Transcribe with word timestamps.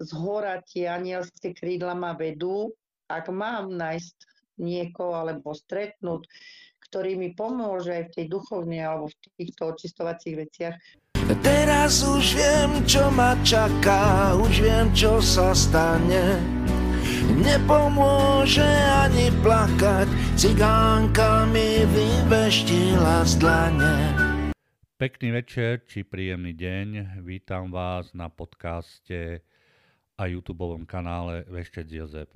z 0.00 0.10
hora 0.16 0.64
tie 0.64 0.88
anielské 0.88 1.52
krídla 1.52 1.92
ma 1.92 2.16
vedú. 2.16 2.72
Ak 3.10 3.28
mám 3.28 3.76
nájsť 3.76 4.16
niekoho 4.60 5.16
alebo 5.16 5.52
stretnúť, 5.52 6.24
ktorý 6.88 7.20
mi 7.20 7.36
pomôže 7.36 7.92
aj 7.92 8.04
v 8.08 8.14
tej 8.16 8.26
duchovnej 8.32 8.80
alebo 8.80 9.12
v 9.12 9.16
týchto 9.40 9.76
očistovacích 9.76 10.36
veciach. 10.36 10.76
Teraz 11.44 12.02
už 12.02 12.34
viem, 12.34 12.70
čo 12.88 13.06
ma 13.14 13.38
čaká, 13.46 14.34
už 14.34 14.66
viem, 14.66 14.90
čo 14.90 15.22
sa 15.22 15.54
stane. 15.54 16.42
Nepomôže 17.30 18.66
ani 19.06 19.30
plakať, 19.38 20.10
cigánka 20.34 21.46
mi 21.48 21.86
vyveštila 21.86 23.22
z 23.22 23.32
dlane. 23.38 23.96
Pekný 25.00 25.32
večer 25.32 25.86
či 25.88 26.04
príjemný 26.04 26.52
deň. 26.52 27.22
Vítam 27.24 27.72
vás 27.72 28.12
na 28.12 28.28
podcaste 28.28 29.46
a 30.20 30.28
YouTube 30.28 30.84
kanále 30.84 31.48
Veštec 31.48 31.88
Jozef. 31.88 32.28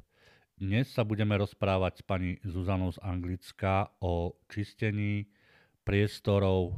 Dnes 0.56 0.88
sa 0.88 1.04
budeme 1.04 1.36
rozprávať 1.36 2.00
s 2.00 2.02
pani 2.08 2.40
Zuzanou 2.40 2.88
z 2.88 2.96
Anglicka 3.04 3.92
o 4.00 4.40
čistení 4.48 5.28
priestorov, 5.84 6.72
e, 6.72 6.74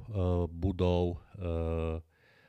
budov 0.50 1.14
e, 1.14 1.16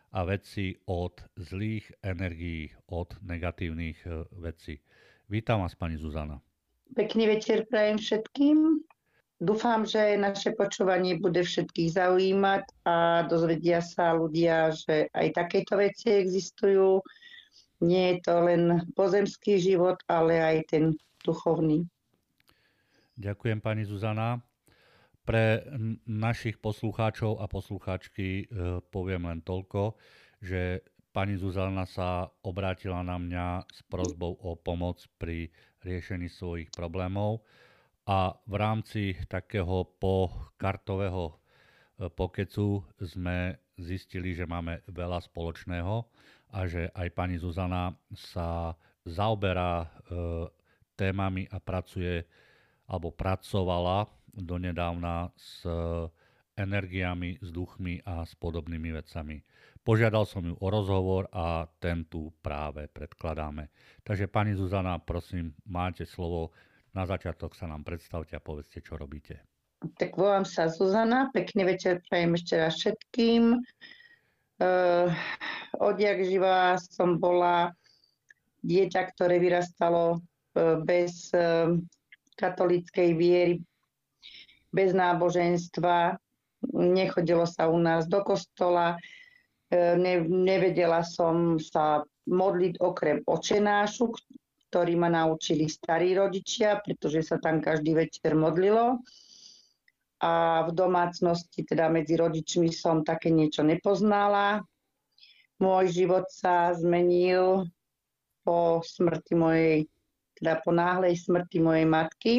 a 0.09 0.19
veci 0.25 0.73
od 0.89 1.21
zlých 1.37 2.01
energií, 2.01 2.73
od 2.89 3.13
negatívnych 3.21 4.01
e, 4.09 4.25
vecí. 4.41 4.81
Vítam 5.29 5.61
vás, 5.61 5.77
pani 5.77 6.01
Zuzana. 6.01 6.41
Pekný 6.97 7.29
večer 7.29 7.69
prajem 7.69 8.01
všetkým. 8.01 8.81
Dúfam, 9.37 9.85
že 9.85 10.17
naše 10.17 10.57
počúvanie 10.57 11.21
bude 11.21 11.45
všetkých 11.45 11.93
zaujímať 11.93 12.65
a 12.89 13.21
dozvedia 13.29 13.85
sa 13.85 14.17
ľudia, 14.17 14.73
že 14.73 15.13
aj 15.13 15.45
takéto 15.45 15.77
veci 15.77 16.09
existujú. 16.09 17.05
Nie 17.77 18.17
je 18.17 18.17
to 18.25 18.35
len 18.41 18.81
pozemský 18.97 19.61
život, 19.61 20.01
ale 20.09 20.41
aj 20.41 20.57
ten 20.73 20.83
duchovný. 21.21 21.85
Ďakujem 23.17 23.59
pani 23.61 23.85
Zuzana. 23.85 24.41
Pre 25.27 25.59
našich 26.07 26.55
poslucháčov 26.63 27.43
a 27.43 27.51
poslucháčky 27.51 28.47
e, 28.47 28.79
poviem 28.87 29.27
len 29.27 29.43
toľko, 29.43 29.99
že 30.39 30.87
pani 31.11 31.35
Zuzana 31.35 31.83
sa 31.83 32.31
obrátila 32.47 33.03
na 33.03 33.19
mňa 33.19 33.67
s 33.67 33.83
prozbou 33.91 34.39
o 34.39 34.55
pomoc 34.55 35.03
pri 35.19 35.51
riešení 35.83 36.31
svojich 36.31 36.71
problémov 36.71 37.43
a 38.07 38.39
v 38.47 38.55
rámci 38.55 39.19
takého 39.27 39.83
pokartového 39.99 41.25
e, 41.27 41.35
pokecu 42.07 42.87
sme 43.03 43.59
zistili, 43.75 44.31
že 44.31 44.47
máme 44.47 44.79
veľa 44.87 45.19
spoločného 45.27 46.07
a 46.57 46.65
že 46.65 46.89
aj 46.89 47.13
pani 47.13 47.37
Zuzana 47.37 47.93
sa 48.17 48.73
zaoberá 49.05 49.85
e, 49.85 49.87
témami 50.97 51.45
a 51.53 51.61
pracuje 51.61 52.25
alebo 52.89 53.13
pracovala 53.13 54.09
donedávna 54.33 55.29
s 55.37 55.61
energiami, 56.57 57.37
s 57.37 57.53
duchmi 57.53 58.01
a 58.01 58.25
s 58.25 58.33
podobnými 58.33 58.89
vecami. 58.89 59.37
Požiadal 59.85 60.25
som 60.25 60.41
ju 60.41 60.57
o 60.57 60.67
rozhovor 60.67 61.29
a 61.29 61.69
ten 61.77 62.09
tu 62.09 62.33
práve 62.41 62.89
predkladáme. 62.89 63.69
Takže 64.01 64.25
pani 64.27 64.57
Zuzana, 64.57 64.97
prosím, 64.97 65.53
máte 65.69 66.03
slovo 66.03 66.51
na 66.97 67.05
začiatok 67.05 67.53
sa 67.53 67.69
nám 67.69 67.85
predstavte 67.85 68.33
a 68.33 68.41
povedzte, 68.41 68.81
čo 68.81 68.97
robíte. 68.97 69.45
Tak 70.01 70.17
volám 70.17 70.41
sa 70.41 70.65
Zuzana, 70.65 71.29
pekný 71.29 71.77
večer 71.77 72.01
prajem 72.09 72.33
ešte 72.33 72.57
raz 72.57 72.73
všetkým. 72.81 73.61
Uh, 74.57 75.13
odjak 75.77 76.25
živá 76.25 76.81
som 76.81 77.21
bola 77.21 77.69
dieťa, 78.65 79.13
ktoré 79.13 79.37
vyrastalo 79.37 80.17
uh, 80.17 80.81
bez 80.81 81.29
uh, 81.37 81.77
katolíckej 82.37 83.13
viery, 83.13 83.55
bez 84.73 84.97
náboženstva. 84.97 86.17
Nechodilo 86.73 87.45
sa 87.45 87.69
u 87.69 87.77
nás 87.77 88.09
do 88.09 88.25
kostola, 88.25 88.97
ne, 89.71 90.25
nevedela 90.25 91.05
som 91.05 91.61
sa 91.61 92.01
modliť 92.25 92.81
okrem 92.81 93.21
očenášu, 93.23 94.09
ktorý 94.67 94.93
ma 94.99 95.07
naučili 95.07 95.69
starí 95.71 96.17
rodičia, 96.17 96.81
pretože 96.83 97.23
sa 97.23 97.37
tam 97.39 97.63
každý 97.63 97.95
večer 97.95 98.35
modlilo. 98.35 98.99
A 100.17 100.65
v 100.65 100.73
domácnosti, 100.73 101.61
teda 101.61 101.93
medzi 101.93 102.17
rodičmi 102.17 102.73
som 102.73 103.05
také 103.05 103.29
niečo 103.29 103.61
nepoznala. 103.61 104.65
Môj 105.61 105.93
život 105.93 106.25
sa 106.33 106.73
zmenil 106.73 107.69
po 108.41 108.81
smrti 108.81 109.33
mojej, 109.37 109.77
teda 110.37 110.61
po 110.65 110.73
náhlej 110.73 111.17
smrti 111.21 111.61
mojej 111.61 111.85
matky, 111.85 112.33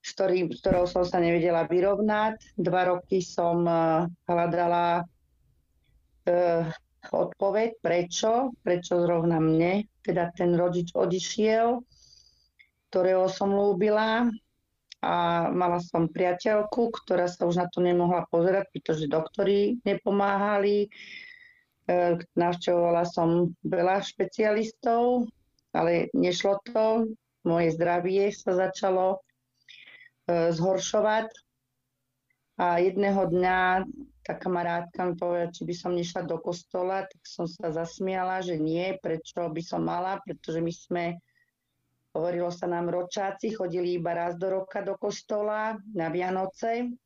s, 0.00 0.10
ktorý, 0.16 0.48
s 0.48 0.62
ktorou 0.64 0.88
som 0.88 1.04
sa 1.04 1.20
nevedela 1.20 1.68
vyrovnať. 1.68 2.56
Dva 2.56 2.88
roky 2.88 3.20
som 3.20 3.66
eh, 3.66 4.06
hľadala 4.30 5.02
uh, 5.02 6.64
odpoveď, 7.12 7.78
prečo, 7.82 8.54
prečo 8.62 8.98
zrovna 9.02 9.38
mne, 9.38 9.86
teda 10.02 10.30
ten 10.34 10.54
rodič 10.54 10.90
odišiel, 10.94 11.82
ktorého 12.90 13.26
som 13.30 13.54
lúbila 13.54 14.30
a 15.06 15.46
mala 15.54 15.78
som 15.78 16.10
priateľku, 16.10 16.90
ktorá 16.90 17.30
sa 17.30 17.46
už 17.46 17.62
na 17.62 17.66
to 17.70 17.78
nemohla 17.78 18.26
pozerať, 18.26 18.66
pretože 18.74 19.06
doktori 19.06 19.78
nepomáhali. 19.86 20.90
E, 21.86 22.18
navštevovala 22.34 23.06
som 23.06 23.54
veľa 23.62 24.02
špecialistov, 24.02 25.30
ale 25.70 26.10
nešlo 26.10 26.58
to. 26.66 27.06
Moje 27.46 27.78
zdravie 27.78 28.34
sa 28.34 28.58
začalo 28.58 29.22
e, 30.26 30.50
zhoršovať. 30.50 31.30
A 32.58 32.82
jedného 32.82 33.30
dňa 33.30 33.86
tá 34.26 34.34
kamarátka 34.34 35.06
mi 35.06 35.14
povedala, 35.14 35.54
či 35.54 35.62
by 35.62 35.74
som 35.78 35.94
nešla 35.94 36.26
do 36.26 36.42
kostola, 36.42 37.06
tak 37.06 37.22
som 37.22 37.46
sa 37.46 37.70
zasmiala, 37.70 38.42
že 38.42 38.58
nie, 38.58 38.98
prečo 38.98 39.46
by 39.46 39.62
som 39.62 39.86
mala, 39.86 40.18
pretože 40.26 40.58
my 40.58 40.72
sme, 40.74 41.04
hovorilo 42.16 42.48
sa 42.48 42.64
nám 42.64 42.88
ročáci, 42.88 43.52
chodili 43.52 44.00
iba 44.00 44.16
raz 44.16 44.40
do 44.40 44.48
roka 44.48 44.80
do 44.80 44.96
kostola 44.96 45.76
na 45.92 46.08
Vianoce, 46.08 46.96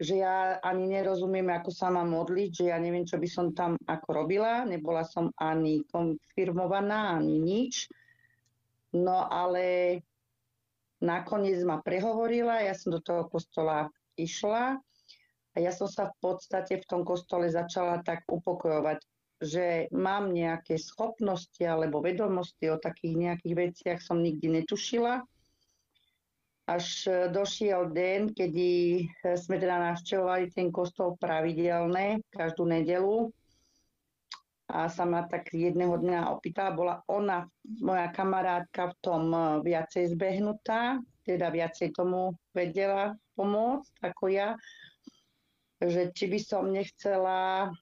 že 0.00 0.24
ja 0.24 0.56
ani 0.64 0.88
nerozumiem, 0.88 1.44
ako 1.52 1.68
sa 1.68 1.92
mám 1.92 2.08
modliť, 2.16 2.50
že 2.56 2.64
ja 2.72 2.80
neviem, 2.80 3.04
čo 3.04 3.20
by 3.20 3.28
som 3.28 3.52
tam 3.52 3.76
ako 3.84 4.24
robila, 4.24 4.64
nebola 4.64 5.04
som 5.04 5.28
ani 5.36 5.84
konfirmovaná, 5.92 7.20
ani 7.20 7.36
nič. 7.36 7.92
No 8.96 9.28
ale 9.28 10.00
nakoniec 11.04 11.60
ma 11.68 11.84
prehovorila, 11.84 12.64
ja 12.64 12.72
som 12.72 12.96
do 12.96 13.04
toho 13.04 13.28
kostola 13.28 13.92
išla 14.16 14.80
a 15.52 15.56
ja 15.60 15.68
som 15.68 15.84
sa 15.84 16.08
v 16.08 16.16
podstate 16.22 16.80
v 16.80 16.88
tom 16.88 17.04
kostole 17.04 17.52
začala 17.52 18.00
tak 18.00 18.24
upokojovať, 18.24 19.04
že 19.40 19.88
mám 19.96 20.36
nejaké 20.36 20.76
schopnosti 20.76 21.64
alebo 21.64 22.04
vedomosti 22.04 22.68
o 22.68 22.76
takých 22.76 23.16
nejakých 23.16 23.54
veciach 23.56 23.98
som 24.04 24.20
nikdy 24.20 24.60
netušila. 24.60 25.24
Až 26.70 26.86
došiel 27.34 27.90
deň, 27.90 28.36
kedy 28.36 28.68
sme 29.34 29.56
teda 29.58 29.90
navštevovali 29.90 30.54
ten 30.54 30.70
kostol 30.70 31.18
pravidelne, 31.18 32.22
každú 32.30 32.68
nedelu. 32.68 33.32
A 34.70 34.86
sa 34.86 35.02
ma 35.02 35.26
tak 35.26 35.50
jedného 35.50 35.98
dňa 35.98 36.30
opýtala, 36.30 36.70
bola 36.70 36.96
ona, 37.10 37.42
moja 37.82 38.06
kamarátka, 38.14 38.94
v 38.94 38.96
tom 39.02 39.24
viacej 39.66 40.14
zbehnutá, 40.14 41.02
teda 41.26 41.50
viacej 41.50 41.90
tomu 41.90 42.38
vedela 42.54 43.18
pomôcť 43.34 43.92
ako 44.06 44.24
ja 44.30 44.54
že 45.80 46.12
či 46.12 46.28
by 46.28 46.38
som 46.44 46.68
nechcela 46.68 47.72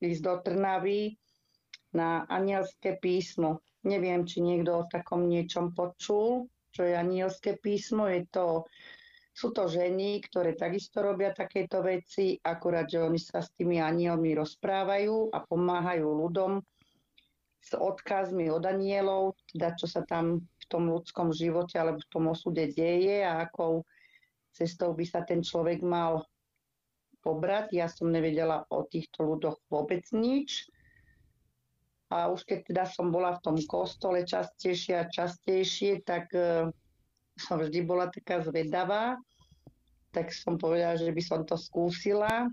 ísť 0.00 0.22
do 0.24 0.34
Trnavy 0.40 1.14
na 1.92 2.24
anielské 2.26 2.96
písmo. 2.96 3.60
Neviem, 3.84 4.24
či 4.28 4.44
niekto 4.44 4.84
o 4.84 4.88
takom 4.88 5.28
niečom 5.28 5.72
počul, 5.72 6.48
čo 6.72 6.84
je 6.84 6.94
anielské 6.94 7.56
písmo. 7.58 8.06
Je 8.06 8.28
to, 8.28 8.68
sú 9.32 9.50
to 9.56 9.66
ženy, 9.66 10.20
ktoré 10.20 10.56
takisto 10.56 11.00
robia 11.00 11.32
takéto 11.32 11.80
veci, 11.80 12.36
akurát, 12.44 12.86
že 12.86 13.00
oni 13.00 13.18
sa 13.18 13.40
s 13.40 13.52
tými 13.56 13.80
anielmi 13.80 14.36
rozprávajú 14.36 15.32
a 15.32 15.38
pomáhajú 15.44 16.06
ľudom 16.06 16.60
s 17.60 17.76
odkazmi 17.76 18.48
od 18.48 18.64
anielov, 18.64 19.36
teda 19.52 19.76
čo 19.76 19.84
sa 19.84 20.00
tam 20.08 20.40
v 20.40 20.64
tom 20.68 20.88
ľudskom 20.88 21.28
živote 21.32 21.76
alebo 21.76 22.00
v 22.00 22.10
tom 22.12 22.24
osude 22.32 22.72
deje 22.72 23.20
a 23.20 23.44
akou 23.44 23.84
cestou 24.50 24.96
by 24.96 25.04
sa 25.04 25.20
ten 25.22 25.44
človek 25.44 25.84
mal 25.84 26.24
pobrať. 27.20 27.76
Ja 27.76 27.86
som 27.86 28.12
nevedela 28.12 28.64
o 28.72 28.84
týchto 28.84 29.24
ľuďoch 29.24 29.60
vôbec 29.68 30.04
nič. 30.12 30.68
A 32.10 32.26
už 32.26 32.42
keď 32.42 32.58
teda 32.66 32.84
som 32.90 33.14
bola 33.14 33.38
v 33.38 33.42
tom 33.46 33.56
kostole 33.70 34.26
častejšie 34.26 34.98
a 34.98 35.06
častejšie, 35.06 36.02
tak 36.02 36.26
uh, 36.34 36.66
som 37.38 37.62
vždy 37.62 37.86
bola 37.86 38.10
taká 38.10 38.42
zvedavá. 38.42 39.14
Tak 40.10 40.34
som 40.34 40.58
povedala, 40.58 40.98
že 40.98 41.14
by 41.14 41.22
som 41.22 41.40
to 41.46 41.54
skúsila. 41.54 42.50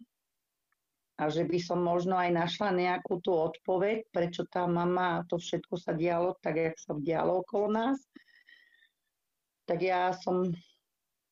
a 1.18 1.34
že 1.34 1.50
by 1.50 1.58
som 1.58 1.82
možno 1.82 2.14
aj 2.14 2.30
našla 2.30 2.70
nejakú 2.78 3.18
tú 3.26 3.34
odpoveď, 3.34 4.06
prečo 4.14 4.46
tá 4.46 4.70
mama 4.70 5.26
to 5.26 5.42
všetko 5.42 5.74
sa 5.82 5.98
dialo 5.98 6.38
tak, 6.46 6.62
jak 6.62 6.78
sa 6.78 6.94
dialo 6.94 7.42
okolo 7.42 7.74
nás. 7.74 7.98
Tak 9.66 9.82
ja 9.82 10.14
som 10.14 10.54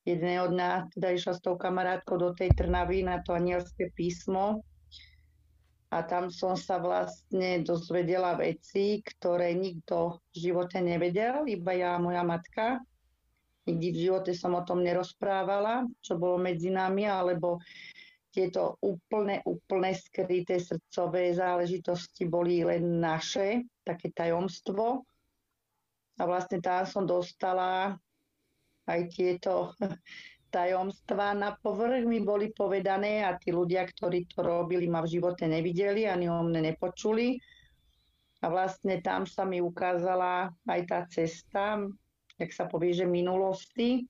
jedného 0.06 0.48
dňa 0.54 0.94
teda 0.94 1.12
išla 1.12 1.34
s 1.34 1.42
tou 1.42 1.58
kamarátkou 1.58 2.16
do 2.16 2.30
tej 2.32 2.54
Trnavy 2.54 3.02
na 3.02 3.18
to 3.20 3.34
anielské 3.34 3.90
písmo 3.90 4.62
a 5.90 6.02
tam 6.02 6.34
som 6.34 6.58
sa 6.58 6.82
vlastne 6.82 7.62
dozvedela 7.62 8.34
veci, 8.34 9.02
ktoré 9.02 9.54
nikto 9.54 10.18
v 10.34 10.50
živote 10.50 10.82
nevedel, 10.82 11.46
iba 11.46 11.72
ja 11.78 11.94
a 11.94 12.02
moja 12.02 12.26
matka. 12.26 12.82
Nikdy 13.66 13.86
v 13.94 14.02
živote 14.10 14.32
som 14.34 14.54
o 14.58 14.62
tom 14.66 14.82
nerozprávala, 14.82 15.86
čo 16.02 16.18
bolo 16.18 16.42
medzi 16.42 16.70
nami, 16.74 17.06
alebo 17.06 17.62
tieto 18.34 18.78
úplne, 18.82 19.40
úplne 19.46 19.94
skryté 19.94 20.58
srdcové 20.58 21.32
záležitosti 21.34 22.26
boli 22.26 22.66
len 22.66 22.98
naše, 22.98 23.64
také 23.86 24.10
tajomstvo. 24.10 25.06
A 26.18 26.22
vlastne 26.26 26.58
tam 26.60 26.82
som 26.84 27.06
dostala 27.06 27.94
aj 28.86 29.00
tieto 29.12 29.74
tajomstva 30.54 31.34
na 31.36 31.58
povrch 31.58 32.06
mi 32.06 32.22
boli 32.22 32.54
povedané 32.54 33.26
a 33.26 33.36
tí 33.36 33.52
ľudia, 33.52 33.84
ktorí 33.84 34.30
to 34.30 34.46
robili, 34.46 34.88
ma 34.88 35.02
v 35.02 35.18
živote 35.18 35.44
nevideli, 35.44 36.06
ani 36.08 36.30
o 36.30 36.40
mne 36.40 36.72
nepočuli. 36.72 37.36
A 38.40 38.52
vlastne 38.52 39.02
tam 39.02 39.26
sa 39.26 39.42
mi 39.42 39.58
ukázala 39.58 40.54
aj 40.68 40.80
tá 40.86 41.00
cesta, 41.10 41.82
jak 42.38 42.50
sa 42.52 42.68
povie, 42.68 42.92
že 42.92 43.08
minulosti, 43.08 44.06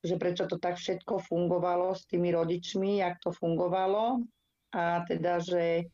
že 0.00 0.14
prečo 0.16 0.46
to 0.46 0.56
tak 0.56 0.78
všetko 0.78 1.18
fungovalo 1.26 1.92
s 1.92 2.06
tými 2.06 2.30
rodičmi, 2.30 3.02
jak 3.02 3.18
to 3.18 3.34
fungovalo 3.34 4.22
a 4.72 5.02
teda, 5.04 5.42
že, 5.42 5.90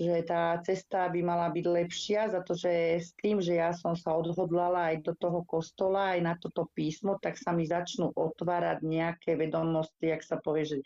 že 0.00 0.24
tá 0.24 0.56
cesta 0.64 1.12
by 1.12 1.20
mala 1.20 1.52
byť 1.52 1.66
lepšia, 1.68 2.32
za 2.32 2.40
to, 2.40 2.56
že 2.56 3.04
s 3.04 3.12
tým, 3.20 3.36
že 3.36 3.60
ja 3.60 3.76
som 3.76 3.92
sa 3.92 4.16
odhodlala 4.16 4.96
aj 4.96 5.04
do 5.04 5.12
toho 5.12 5.44
kostola, 5.44 6.16
aj 6.16 6.20
na 6.24 6.34
toto 6.40 6.72
písmo, 6.72 7.20
tak 7.20 7.36
sa 7.36 7.52
mi 7.52 7.68
začnú 7.68 8.08
otvárať 8.16 8.80
nejaké 8.80 9.36
vedomosti, 9.36 10.08
jak 10.08 10.24
sa 10.24 10.40
povie, 10.40 10.64
že 10.64 10.78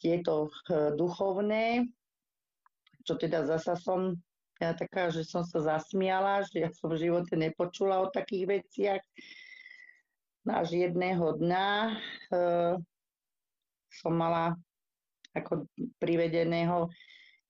tieto 0.00 0.48
eh, 0.72 0.96
duchovné, 0.96 1.84
čo 3.04 3.20
teda 3.20 3.44
zasa 3.44 3.76
som 3.76 4.16
ja 4.62 4.72
taká, 4.72 5.10
že 5.10 5.26
som 5.26 5.42
sa 5.42 5.60
zasmiala, 5.60 6.46
že 6.46 6.64
ja 6.64 6.70
som 6.70 6.88
v 6.94 7.04
živote 7.04 7.34
nepočula 7.34 8.00
o 8.00 8.08
takých 8.08 8.62
veciach. 8.62 9.02
Až 10.44 10.68
jedného 10.76 11.40
dňa 11.40 11.68
e, 11.88 11.92
som 13.90 14.12
mala 14.14 14.54
ako 15.34 15.66
privedeného 15.98 16.86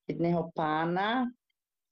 jedného 0.09 0.53
pána, 0.53 1.29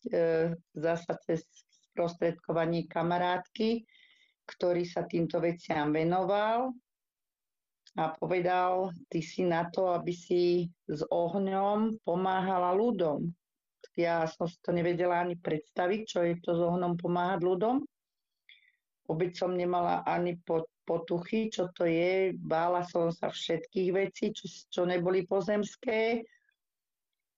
e, 0.07 0.53
zasa 0.77 1.17
cez 1.25 1.45
sprostredkovanie 1.93 2.89
kamarátky, 2.89 3.85
ktorý 4.49 4.85
sa 4.89 5.05
týmto 5.05 5.39
veciam 5.39 5.93
venoval 5.93 6.73
a 7.93 8.09
povedal, 8.17 8.89
ty 9.13 9.21
si 9.21 9.45
na 9.45 9.69
to, 9.69 9.93
aby 9.93 10.17
si 10.17 10.65
s 10.89 11.05
ohňom 11.13 12.01
pomáhala 12.01 12.73
ľudom. 12.73 13.29
Ja 13.93 14.25
som 14.25 14.49
si 14.49 14.57
to 14.65 14.73
nevedela 14.73 15.21
ani 15.21 15.37
predstaviť, 15.37 16.01
čo 16.09 16.25
je 16.25 16.41
to 16.41 16.57
s 16.57 16.61
ohňom 16.65 16.97
pomáhať 16.97 17.45
ľudom. 17.45 17.85
Vôbec 19.05 19.37
som 19.37 19.53
nemala 19.53 20.01
ani 20.09 20.41
potuchy, 20.89 21.53
čo 21.53 21.69
to 21.77 21.85
je. 21.85 22.33
Bála 22.33 22.89
som 22.89 23.13
sa 23.13 23.29
všetkých 23.29 23.91
vecí, 23.93 24.33
čo, 24.33 24.49
čo 24.49 24.83
neboli 24.89 25.29
pozemské. 25.29 26.25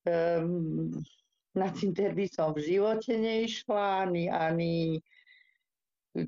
Um, 0.04 0.90
na 1.54 1.70
cinter 1.72 2.12
by 2.12 2.26
som 2.28 2.52
v 2.52 2.66
živote 2.66 3.14
neišla, 3.14 4.04
ani, 4.04 4.26
ani 4.28 4.98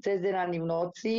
cez 0.01 0.23
deň, 0.23 0.37
ani 0.37 0.59
v 0.63 0.67
noci. 0.67 1.17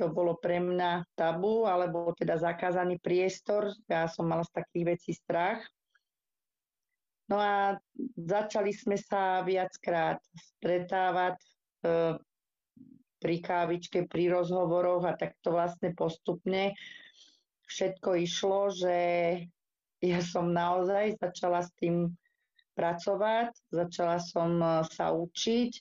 To 0.00 0.10
bolo 0.10 0.38
pre 0.40 0.58
mňa 0.58 1.06
tabu, 1.14 1.68
alebo 1.68 2.14
teda 2.16 2.40
zakázaný 2.40 2.98
priestor. 2.98 3.70
Ja 3.86 4.08
som 4.08 4.26
mala 4.26 4.42
z 4.46 4.54
takých 4.54 4.84
vecí 4.96 5.12
strach. 5.14 5.62
No 7.30 7.38
a 7.40 7.78
začali 8.18 8.74
sme 8.74 8.98
sa 8.98 9.44
viackrát 9.44 10.18
stretávať. 10.34 11.36
E, 11.40 12.18
pri 13.24 13.40
kávičke, 13.40 14.04
pri 14.04 14.28
rozhovoroch 14.28 15.08
a 15.08 15.16
tak 15.16 15.40
to 15.40 15.48
vlastne 15.48 15.96
postupne 15.96 16.76
všetko 17.64 18.20
išlo, 18.20 18.68
že 18.68 18.96
ja 20.04 20.20
som 20.20 20.52
naozaj 20.52 21.16
začala 21.16 21.64
s 21.64 21.70
tým 21.80 22.12
pracovať, 22.76 23.54
začala 23.72 24.20
som 24.20 24.60
e, 24.60 24.84
sa 24.90 25.14
učiť, 25.14 25.72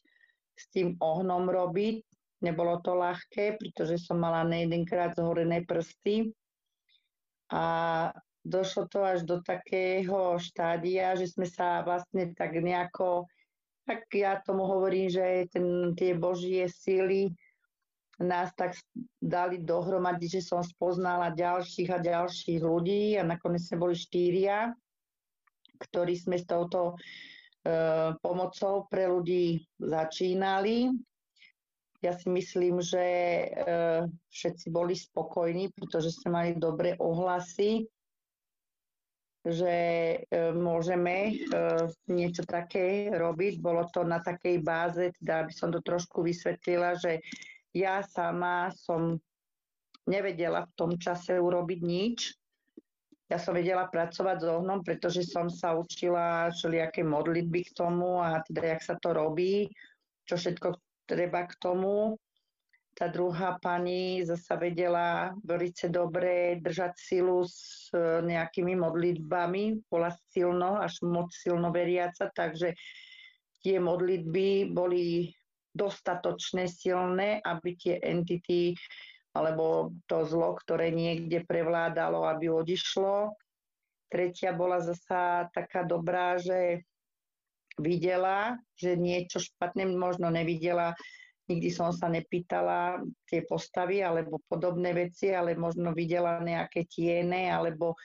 s 0.54 0.64
tým 0.72 0.96
ohnom 1.02 1.50
robiť. 1.50 2.04
Nebolo 2.44 2.84
to 2.84 3.00
ľahké, 3.00 3.56
pretože 3.56 4.04
som 4.04 4.20
mala 4.20 4.44
nejedenkrát 4.44 5.16
zhorené 5.16 5.64
prsty. 5.64 6.36
A 7.52 7.64
došlo 8.44 8.92
to 8.92 9.00
až 9.00 9.24
do 9.24 9.40
takého 9.40 10.36
štádia, 10.40 11.16
že 11.16 11.31
sme 11.31 11.48
sa 11.48 11.80
vlastne 11.88 12.36
tak 12.36 12.60
nejako 12.60 13.28
tak 13.84 14.08
ja 14.16 14.40
tomu 14.40 14.64
hovorím, 14.64 15.12
že 15.12 15.52
ten, 15.52 15.92
tie 15.92 16.16
božie 16.16 16.72
síly 16.72 17.36
nás 18.21 18.54
tak 18.54 18.77
dali 19.18 19.62
dohromady, 19.62 20.30
že 20.30 20.45
som 20.45 20.62
spoznala 20.62 21.33
ďalších 21.33 21.89
a 21.89 21.98
ďalších 21.98 22.62
ľudí 22.62 23.18
a 23.18 23.25
nakoniec 23.25 23.65
sme 23.65 23.89
boli 23.89 23.95
štyria, 23.98 24.69
ktorí 25.81 26.13
sme 26.13 26.38
s 26.38 26.45
touto 26.45 26.94
e, 26.94 26.95
pomocou 28.21 28.86
pre 28.86 29.10
ľudí 29.10 29.65
začínali. 29.81 30.94
Ja 32.06 32.13
si 32.13 32.30
myslím, 32.30 32.83
že 32.83 33.06
e, 33.06 33.45
všetci 34.30 34.69
boli 34.69 34.94
spokojní, 34.94 35.74
pretože 35.74 36.13
sme 36.13 36.30
mali 36.38 36.50
dobré 36.54 36.94
ohlasy 37.01 37.89
že 39.44 39.75
e, 39.75 40.18
môžeme 40.56 41.15
e, 41.27 41.31
niečo 42.07 42.48
také 42.48 43.12
robiť. 43.12 43.60
Bolo 43.60 43.83
to 43.92 44.07
na 44.07 44.24
takej 44.24 44.63
báze, 44.63 45.12
teda 45.19 45.44
aby 45.44 45.51
som 45.51 45.68
to 45.68 45.83
trošku 45.83 46.24
vysvetlila, 46.24 46.95
že 46.95 47.19
ja 47.74 48.06
sama 48.06 48.70
som 48.78 49.18
nevedela 50.06 50.70
v 50.70 50.74
tom 50.78 50.92
čase 51.02 51.42
urobiť 51.42 51.80
nič. 51.81 52.20
Ja 53.31 53.42
som 53.42 53.58
vedela 53.58 53.90
pracovať 53.90 54.38
s 54.44 54.46
ohnom, 54.46 54.86
pretože 54.86 55.25
som 55.25 55.50
sa 55.50 55.74
učila 55.74 56.53
všelijaké 56.53 57.01
modlitby 57.01 57.65
k 57.65 57.72
tomu 57.74 58.22
a 58.22 58.46
teda 58.46 58.77
jak 58.77 58.82
sa 58.86 58.96
to 59.01 59.10
robí, 59.10 59.74
čo 60.30 60.38
všetko 60.38 60.77
treba 61.10 61.50
k 61.50 61.58
tomu. 61.58 62.20
Tá 62.94 63.10
druhá 63.10 63.58
pani 63.58 64.22
zasa 64.22 64.53
vedela 64.53 65.34
veľmi 65.42 65.74
dobre 65.89 66.62
držať 66.62 66.94
silu 66.94 67.42
s 67.42 67.89
e, 67.89 68.22
nejakými 68.22 68.77
modlitbami, 68.77 69.82
bola 69.89 70.13
silno, 70.30 70.77
až 70.77 71.01
moc 71.01 71.34
silno 71.34 71.74
veriaca, 71.74 72.30
takže 72.30 72.77
tie 73.65 73.82
modlitby 73.82 74.70
boli 74.70 75.34
dostatočne 75.74 76.70
silné, 76.70 77.42
aby 77.42 77.75
tie 77.77 77.98
entity 78.01 78.77
alebo 79.34 79.98
to 80.06 80.30
zlo, 80.30 80.53
ktoré 80.62 80.94
niekde 80.94 81.42
prevládalo, 81.42 82.30
aby 82.30 82.53
odišlo. 82.53 83.34
Tretia 84.13 84.53
bola 84.53 84.77
zasa 84.77 85.50
taká 85.50 85.82
dobrá, 85.82 86.38
že 86.38 86.86
videla, 87.82 88.62
že 88.77 88.94
niečo 88.94 89.42
špatné 89.42 89.89
možno 89.89 90.30
nevidela 90.30 90.94
nikdy 91.50 91.70
som 91.72 91.92
sa 91.92 92.08
nepýtala 92.08 93.03
tie 93.27 93.44
postavy 93.44 94.00
alebo 94.00 94.39
podobné 94.48 94.96
veci, 94.96 95.36
ale 95.36 95.60
možno 95.60 95.92
videla 95.92 96.39
nejaké 96.39 96.88
tiene 96.88 97.51
alebo 97.51 98.00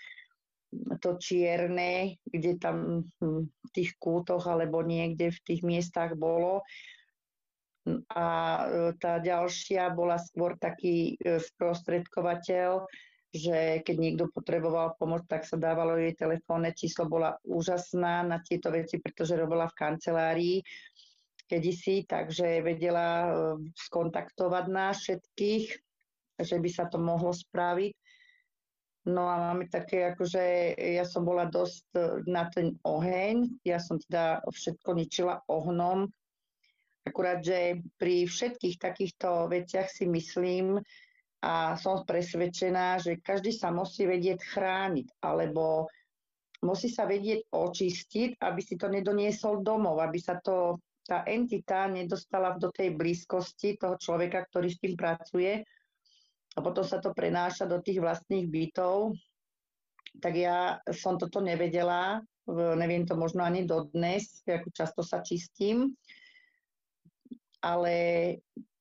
to 1.00 1.16
čierne, 1.16 2.20
kde 2.28 2.60
tam 2.60 3.08
v 3.22 3.68
tých 3.72 3.96
kútoch 3.96 4.44
alebo 4.50 4.84
niekde 4.84 5.32
v 5.32 5.40
tých 5.46 5.62
miestach 5.64 6.18
bolo. 6.18 6.66
A 8.12 8.26
e, 8.26 8.64
tá 9.00 9.20
ďalšia 9.22 9.92
bola 9.92 10.20
skôr 10.20 10.56
taký 10.60 11.16
e, 11.16 11.40
sprostredkovateľ, 11.40 12.84
že 13.28 13.84
keď 13.84 13.96
niekto 13.96 14.24
potreboval 14.32 14.96
pomoc, 14.96 15.28
tak 15.28 15.44
sa 15.44 15.60
dávalo 15.60 16.00
jej 16.00 16.16
telefónne 16.16 16.72
číslo, 16.72 17.08
bola 17.08 17.36
úžasná 17.44 18.24
na 18.24 18.40
tieto 18.40 18.72
veci, 18.72 18.96
pretože 19.00 19.36
robila 19.36 19.68
v 19.68 19.78
kancelárii 19.78 20.56
kedysi, 21.48 22.04
takže 22.04 22.60
vedela 22.60 23.08
e, 23.08 23.28
skontaktovať 23.88 24.64
nás 24.68 25.00
všetkých, 25.00 25.64
že 26.40 26.56
by 26.60 26.68
sa 26.72 26.84
to 26.88 27.00
mohlo 27.00 27.32
spraviť. 27.32 27.92
No 29.08 29.24
a 29.24 29.40
máme 29.40 29.72
také, 29.72 30.04
akože 30.12 30.76
ja 30.76 31.00
som 31.08 31.24
bola 31.24 31.48
dosť 31.48 31.96
na 32.28 32.44
ten 32.52 32.76
oheň, 32.84 33.64
ja 33.64 33.80
som 33.80 33.96
teda 33.96 34.44
všetko 34.44 34.90
ničila 34.92 35.40
ohnom, 35.48 36.12
akurát, 37.08 37.40
že 37.40 37.80
pri 37.96 38.28
všetkých 38.28 38.76
takýchto 38.76 39.48
veciach 39.48 39.88
si 39.88 40.04
myslím 40.06 40.78
a 41.42 41.78
som 41.78 42.02
presvedčená, 42.02 42.98
že 42.98 43.22
každý 43.22 43.54
sa 43.54 43.70
musí 43.70 44.04
vedieť 44.04 44.42
chrániť, 44.42 45.22
alebo 45.22 45.86
musí 46.66 46.90
sa 46.90 47.06
vedieť 47.06 47.46
očistiť, 47.54 48.42
aby 48.42 48.60
si 48.60 48.74
to 48.74 48.90
nedoniesol 48.90 49.62
domov, 49.62 50.02
aby 50.02 50.18
sa 50.18 50.42
to, 50.42 50.82
tá 51.06 51.24
entita 51.24 51.86
nedostala 51.88 52.58
do 52.58 52.68
tej 52.74 52.92
blízkosti 52.98 53.78
toho 53.78 53.96
človeka, 53.96 54.44
ktorý 54.50 54.68
s 54.68 54.82
tým 54.82 54.94
pracuje 54.98 55.62
a 56.52 56.58
potom 56.58 56.82
sa 56.82 56.98
to 56.98 57.14
prenáša 57.14 57.70
do 57.70 57.78
tých 57.78 58.02
vlastných 58.02 58.50
bytov. 58.50 59.14
Tak 60.18 60.32
ja 60.34 60.82
som 60.90 61.14
toto 61.14 61.38
nevedela, 61.38 62.18
neviem 62.50 63.06
to 63.06 63.14
možno 63.14 63.46
ani 63.46 63.62
dodnes, 63.62 64.42
ako 64.42 64.68
často 64.74 65.00
sa 65.06 65.22
čistím, 65.22 65.94
ale 67.60 67.94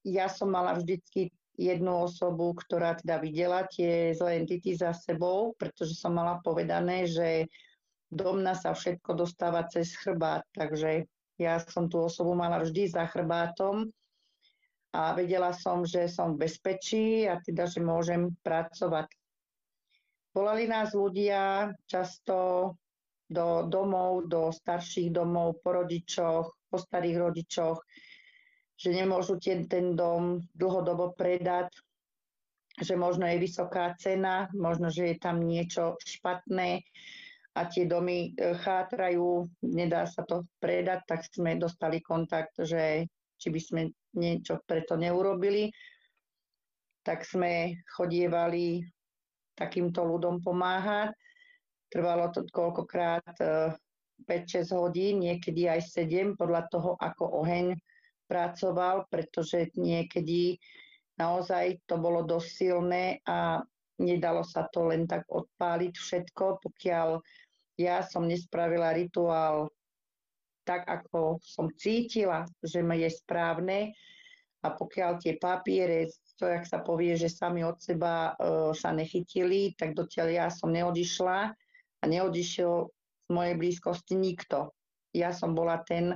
ja 0.05 0.31
som 0.31 0.53
mala 0.53 0.77
vždycky 0.77 1.34
jednu 1.57 2.05
osobu, 2.05 2.53
ktorá 2.53 2.96
teda 3.01 3.17
videla 3.17 3.65
tie 3.65 4.13
zlé 4.13 4.46
entity 4.46 4.77
za 4.77 4.93
sebou, 4.93 5.57
pretože 5.57 5.98
som 5.98 6.13
mala 6.13 6.38
povedané, 6.46 7.10
že 7.10 7.50
do 8.07 8.38
mňa 8.38 8.53
sa 8.55 8.72
všetko 8.72 9.17
dostáva 9.17 9.67
cez 9.67 9.91
chrbát, 9.98 10.46
takže 10.53 11.10
ja 11.41 11.60
som 11.60 11.89
tú 11.89 12.05
osobu 12.05 12.38
mala 12.38 12.62
vždy 12.62 12.88
za 12.88 13.10
chrbátom 13.10 13.89
a 14.96 15.13
vedela 15.13 15.51
som, 15.51 15.84
že 15.84 16.07
som 16.07 16.34
v 16.34 16.48
bezpečí 16.48 17.27
a 17.27 17.41
teda, 17.41 17.67
že 17.67 17.84
môžem 17.84 18.31
pracovať. 18.41 19.12
Volali 20.31 20.69
nás 20.69 20.93
ľudia 20.93 21.74
často 21.89 22.74
do 23.27 23.67
domov, 23.67 24.29
do 24.29 24.53
starších 24.53 25.12
domov, 25.12 25.60
po 25.60 25.84
rodičoch, 25.84 26.46
po 26.69 26.77
starých 26.79 27.17
rodičoch, 27.19 27.77
že 28.77 28.93
nemôžu 28.93 29.41
ten, 29.41 29.65
ten 29.65 29.98
dom 29.98 30.46
dlhodobo 30.53 31.17
predať, 31.17 31.74
že 32.77 32.93
možno 32.93 33.25
je 33.25 33.41
vysoká 33.41 33.98
cena, 33.98 34.46
možno, 34.53 34.93
že 34.93 35.13
je 35.13 35.17
tam 35.17 35.41
niečo 35.41 35.98
špatné 36.05 36.86
a 37.57 37.65
tie 37.65 37.89
domy 37.89 38.38
e, 38.38 38.53
chátrajú, 38.53 39.50
nedá 39.65 40.05
sa 40.05 40.22
to 40.22 40.46
predať, 40.62 41.10
tak 41.10 41.25
sme 41.25 41.57
dostali 41.57 42.05
kontakt, 42.05 42.53
že 42.62 43.10
či 43.41 43.48
by 43.50 43.60
sme 43.62 43.81
niečo 44.13 44.62
preto 44.62 44.93
neurobili, 44.93 45.74
tak 47.01 47.25
sme 47.25 47.81
chodievali 47.98 48.86
takýmto 49.57 50.05
ľudom 50.05 50.38
pomáhať. 50.46 51.17
Trvalo 51.89 52.29
to 52.29 52.46
koľkokrát 52.46 53.25
5-6 53.41 54.29
e, 54.29 54.77
hodín, 54.77 55.25
niekedy 55.25 55.65
aj 55.65 55.81
7, 55.81 56.38
podľa 56.38 56.69
toho, 56.69 56.93
ako 57.01 57.41
oheň 57.41 57.74
pracoval, 58.27 59.07
pretože 59.10 59.72
niekedy 59.79 60.60
naozaj 61.17 61.81
to 61.89 61.98
bolo 61.98 62.27
dosť 62.27 62.50
silné 62.51 63.24
a 63.25 63.63
nedalo 63.98 64.46
sa 64.46 64.69
to 64.69 64.93
len 64.93 65.10
tak 65.10 65.25
odpáliť 65.25 65.93
všetko, 65.98 66.62
pokiaľ 66.62 67.17
ja 67.81 68.05
som 68.05 68.29
nespravila 68.29 68.93
rituál 68.93 69.74
tak, 70.67 70.84
ako 70.84 71.39
som 71.39 71.72
cítila, 71.74 72.43
že 72.60 72.84
ma 72.84 73.00
je 73.00 73.07
správne 73.07 73.96
a 74.62 74.67
pokiaľ 74.75 75.24
tie 75.24 75.39
papiere, 75.39 76.12
to, 76.38 76.46
jak 76.46 76.67
sa 76.67 76.84
povie, 76.84 77.17
že 77.17 77.34
sami 77.34 77.65
od 77.65 77.79
seba 77.81 78.36
e, 78.38 78.74
sa 78.77 78.93
nechytili, 78.93 79.74
tak 79.74 79.98
dotiaľ 79.98 80.27
ja 80.29 80.48
som 80.53 80.69
neodišla 80.69 81.39
a 81.98 82.03
neodišiel 82.05 82.74
z 83.25 83.29
mojej 83.34 83.55
blízkosti 83.57 84.13
nikto. 84.13 84.75
Ja 85.17 85.34
som 85.34 85.57
bola 85.57 85.81
ten, 85.81 86.13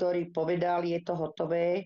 ktorý 0.00 0.32
povedal, 0.32 0.80
je 0.88 0.96
to 1.04 1.12
hotové, 1.12 1.84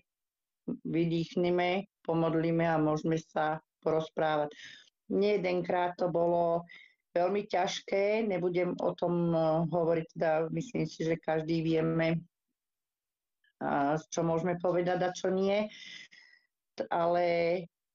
vydýchneme, 0.87 1.83
pomodlíme 1.99 2.63
a 2.63 2.79
môžeme 2.79 3.19
sa 3.19 3.59
porozprávať. 3.83 4.55
Nie 5.11 5.35
jedenkrát 5.35 5.99
to 5.99 6.07
bolo 6.07 6.63
veľmi 7.11 7.43
ťažké, 7.43 8.23
nebudem 8.23 8.71
o 8.79 8.95
tom 8.95 9.35
eh, 9.35 9.43
hovoriť, 9.67 10.05
teda 10.15 10.47
myslím 10.47 10.87
si, 10.87 11.03
že 11.03 11.19
každý 11.19 11.59
vieme, 11.59 12.23
čo 14.07 14.21
môžeme 14.23 14.55
povedať 14.63 14.99
a 15.03 15.11
čo 15.11 15.27
nie. 15.35 15.67
Ale 16.87 17.25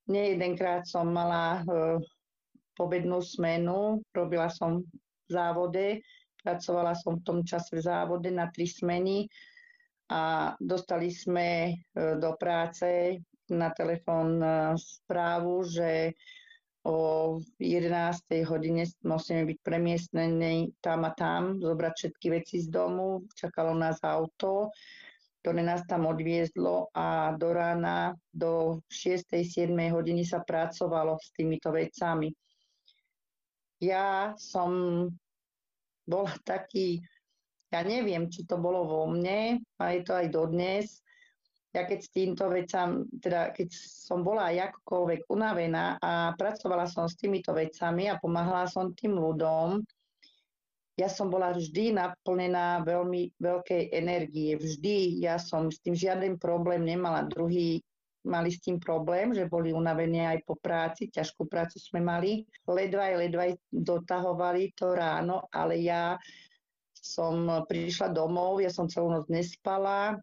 nie 0.08 0.24
jedenkrát 0.36 0.84
som 0.84 1.08
mala 1.08 1.64
eh, 1.64 1.96
pobednú 2.76 3.24
smenu, 3.24 4.04
robila 4.12 4.52
som 4.52 4.84
v 4.84 5.28
závode, 5.32 6.04
pracovala 6.44 6.92
som 6.92 7.16
v 7.16 7.24
tom 7.24 7.38
čase 7.40 7.80
v 7.80 7.88
závode 7.88 8.28
na 8.28 8.52
tri 8.52 8.68
smeny 8.68 9.24
a 10.10 10.52
dostali 10.58 11.14
sme 11.14 11.70
e, 11.70 11.74
do 12.18 12.34
práce 12.34 13.14
na 13.46 13.70
telefón 13.70 14.42
e, 14.42 14.74
správu, 14.74 15.62
že 15.62 16.18
o 16.82 17.38
11. 17.60 18.42
hodine 18.48 18.88
musíme 19.06 19.46
byť 19.46 19.58
premiestnení 19.62 20.74
tam 20.82 21.06
a 21.06 21.12
tam, 21.14 21.60
zobrať 21.62 21.92
všetky 21.94 22.26
veci 22.32 22.56
z 22.58 22.72
domu. 22.72 23.22
Čakalo 23.36 23.76
nás 23.76 24.00
auto, 24.02 24.72
ktoré 25.44 25.60
nás 25.62 25.84
tam 25.84 26.08
odviezlo 26.08 26.88
a 26.96 27.36
do 27.36 27.52
rána 27.52 28.16
do 28.32 28.82
6. 28.88 29.30
7. 29.30 29.70
hodiny 29.92 30.24
sa 30.24 30.40
pracovalo 30.40 31.20
s 31.20 31.30
týmito 31.36 31.70
vecami. 31.70 32.32
Ja 33.80 34.36
som 34.36 35.04
bola 36.04 36.32
taký 36.42 37.00
ja 37.70 37.80
neviem, 37.86 38.26
či 38.26 38.42
to 38.44 38.58
bolo 38.58 38.82
vo 38.86 39.02
mne 39.06 39.62
a 39.78 39.82
je 39.94 40.00
to 40.02 40.12
aj 40.14 40.26
dodnes. 40.30 41.02
Ja 41.70 41.86
keď 41.86 41.98
s 42.02 42.10
týmto 42.10 42.50
vecam, 42.50 43.06
teda 43.22 43.54
keď 43.54 43.70
som 43.78 44.26
bola 44.26 44.50
aj 44.50 44.74
akokoľvek 44.74 45.30
unavená 45.30 46.02
a 46.02 46.34
pracovala 46.34 46.90
som 46.90 47.06
s 47.06 47.14
týmito 47.14 47.54
vecami 47.54 48.10
a 48.10 48.18
pomáhala 48.18 48.66
som 48.66 48.90
tým 48.90 49.14
ľuďom, 49.14 49.78
ja 50.98 51.08
som 51.08 51.30
bola 51.32 51.54
vždy 51.54 51.96
naplnená 51.96 52.84
veľmi 52.84 53.38
veľkej 53.40 53.94
energie. 53.94 54.58
Vždy 54.58 55.22
ja 55.22 55.40
som 55.40 55.72
s 55.72 55.80
tým 55.80 55.96
žiaden 55.96 56.36
problém 56.36 56.84
nemala. 56.84 57.24
Druhý 57.24 57.80
mali 58.28 58.52
s 58.52 58.60
tým 58.60 58.76
problém, 58.76 59.32
že 59.32 59.48
boli 59.48 59.72
unavení 59.72 60.28
aj 60.28 60.44
po 60.44 60.60
práci, 60.60 61.08
ťažkú 61.08 61.48
prácu 61.48 61.80
sme 61.80 62.04
mali. 62.04 62.44
Ledvaj, 62.68 63.16
ledvaj 63.16 63.56
dotahovali 63.72 64.76
to 64.76 64.92
ráno, 64.92 65.48
ale 65.48 65.80
ja 65.80 66.20
som 67.00 67.64
prišla 67.64 68.12
domov, 68.12 68.60
ja 68.60 68.68
som 68.68 68.86
celú 68.86 69.08
noc 69.08 69.26
nespala, 69.32 70.20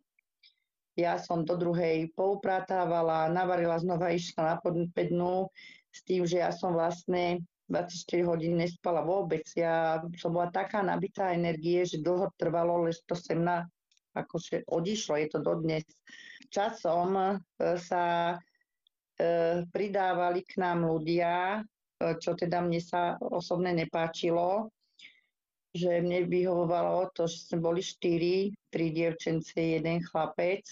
ja 0.98 1.22
som 1.22 1.46
do 1.46 1.54
druhej 1.54 2.10
poupratávala, 2.18 3.30
navarila, 3.30 3.78
znova 3.78 4.14
išla 4.14 4.42
na 4.42 4.56
podpednú 4.58 5.50
s 5.94 6.02
tým, 6.06 6.26
že 6.26 6.42
ja 6.42 6.50
som 6.50 6.74
vlastne 6.74 7.46
24 7.70 8.26
hodín 8.26 8.58
nespala 8.58 9.06
vôbec. 9.06 9.46
Ja 9.54 10.02
som 10.18 10.34
bola 10.34 10.50
taká 10.50 10.82
nabitá 10.82 11.38
energie, 11.38 11.86
že 11.86 12.02
dlho 12.02 12.34
trvalo, 12.40 12.90
lež 12.90 13.02
to 13.06 13.14
sem 13.14 13.46
na 13.46 13.70
akože 14.18 14.66
odišlo, 14.66 15.22
je 15.22 15.28
to 15.30 15.40
dodnes. 15.46 15.86
Časom 16.50 17.14
e, 17.14 17.26
sa 17.78 18.34
e, 18.34 18.36
pridávali 19.70 20.42
k 20.42 20.58
nám 20.58 20.82
ľudia, 20.90 21.62
čo 21.98 22.34
teda 22.38 22.62
mne 22.62 22.82
sa 22.82 23.18
osobne 23.22 23.74
nepáčilo, 23.74 24.70
že 25.76 26.02
mne 26.04 26.28
vyhovovalo 26.28 27.12
to, 27.16 27.28
že 27.28 27.48
sme 27.48 27.60
boli 27.64 27.82
štyri, 27.84 28.52
tri 28.72 28.92
dievčence, 28.92 29.56
jeden 29.58 30.04
chlapec 30.06 30.64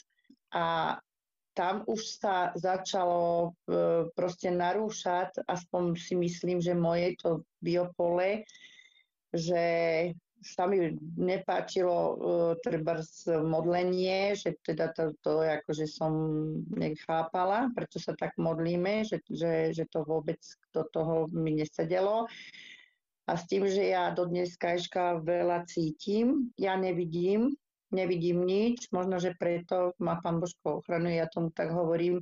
a 0.55 0.97
tam 1.55 1.87
už 1.87 2.19
sa 2.19 2.51
začalo 2.51 3.47
e, 3.47 3.49
proste 4.11 4.51
narúšať, 4.51 5.47
aspoň 5.47 5.95
si 5.95 6.19
myslím, 6.19 6.59
že 6.59 6.75
moje 6.75 7.15
to 7.15 7.47
biopole, 7.63 8.43
že 9.31 9.63
sa 10.45 10.69
mi 10.69 10.93
nepáčilo 11.17 11.97
uh, 11.97 12.53
treba 12.61 13.01
modlenie, 13.25 14.37
že 14.37 14.53
teda 14.61 14.93
to, 14.93 15.17
to 15.25 15.41
akože 15.41 15.89
som 15.89 16.13
nechápala, 16.69 17.73
prečo 17.73 17.97
sa 17.97 18.13
tak 18.13 18.37
modlíme, 18.37 19.01
že, 19.09 19.25
že, 19.25 19.73
že 19.73 19.89
to 19.89 20.05
vôbec 20.05 20.37
do 20.69 20.85
toho 20.93 21.25
mi 21.33 21.57
nesedelo. 21.57 22.29
A 23.25 23.41
s 23.41 23.49
tým, 23.49 23.65
že 23.65 23.89
ja 23.89 24.13
do 24.13 24.29
dneska 24.29 24.77
ešte 24.77 25.01
veľa 25.25 25.65
cítim, 25.65 26.53
ja 26.61 26.77
nevidím, 26.77 27.57
nevidím 27.89 28.45
nič, 28.45 28.93
možno, 28.93 29.17
že 29.17 29.33
preto 29.33 29.97
ma 29.97 30.21
pán 30.21 30.37
Božko 30.37 30.81
ochranuje, 30.81 31.17
ja 31.17 31.25
tomu 31.25 31.49
tak 31.49 31.73
hovorím, 31.73 32.21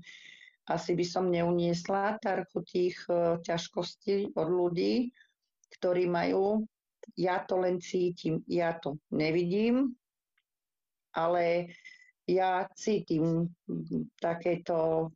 asi 0.64 0.96
by 0.96 1.04
som 1.04 1.28
neuniesla 1.28 2.24
tarchu 2.24 2.64
tých 2.64 2.96
uh, 3.12 3.36
ťažkostí 3.44 4.32
od 4.32 4.48
ľudí, 4.48 5.12
ktorí 5.76 6.08
majú, 6.08 6.64
ja 7.20 7.44
to 7.44 7.60
len 7.60 7.84
cítim, 7.84 8.40
ja 8.48 8.72
to 8.80 8.96
nevidím, 9.12 9.92
ale 11.12 11.76
ja 12.24 12.64
cítim 12.80 13.52
takéto 14.24 15.12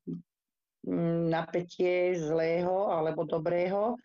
mm, 0.83 1.31
napätie 1.31 2.19
zlého 2.19 2.91
alebo 2.91 3.23
dobrého 3.23 3.95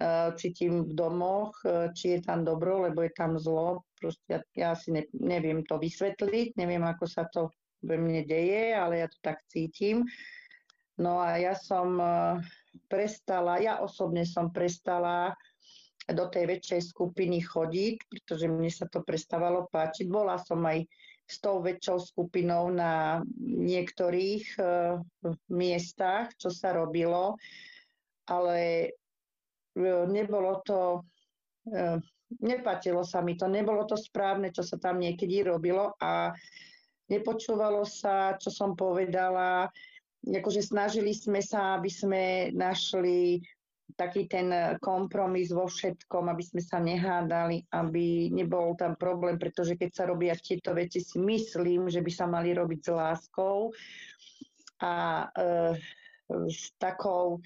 Eh, 0.00 0.32
cítim 0.40 0.88
v 0.88 0.96
domoch, 0.96 1.60
eh, 1.68 1.92
či 1.92 2.16
je 2.16 2.20
tam 2.24 2.40
dobro, 2.40 2.88
lebo 2.88 3.04
je 3.04 3.12
tam 3.12 3.36
zlo. 3.36 3.84
Proste 4.00 4.24
ja, 4.32 4.40
ja 4.56 4.70
si 4.72 4.96
ne, 4.96 5.04
neviem 5.12 5.60
to 5.60 5.76
vysvetliť, 5.76 6.56
neviem, 6.56 6.80
ako 6.80 7.04
sa 7.04 7.28
to 7.28 7.52
ve 7.84 8.00
mne 8.00 8.24
deje, 8.24 8.72
ale 8.72 9.04
ja 9.04 9.12
to 9.12 9.20
tak 9.20 9.44
cítim. 9.52 10.08
No 10.96 11.20
a 11.20 11.36
ja 11.36 11.52
som 11.52 12.00
eh, 12.00 12.40
prestala, 12.88 13.60
ja 13.60 13.84
osobne 13.84 14.24
som 14.24 14.48
prestala 14.48 15.36
do 16.08 16.32
tej 16.32 16.48
väčšej 16.48 16.96
skupiny 16.96 17.44
chodiť, 17.44 17.96
pretože 18.08 18.48
mne 18.48 18.72
sa 18.72 18.88
to 18.88 19.04
prestávalo 19.04 19.68
páčiť. 19.68 20.08
Bola 20.08 20.40
som 20.40 20.64
aj 20.64 20.88
s 21.28 21.44
tou 21.44 21.60
väčšou 21.60 22.00
skupinou 22.00 22.72
na 22.72 23.22
niektorých 23.38 24.58
uh, 24.58 24.98
miestach, 25.46 26.34
čo 26.34 26.50
sa 26.50 26.74
robilo, 26.74 27.38
ale 28.26 28.90
nebolo 29.78 30.62
to, 30.66 31.06
uh, 31.70 31.98
nepatilo 32.40 33.02
sa 33.02 33.20
mi 33.22 33.34
to, 33.34 33.50
nebolo 33.50 33.86
to 33.86 33.98
správne, 33.98 34.54
čo 34.54 34.62
sa 34.62 34.78
tam 34.78 35.02
niekedy 35.02 35.42
robilo 35.42 35.94
a 35.98 36.30
nepočúvalo 37.10 37.82
sa, 37.82 38.38
čo 38.38 38.54
som 38.54 38.78
povedala, 38.78 39.66
akože 40.22 40.62
snažili 40.62 41.10
sme 41.10 41.42
sa, 41.42 41.74
aby 41.80 41.90
sme 41.90 42.22
našli 42.54 43.42
taký 43.98 44.30
ten 44.30 44.78
kompromis 44.78 45.50
vo 45.50 45.66
všetkom, 45.66 46.30
aby 46.30 46.42
sme 46.46 46.62
sa 46.62 46.78
nehádali, 46.78 47.66
aby 47.74 48.30
nebol 48.30 48.78
tam 48.78 48.94
problém, 48.94 49.34
pretože 49.34 49.74
keď 49.74 49.90
sa 49.90 50.04
robia 50.06 50.38
tieto 50.38 50.70
veci, 50.76 51.02
si 51.02 51.18
myslím, 51.18 51.90
že 51.90 51.98
by 51.98 52.10
sa 52.14 52.30
mali 52.30 52.54
robiť 52.54 52.80
s 52.86 52.90
láskou 52.94 53.74
a 54.80 55.26
e, 55.26 55.46
s 56.46 56.70
takou 56.78 57.42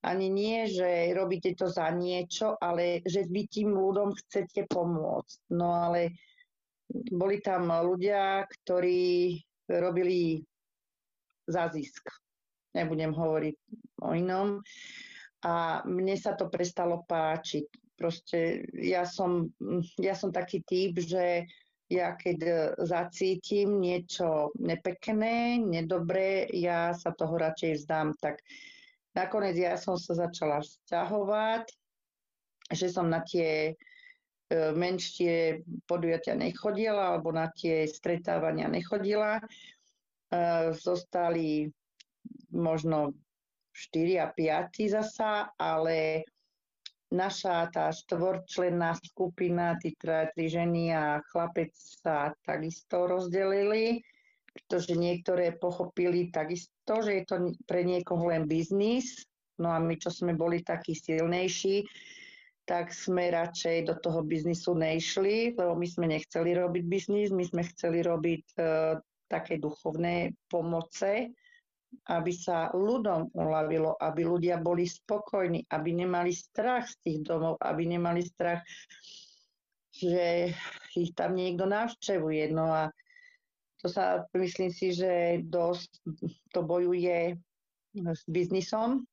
ani 0.00 0.32
nie, 0.32 0.64
že 0.64 1.12
robíte 1.12 1.52
to 1.52 1.68
za 1.68 1.92
niečo, 1.92 2.56
ale 2.56 3.04
že 3.04 3.28
vy 3.28 3.44
tým 3.48 3.76
ľuďom 3.76 4.16
chcete 4.16 4.64
pomôcť. 4.64 5.52
No 5.52 5.76
ale 5.76 6.16
boli 6.90 7.44
tam 7.44 7.68
ľudia, 7.68 8.48
ktorí 8.48 9.36
robili 9.68 10.40
za 11.44 11.68
zisk. 11.68 12.08
Nebudem 12.72 13.12
hovoriť 13.12 13.56
o 14.00 14.10
inom 14.14 14.62
a 15.44 15.82
mne 15.84 16.16
sa 16.16 16.32
to 16.32 16.48
prestalo 16.48 17.04
páčiť. 17.04 17.66
Proste 17.98 18.64
ja 18.80 19.04
som, 19.04 19.52
ja 20.00 20.16
som 20.16 20.32
taký 20.32 20.64
typ, 20.64 20.96
že 20.96 21.44
ja 21.90 22.14
keď 22.14 22.38
zacítim 22.86 23.82
niečo 23.82 24.54
nepekné, 24.56 25.58
nedobré, 25.58 26.46
ja 26.54 26.94
sa 26.94 27.10
toho 27.10 27.34
radšej 27.34 27.82
vzdám. 27.82 28.14
Tak 28.22 28.38
nakoniec 29.14 29.56
ja 29.58 29.74
som 29.76 29.98
sa 29.98 30.14
začala 30.14 30.62
vzťahovať, 30.62 31.64
že 32.70 32.86
som 32.86 33.10
na 33.10 33.22
tie 33.26 33.72
e, 33.72 33.72
menšie 34.74 35.66
podujatia 35.90 36.38
nechodila 36.38 37.16
alebo 37.16 37.34
na 37.34 37.50
tie 37.50 37.86
stretávania 37.90 38.70
nechodila. 38.70 39.38
E, 39.38 39.44
zostali 40.78 41.66
možno 42.54 43.14
4 43.74 44.22
a 44.22 44.26
5 44.30 44.94
zasa, 44.94 45.50
ale 45.58 46.26
naša 47.10 47.66
tá 47.74 47.90
štvorčlenná 47.90 48.94
skupina, 49.02 49.74
tí 49.82 49.94
tri 49.98 50.46
ženy 50.46 50.94
a 50.94 51.18
chlapec 51.30 51.74
sa 51.74 52.30
takisto 52.46 53.10
rozdelili, 53.10 53.98
pretože 54.54 54.94
niektoré 54.94 55.58
pochopili 55.58 56.30
takisto, 56.30 56.74
že 56.98 57.22
je 57.22 57.24
to 57.24 57.36
pre 57.70 57.86
niekoho 57.86 58.34
len 58.34 58.50
biznis. 58.50 59.22
No 59.62 59.70
a 59.70 59.78
my, 59.78 59.94
čo 59.94 60.10
sme 60.10 60.34
boli 60.34 60.64
takí 60.66 60.96
silnejší, 60.98 61.86
tak 62.66 62.90
sme 62.90 63.30
radšej 63.30 63.86
do 63.86 63.94
toho 63.98 64.26
biznisu 64.26 64.74
nešli, 64.74 65.54
lebo 65.54 65.78
my 65.78 65.86
sme 65.86 66.06
nechceli 66.10 66.54
robiť 66.54 66.84
biznis, 66.86 67.28
my 67.30 67.44
sme 67.46 67.62
chceli 67.66 68.00
robiť 68.00 68.44
uh, 68.56 68.96
také 69.26 69.58
duchovné 69.58 70.34
pomoce, 70.46 71.34
aby 72.06 72.32
sa 72.32 72.70
ľuďom 72.70 73.34
uľavilo, 73.34 73.98
aby 73.98 74.22
ľudia 74.22 74.62
boli 74.62 74.86
spokojní, 74.86 75.66
aby 75.70 75.90
nemali 75.92 76.30
strach 76.30 76.86
z 76.86 76.96
tých 77.02 77.18
domov, 77.26 77.58
aby 77.58 77.90
nemali 77.90 78.22
strach, 78.22 78.62
že 79.90 80.54
ich 80.94 81.10
tam 81.18 81.34
niekto 81.34 81.66
navštevuje. 81.66 82.54
No 82.54 82.70
a 82.70 82.82
to 83.80 83.88
sa, 83.88 84.28
myslím 84.36 84.70
si, 84.70 84.92
že 84.92 85.40
dosť 85.48 85.90
to 86.52 86.60
bojuje 86.60 87.40
s 87.96 88.22
biznisom. 88.28 89.08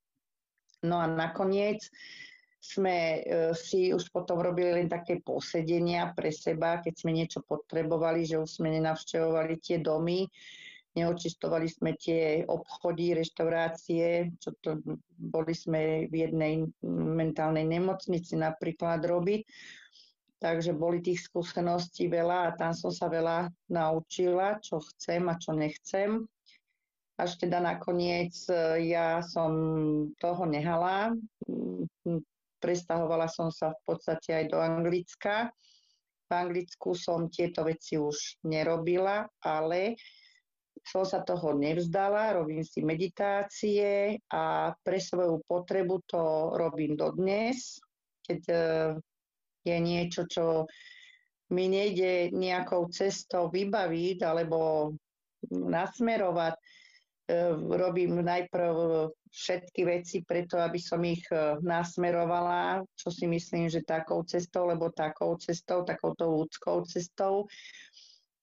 No 0.83 1.01
a 1.01 1.09
nakoniec 1.09 1.81
sme 2.61 3.23
e, 3.23 3.53
si 3.55 3.95
už 3.95 4.11
potom 4.11 4.43
robili 4.43 4.75
len 4.75 4.87
také 4.91 5.23
posedenia 5.23 6.11
pre 6.11 6.35
seba, 6.35 6.83
keď 6.83 6.93
sme 6.99 7.11
niečo 7.15 7.39
potrebovali, 7.47 8.27
že 8.27 8.43
už 8.43 8.59
sme 8.59 8.75
nenavštevovali 8.75 9.55
tie 9.63 9.79
domy, 9.79 10.27
neočistovali 10.97 11.69
sme 11.69 11.95
tie 11.95 12.43
obchody, 12.43 13.13
reštaurácie, 13.15 14.35
čo 14.41 14.51
to 14.59 14.81
boli 15.15 15.53
sme 15.53 16.11
v 16.11 16.13
jednej 16.27 16.53
mentálnej 16.89 17.63
nemocnici 17.63 18.35
napríklad 18.35 19.05
robiť. 19.05 19.41
Takže 20.37 20.77
boli 20.77 21.01
tých 21.01 21.25
skúseností 21.25 22.05
veľa 22.13 22.37
a 22.45 22.55
tam 22.55 22.69
som 22.77 22.93
sa 22.93 23.09
veľa 23.09 23.49
naučila, 23.73 24.61
čo 24.61 24.77
chcem 24.93 25.25
a 25.25 25.35
čo 25.41 25.57
nechcem. 25.57 26.29
Až 27.17 27.41
teda 27.41 27.57
nakoniec 27.57 28.37
e, 28.45 28.85
ja 28.93 29.25
som 29.25 29.49
toho 30.21 30.45
nehala. 30.45 31.17
Prestahovala 32.61 33.25
som 33.25 33.49
sa 33.49 33.73
v 33.73 33.81
podstate 33.89 34.37
aj 34.37 34.45
do 34.53 34.61
Anglicka. 34.61 35.49
V 36.29 36.31
Anglicku 36.31 36.93
som 36.93 37.33
tieto 37.33 37.65
veci 37.65 37.97
už 37.97 38.45
nerobila, 38.45 39.25
ale 39.41 39.97
som 40.85 41.01
sa 41.01 41.25
toho 41.25 41.57
nevzdala, 41.57 42.37
robím 42.37 42.61
si 42.61 42.85
meditácie 42.85 44.21
a 44.29 44.71
pre 44.85 45.01
svoju 45.01 45.41
potrebu 45.49 46.05
to 46.05 46.53
robím 46.53 46.93
dodnes. 46.93 47.81
Keď 48.21 48.41
e, 48.45 48.57
je 49.67 49.77
niečo, 49.77 50.21
čo 50.25 50.65
mi 51.51 51.71
nejde 51.71 52.31
nejakou 52.35 52.91
cestou 52.91 53.47
vybaviť 53.47 54.19
alebo 54.23 54.91
nasmerovať, 55.51 56.53
e, 56.55 56.61
robím 57.55 58.19
najprv 58.19 58.75
všetky 59.31 59.81
veci 59.85 60.17
preto, 60.27 60.59
aby 60.59 60.79
som 60.81 60.99
ich 61.07 61.23
e, 61.31 61.61
nasmerovala, 61.63 62.83
čo 62.97 63.13
si 63.13 63.29
myslím, 63.29 63.71
že 63.71 63.85
takou 63.85 64.25
cestou, 64.27 64.67
lebo 64.67 64.91
takou 64.91 65.39
cestou, 65.39 65.87
takouto 65.87 66.27
ľudskou 66.27 66.83
cestou. 66.83 67.47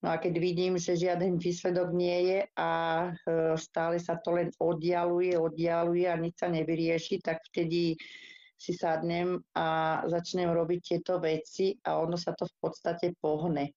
No 0.05 0.13
a 0.13 0.21
keď 0.21 0.37
vidím, 0.37 0.77
že 0.77 1.01
žiaden 1.01 1.41
výsledok 1.41 1.97
nie 1.97 2.19
je 2.29 2.41
a 2.61 2.73
e, 3.09 3.57
stále 3.57 3.97
sa 4.01 4.21
to 4.21 4.37
len 4.37 4.53
oddialuje, 4.61 5.33
oddialuje 5.37 6.05
a 6.09 6.17
nič 6.17 6.41
sa 6.41 6.49
nevyrieši, 6.53 7.25
tak 7.25 7.41
vtedy 7.53 7.97
si 8.65 8.73
sadnem 8.73 9.37
a 9.53 10.01
začnem 10.09 10.49
robiť 10.49 10.81
tieto 10.81 11.21
veci 11.21 11.77
a 11.85 12.01
ono 12.01 12.17
sa 12.17 12.33
to 12.33 12.49
v 12.49 12.57
podstate 12.57 13.13
pohne. 13.21 13.69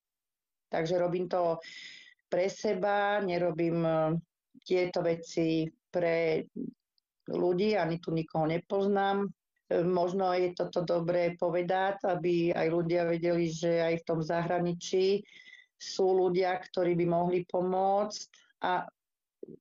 Takže 0.72 0.96
robím 0.96 1.28
to 1.28 1.60
pre 2.32 2.48
seba, 2.48 3.20
nerobím 3.20 3.84
e, 3.84 3.92
tieto 4.64 5.04
veci 5.04 5.68
pre 5.92 6.48
ľudí, 7.28 7.76
ani 7.76 8.00
tu 8.00 8.16
nikoho 8.16 8.48
nepoznám. 8.48 9.28
E, 9.28 9.30
možno 9.84 10.32
je 10.36 10.56
toto 10.56 10.84
dobré 10.84 11.36
povedať, 11.36 12.04
aby 12.08 12.56
aj 12.56 12.68
ľudia 12.68 13.04
vedeli, 13.08 13.52
že 13.52 13.84
aj 13.84 13.94
v 14.04 14.08
tom 14.08 14.20
zahraničí 14.24 15.24
sú 15.76 16.16
ľudia, 16.16 16.56
ktorí 16.56 16.96
by 16.96 17.06
mohli 17.06 17.44
pomôcť 17.48 18.28
a 18.64 18.88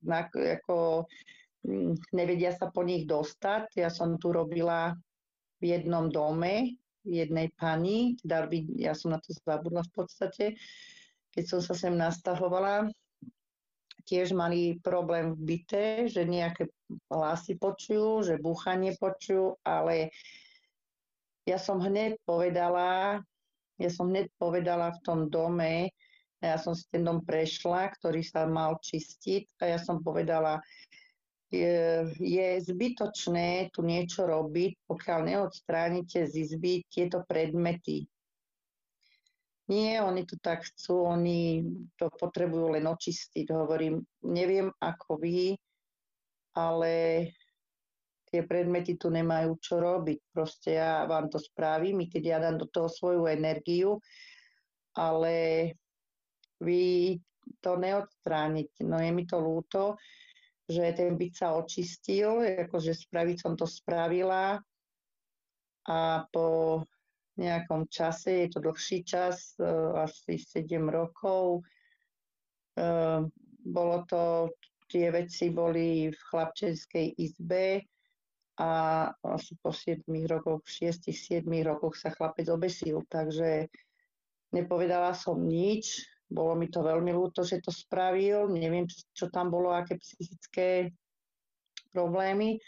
ako 0.06 1.06
nevedia 2.14 2.54
sa 2.54 2.70
po 2.70 2.82
nich 2.86 3.04
dostať. 3.04 3.78
Ja 3.78 3.90
som 3.90 4.16
tu 4.18 4.30
robila 4.30 4.94
v 5.60 5.62
jednom 5.76 6.12
dome, 6.12 6.76
jednej 7.06 7.54
pani, 7.54 8.18
teda 8.18 8.50
ja 8.76 8.92
som 8.92 9.14
na 9.14 9.22
to 9.22 9.30
zabudla 9.30 9.86
v 9.86 9.92
podstate, 9.94 10.44
keď 11.30 11.44
som 11.46 11.60
sa 11.62 11.74
sem 11.76 11.94
nastahovala, 11.94 12.90
tiež 14.06 14.34
mali 14.34 14.78
problém 14.82 15.34
v 15.34 15.40
byte, 15.54 15.84
že 16.10 16.22
nejaké 16.22 16.70
hlasy 17.10 17.58
počujú, 17.58 18.22
že 18.22 18.42
búchanie 18.42 18.94
počujú, 18.98 19.58
ale 19.66 20.14
ja 21.46 21.58
som 21.58 21.82
hneď 21.82 22.18
povedala, 22.22 23.20
ja 23.78 23.90
som 23.90 24.10
hneď 24.10 24.30
povedala 24.38 24.94
v 24.94 25.02
tom 25.02 25.20
dome, 25.30 25.90
ja 26.38 26.56
som 26.60 26.76
si 26.76 26.86
ten 26.92 27.02
dom 27.02 27.22
prešla, 27.26 27.90
ktorý 27.98 28.22
sa 28.22 28.46
mal 28.46 28.78
čistiť 28.78 29.58
a 29.62 29.76
ja 29.76 29.78
som 29.82 30.02
povedala, 30.02 30.62
je, 31.50 32.10
je 32.18 32.48
zbytočné 32.66 33.70
tu 33.70 33.86
niečo 33.86 34.26
robiť, 34.26 34.86
pokiaľ 34.86 35.20
neodstránite 35.30 36.26
z 36.26 36.32
izby 36.42 36.82
tieto 36.90 37.22
predmety. 37.22 38.06
Nie, 39.66 39.98
oni 39.98 40.22
to 40.22 40.38
tak 40.38 40.62
chcú, 40.62 41.10
oni 41.10 41.66
to 41.98 42.06
potrebujú 42.14 42.78
len 42.78 42.86
očistiť. 42.86 43.50
Hovorím, 43.50 43.98
neviem 44.22 44.70
ako 44.78 45.18
vy, 45.18 45.58
ale 46.54 46.92
tie 48.30 48.46
predmety 48.46 48.94
tu 48.94 49.10
nemajú 49.10 49.58
čo 49.58 49.82
robiť. 49.82 50.18
Proste 50.30 50.78
ja 50.78 51.02
vám 51.10 51.26
to 51.26 51.42
spravím, 51.42 52.06
i 52.06 52.06
keď 52.06 52.22
ja 52.22 52.38
dám 52.38 52.62
do 52.62 52.70
toho 52.70 52.86
svoju 52.86 53.26
energiu, 53.26 53.98
ale 54.94 55.74
vy 56.62 57.18
to 57.58 57.74
neodstrániť. 57.74 58.86
No 58.86 59.02
je 59.02 59.10
mi 59.10 59.26
to 59.26 59.42
ľúto, 59.42 59.98
že 60.66 60.82
ten 60.98 61.14
byt 61.14 61.34
sa 61.38 61.54
očistil, 61.54 62.42
akože 62.66 62.90
spraviť 62.90 63.36
som 63.38 63.54
to 63.54 63.66
spravila 63.70 64.58
a 65.86 66.26
po 66.34 66.82
nejakom 67.38 67.86
čase, 67.86 68.46
je 68.46 68.48
to 68.50 68.58
dlhší 68.64 69.04
čas, 69.04 69.54
e, 69.60 69.68
asi 70.02 70.40
7 70.40 70.88
rokov. 70.88 71.62
E, 72.74 72.82
bolo 73.62 73.96
to, 74.08 74.50
tie 74.90 75.10
veci 75.14 75.54
boli 75.54 76.10
v 76.10 76.20
chlapčenskej 76.30 77.14
izbe 77.18 77.84
a 78.56 78.70
asi 79.22 79.54
po 79.60 79.70
7 79.70 80.02
rokoch, 80.26 80.64
6-7 80.64 81.44
rokoch 81.62 81.94
sa 81.94 82.10
chlapec 82.10 82.48
obesil, 82.48 83.04
takže 83.06 83.68
nepovedala 84.56 85.12
som 85.12 85.36
nič, 85.36 86.08
bolo 86.26 86.58
mi 86.58 86.66
to 86.66 86.82
veľmi 86.82 87.14
ľúto, 87.14 87.46
že 87.46 87.62
to 87.62 87.70
spravil, 87.70 88.50
neviem, 88.50 88.86
čo 89.14 89.30
tam 89.30 89.50
bolo, 89.50 89.70
aké 89.70 89.94
psychické 89.98 90.90
problémy, 91.94 92.58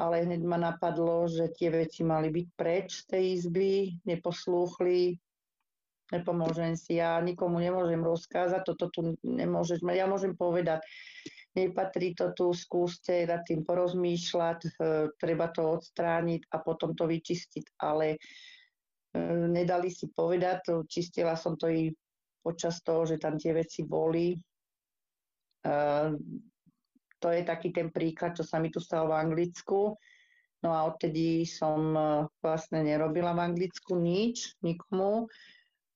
ale 0.00 0.24
hneď 0.24 0.40
ma 0.42 0.56
napadlo, 0.56 1.28
že 1.28 1.52
tie 1.52 1.68
veci 1.68 2.00
mali 2.00 2.32
byť 2.32 2.46
preč 2.56 3.04
z 3.04 3.04
tej 3.12 3.24
izby, 3.36 3.72
neposlúchli, 4.08 5.20
nepomôžem 6.12 6.76
si, 6.76 6.96
ja 6.96 7.20
nikomu 7.20 7.60
nemôžem 7.60 8.00
rozkázať, 8.00 8.64
toto 8.64 8.88
tu 8.88 9.00
nemôžeš, 9.24 9.84
ja 9.92 10.08
môžem 10.08 10.32
povedať, 10.32 10.80
nepatrí 11.52 12.16
to 12.16 12.32
tu, 12.32 12.56
skúste 12.56 13.28
nad 13.28 13.44
tým 13.44 13.64
porozmýšľať, 13.64 14.58
e, 14.64 14.70
treba 15.20 15.52
to 15.52 15.76
odstrániť 15.76 16.48
a 16.48 16.56
potom 16.64 16.96
to 16.96 17.04
vyčistiť, 17.04 17.76
ale 17.80 18.16
e, 18.16 18.18
nedali 19.52 19.92
si 19.92 20.08
povedať, 20.08 20.88
čistila 20.88 21.36
som 21.36 21.60
to 21.60 21.68
i 21.68 21.92
počas 22.42 22.82
toho, 22.82 23.06
že 23.06 23.22
tam 23.22 23.38
tie 23.38 23.54
veci 23.54 23.86
boli. 23.86 24.34
E, 24.34 24.38
to 27.22 27.28
je 27.30 27.42
taký 27.46 27.70
ten 27.70 27.88
príklad, 27.94 28.34
čo 28.34 28.42
sa 28.42 28.58
mi 28.58 28.68
tu 28.68 28.82
stalo 28.82 29.14
v 29.14 29.18
Anglicku. 29.22 29.94
No 30.62 30.70
a 30.74 30.86
odtedy 30.90 31.46
som 31.46 31.94
e, 31.94 32.02
vlastne 32.42 32.82
nerobila 32.82 33.34
v 33.34 33.54
Anglicku 33.54 33.94
nič, 33.94 34.58
nikomu, 34.62 35.30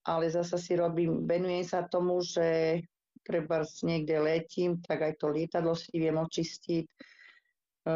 ale 0.07 0.31
zasa 0.31 0.59
si 0.59 0.79
robím, 0.79 1.27
venujem 1.27 1.67
sa 1.67 1.87
tomu, 1.87 2.23
že 2.23 2.81
treba 3.27 3.67
niekde 3.83 4.23
letím, 4.23 4.79
tak 4.79 5.03
aj 5.03 5.19
to 5.19 5.35
lietadlo 5.35 5.75
si 5.75 5.91
viem 5.99 6.15
očistiť. 6.15 6.87
E, 6.87 7.93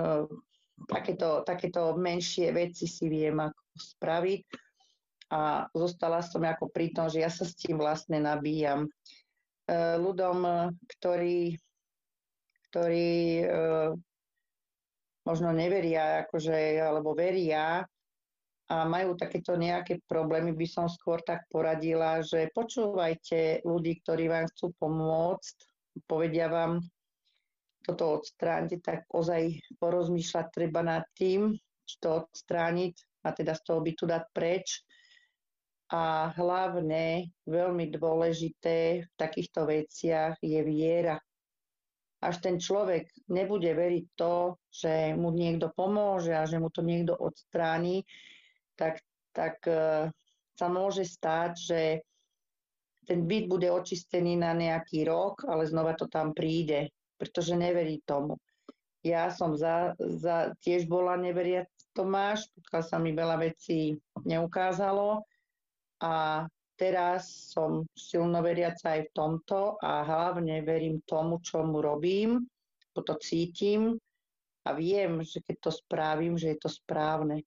takéto, 0.90 1.46
takéto 1.46 1.94
menšie 1.94 2.50
veci 2.50 2.90
si 2.90 3.06
viem 3.06 3.38
ako 3.38 3.62
spraviť. 3.78 4.69
A 5.30 5.70
zostala 5.70 6.26
som 6.26 6.42
ako 6.42 6.70
pri 6.74 6.90
tom, 6.90 7.06
že 7.06 7.22
ja 7.22 7.30
sa 7.30 7.46
s 7.46 7.54
tým 7.54 7.78
vlastne 7.78 8.18
nabíjam. 8.18 8.86
E, 8.86 8.90
ľudom, 9.98 10.42
ktorí 10.98 11.54
ktorí 12.70 13.42
e, 13.42 13.46
možno 15.26 15.50
neveria, 15.50 16.22
akože, 16.24 16.78
alebo 16.78 17.18
veria 17.18 17.82
a 18.70 18.76
majú 18.86 19.18
takéto 19.18 19.58
nejaké 19.58 19.98
problémy, 20.06 20.54
by 20.54 20.66
som 20.70 20.86
skôr 20.86 21.18
tak 21.26 21.50
poradila, 21.50 22.22
že 22.22 22.54
počúvajte 22.54 23.66
ľudí, 23.66 23.98
ktorí 24.06 24.30
vám 24.30 24.46
chcú 24.54 24.70
pomôcť, 24.78 25.56
povedia 26.06 26.46
vám, 26.46 26.78
toto 27.82 28.22
odstrániť, 28.22 28.78
tak 28.78 29.10
ozaj 29.10 29.58
porozmýšľať 29.82 30.46
treba 30.54 30.86
nad 30.86 31.02
tým, 31.18 31.58
či 31.82 31.94
to 31.98 32.22
odstrániť 32.22 32.94
a 33.26 33.34
teda 33.34 33.58
z 33.58 33.62
toho 33.66 33.80
by 33.82 33.92
tu 33.98 34.04
dať 34.06 34.24
preč. 34.30 34.86
A 35.90 36.30
hlavne, 36.38 37.34
veľmi 37.50 37.90
dôležité 37.90 39.02
v 39.02 39.12
takýchto 39.18 39.66
veciach 39.66 40.38
je 40.38 40.60
viera 40.62 41.18
až 42.20 42.36
ten 42.44 42.60
človek 42.60 43.08
nebude 43.32 43.72
veriť 43.72 44.04
to, 44.12 44.60
že 44.68 45.16
mu 45.16 45.32
niekto 45.32 45.72
pomôže 45.72 46.36
a 46.36 46.44
že 46.44 46.60
mu 46.60 46.68
to 46.68 46.84
niekto 46.84 47.16
odstráni, 47.16 48.04
tak, 48.76 49.00
tak 49.32 49.56
uh, 49.64 50.12
sa 50.52 50.66
môže 50.68 51.08
stať, 51.08 51.52
že 51.56 51.80
ten 53.08 53.24
byt 53.24 53.48
bude 53.48 53.68
očistený 53.72 54.36
na 54.36 54.52
nejaký 54.52 55.08
rok, 55.08 55.48
ale 55.48 55.64
znova 55.64 55.96
to 55.96 56.06
tam 56.06 56.36
príde, 56.36 56.92
pretože 57.16 57.56
neverí 57.56 58.04
tomu. 58.04 58.36
Ja 59.00 59.32
som 59.32 59.56
za, 59.56 59.96
za, 59.96 60.52
tiež 60.60 60.84
bola 60.84 61.16
neveriac 61.16 61.72
Tomáš, 61.96 62.52
pokiaľ 62.52 62.82
sa 62.84 63.00
mi 63.00 63.16
veľa 63.16 63.40
vecí 63.40 63.96
neukázalo 64.28 65.24
a 66.00 66.44
teraz 66.80 67.52
som 67.52 67.84
silno 67.92 68.40
veriaca 68.40 68.96
aj 68.96 69.08
v 69.08 69.14
tomto 69.14 69.76
a 69.84 70.00
hlavne 70.00 70.64
verím 70.64 71.04
tomu, 71.04 71.44
čo 71.44 71.60
mu 71.60 71.84
robím, 71.84 72.48
to 72.96 73.16
cítim 73.16 73.96
a 74.68 74.76
viem, 74.76 75.24
že 75.24 75.40
keď 75.40 75.56
to 75.68 75.70
spravím, 75.72 76.36
že 76.36 76.52
je 76.52 76.58
to 76.60 76.68
správne, 76.68 77.40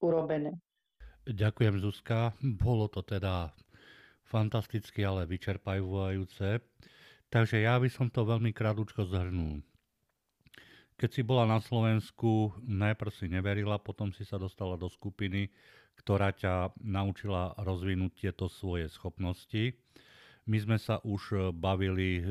urobené. 0.00 0.56
Ďakujem 1.24 1.80
Zuzka, 1.80 2.36
bolo 2.40 2.88
to 2.88 3.00
teda 3.00 3.52
fantasticky, 4.28 5.04
ale 5.04 5.24
vyčerpajúce. 5.24 6.60
Takže 7.32 7.64
ja 7.64 7.80
by 7.80 7.88
som 7.88 8.12
to 8.12 8.28
veľmi 8.28 8.52
krátko 8.52 9.08
zhrnul. 9.08 9.64
Keď 10.94 11.10
si 11.10 11.22
bola 11.26 11.48
na 11.48 11.58
Slovensku, 11.58 12.54
najprv 12.62 13.10
si 13.10 13.26
neverila, 13.26 13.82
potom 13.82 14.14
si 14.14 14.22
sa 14.22 14.38
dostala 14.38 14.78
do 14.78 14.86
skupiny, 14.86 15.50
ktorá 15.98 16.34
ťa 16.34 16.74
naučila 16.82 17.54
rozvinúť 17.56 18.12
tieto 18.28 18.50
svoje 18.50 18.90
schopnosti. 18.92 19.72
My 20.44 20.60
sme 20.60 20.76
sa 20.76 21.00
už 21.00 21.22
e, 21.32 21.36
bavili 21.56 22.20
e, 22.20 22.24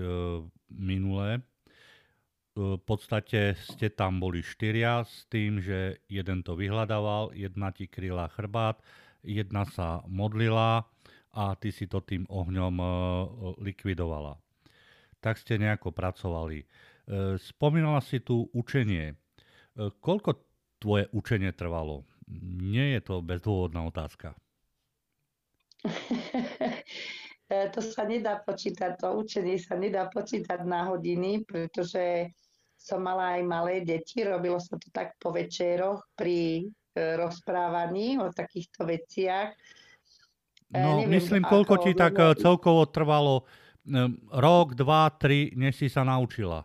minule. 0.70 1.30
E, 1.38 1.42
v 2.54 2.82
podstate 2.86 3.58
ste 3.58 3.90
tam 3.90 4.22
boli 4.22 4.46
štyria 4.46 5.02
s 5.02 5.26
tým, 5.34 5.58
že 5.58 5.98
jeden 6.06 6.46
to 6.46 6.54
vyhľadával, 6.54 7.34
jedna 7.34 7.74
ti 7.74 7.90
kryla 7.90 8.30
chrbát, 8.30 8.78
jedna 9.26 9.66
sa 9.66 10.06
modlila 10.06 10.86
a 11.34 11.58
ty 11.58 11.74
si 11.74 11.90
to 11.90 12.06
tým 12.06 12.30
ohňom 12.30 12.78
likvidovala. 13.58 14.38
Tak 15.18 15.42
ste 15.42 15.58
nejako 15.58 15.90
pracovali. 15.90 16.62
Spomínala 17.42 18.06
si 18.06 18.22
tu 18.22 18.46
učenie. 18.54 19.18
Koľko 19.74 20.38
tvoje 20.78 21.10
učenie 21.10 21.50
trvalo? 21.58 22.06
Nie 22.42 22.98
je 22.98 23.02
to 23.06 23.22
bezdôvodná 23.22 23.86
otázka. 23.86 24.34
to 27.74 27.80
sa 27.84 28.04
nedá 28.08 28.40
počítať, 28.42 28.98
to 28.98 29.20
učenie 29.20 29.60
sa 29.60 29.76
nedá 29.76 30.08
počítať 30.10 30.64
na 30.64 30.90
hodiny, 30.90 31.44
pretože 31.46 32.32
som 32.80 33.00
mala 33.00 33.40
aj 33.40 33.44
malé 33.48 33.74
deti, 33.84 34.24
robilo 34.24 34.60
sa 34.60 34.76
to 34.76 34.92
tak 34.92 35.16
po 35.16 35.32
večeroch 35.32 36.04
pri 36.20 36.68
e, 36.68 37.16
rozprávaní 37.16 38.20
o 38.20 38.28
takýchto 38.28 38.84
veciach. 38.84 39.56
E, 39.56 40.76
no, 40.76 41.00
Neviem, 41.00 41.16
myslím, 41.16 41.48
koľko 41.48 41.80
ti 41.80 41.96
tak 41.96 42.20
e, 42.20 42.36
celkovo 42.36 42.84
trvalo? 42.92 43.48
Rok, 44.32 44.80
dva, 44.80 45.12
tri, 45.12 45.52
než 45.60 45.76
si 45.76 45.88
sa 45.92 46.08
naučila? 46.08 46.64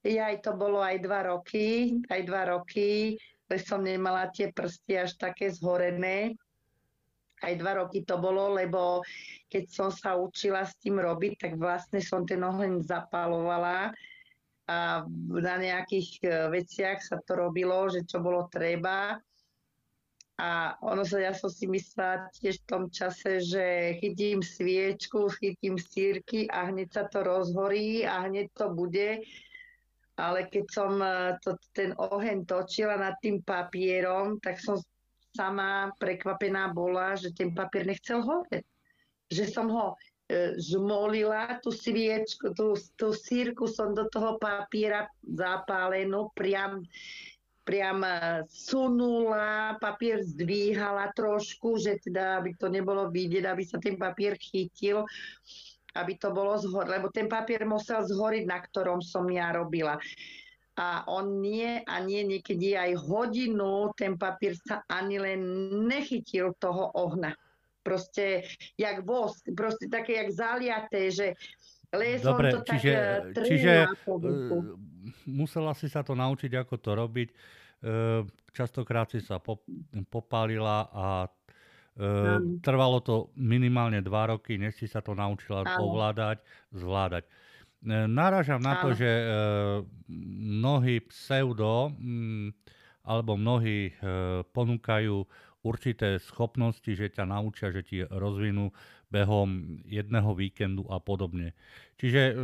Ja 0.00 0.32
aj 0.32 0.40
to 0.40 0.56
bolo 0.56 0.80
aj 0.80 1.04
dva 1.04 1.28
roky, 1.28 2.00
aj 2.08 2.20
dva 2.24 2.42
roky 2.48 3.20
že 3.46 3.58
som 3.62 3.82
nemala 3.82 4.26
tie 4.34 4.50
prsty 4.50 5.06
až 5.06 5.14
také 5.14 5.50
zhorené. 5.50 6.34
Aj 7.44 7.52
dva 7.54 7.84
roky 7.84 8.02
to 8.02 8.16
bolo, 8.16 8.56
lebo 8.56 9.04
keď 9.46 9.64
som 9.68 9.88
sa 9.92 10.16
učila 10.16 10.64
s 10.64 10.74
tým 10.80 10.98
robiť, 10.98 11.32
tak 11.36 11.52
vlastne 11.60 12.00
som 12.00 12.24
ten 12.24 12.40
oheň 12.40 12.82
zapalovala 12.82 13.92
a 14.66 15.06
na 15.30 15.54
nejakých 15.62 16.08
e, 16.18 16.28
veciach 16.50 16.98
sa 16.98 17.22
to 17.22 17.38
robilo, 17.38 17.86
že 17.86 18.02
čo 18.02 18.18
bolo 18.18 18.50
treba. 18.50 19.14
A 20.36 20.74
ono 20.82 21.06
sa, 21.06 21.22
ja 21.22 21.32
som 21.32 21.48
si 21.48 21.70
myslela 21.70 22.28
tiež 22.34 22.60
v 22.60 22.68
tom 22.68 22.82
čase, 22.90 23.40
že 23.40 23.96
chytím 24.02 24.42
sviečku, 24.42 25.32
chytím 25.38 25.80
sírky 25.80 26.44
a 26.50 26.68
hneď 26.68 26.92
sa 26.92 27.04
to 27.08 27.24
rozhorí 27.24 28.04
a 28.04 28.26
hneď 28.26 28.52
to 28.52 28.68
bude 28.74 29.22
ale 30.16 30.48
keď 30.48 30.64
som 30.72 30.96
e, 30.98 31.36
to, 31.44 31.60
ten 31.76 31.92
oheň 31.92 32.48
točila 32.48 32.96
nad 32.96 33.20
tým 33.20 33.44
papierom, 33.44 34.40
tak 34.40 34.56
som 34.56 34.80
sama 35.36 35.92
prekvapená 36.00 36.72
bola, 36.72 37.12
že 37.12 37.36
ten 37.36 37.52
papier 37.52 37.84
nechcel 37.84 38.24
horeť. 38.24 38.64
Že 39.28 39.44
som 39.52 39.68
ho 39.68 39.86
e, 39.92 40.56
zmolila, 40.56 41.60
tú 41.60 41.68
sviečku, 41.68 42.56
tú, 42.56 42.72
tú 42.96 43.12
sírku 43.12 43.68
som 43.68 43.92
do 43.92 44.08
toho 44.08 44.40
papiera 44.40 45.04
zapálenú, 45.20 46.32
priam, 46.32 46.80
priam 47.68 48.00
e, 48.00 48.48
sunula, 48.48 49.76
papier 49.76 50.24
zdvíhala 50.24 51.12
trošku, 51.12 51.76
že 51.76 52.00
teda, 52.00 52.40
aby 52.40 52.56
to 52.56 52.72
nebolo 52.72 53.12
vidieť, 53.12 53.44
aby 53.44 53.62
sa 53.68 53.76
ten 53.76 54.00
papier 54.00 54.40
chytil 54.40 55.04
aby 55.96 56.20
to 56.20 56.30
bolo 56.30 56.60
zhor, 56.60 56.84
lebo 56.84 57.08
ten 57.08 57.26
papier 57.26 57.64
musel 57.64 58.04
zhoriť, 58.04 58.44
na 58.44 58.60
ktorom 58.60 59.00
som 59.00 59.24
ja 59.32 59.50
robila. 59.56 59.96
A 60.76 61.08
on 61.08 61.40
nie 61.40 61.80
a 61.88 62.04
nie, 62.04 62.20
niekedy 62.20 62.76
aj 62.76 63.00
hodinu 63.00 63.96
ten 63.96 64.20
papier 64.20 64.52
sa 64.60 64.84
ani 64.92 65.16
len 65.16 65.40
nechytil 65.88 66.52
toho 66.60 66.92
ohna. 66.92 67.32
Proste 67.80 68.44
jak 68.76 69.00
vosk, 69.00 69.48
proste 69.56 69.88
také 69.88 70.20
jak 70.20 70.30
zaliaté, 70.36 71.08
že 71.08 71.32
Dobre, 72.20 72.50
to 72.52 72.60
čiže, 72.66 72.92
tak, 73.32 73.46
čiže 73.46 73.72
uh, 74.10 74.74
musela 75.24 75.72
si 75.72 75.86
sa 75.88 76.02
to 76.02 76.12
naučiť, 76.12 76.52
ako 76.60 76.74
to 76.76 76.90
robiť. 76.92 77.28
častokrát 78.50 79.08
si 79.12 79.22
sa 79.22 79.38
popálila 80.10 80.90
a 80.90 81.30
trvalo 82.60 83.00
to 83.00 83.32
minimálne 83.40 84.04
dva 84.04 84.36
roky, 84.36 84.60
než 84.60 84.76
si 84.76 84.86
sa 84.86 85.00
to 85.00 85.16
naučila 85.16 85.64
Áno. 85.64 85.88
ovládať, 85.88 86.44
zvládať. 86.76 87.24
Náražam 87.86 88.60
na 88.60 88.82
to, 88.82 88.92
že 88.92 89.08
mnohí 90.08 91.00
pseudo 91.08 91.92
mm, 91.94 92.52
alebo 93.06 93.38
mnohí 93.38 93.94
ponúkajú 94.50 95.16
určité 95.66 96.22
schopnosti, 96.22 96.86
že 96.86 97.10
ťa 97.10 97.26
naučia, 97.26 97.74
že 97.74 97.82
ti 97.82 98.06
rozvinú 98.06 98.70
behom 99.10 99.82
jedného 99.86 100.30
víkendu 100.34 100.86
a 100.90 101.02
podobne. 101.02 101.54
Čiže 101.98 102.22
e, 102.22 102.34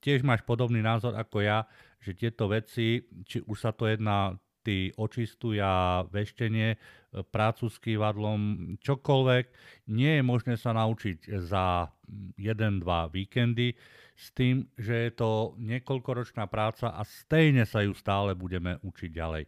tiež 0.00 0.24
máš 0.24 0.44
podobný 0.44 0.80
názor 0.80 1.16
ako 1.16 1.44
ja, 1.44 1.68
že 2.00 2.16
tieto 2.16 2.48
veci, 2.48 3.04
či 3.24 3.44
už 3.44 3.56
sa 3.56 3.72
to 3.72 3.88
jedná 3.88 4.36
ty 4.64 4.90
očistuja, 4.96 6.02
veštenie, 6.08 6.74
e, 6.74 6.78
prácu 7.22 7.68
s 7.68 7.76
kývadlom, 7.78 8.74
čokoľvek, 8.80 9.44
nie 9.92 10.18
je 10.18 10.22
možné 10.24 10.56
sa 10.56 10.72
naučiť 10.72 11.36
za 11.44 11.92
1-2 12.40 13.12
víkendy 13.12 13.76
s 14.16 14.32
tým, 14.32 14.64
že 14.80 15.10
je 15.10 15.12
to 15.12 15.30
niekoľkoročná 15.60 16.48
práca 16.48 16.96
a 16.96 17.04
stejne 17.04 17.68
sa 17.68 17.84
ju 17.84 17.92
stále 17.92 18.32
budeme 18.32 18.80
učiť 18.80 19.10
ďalej. 19.12 19.44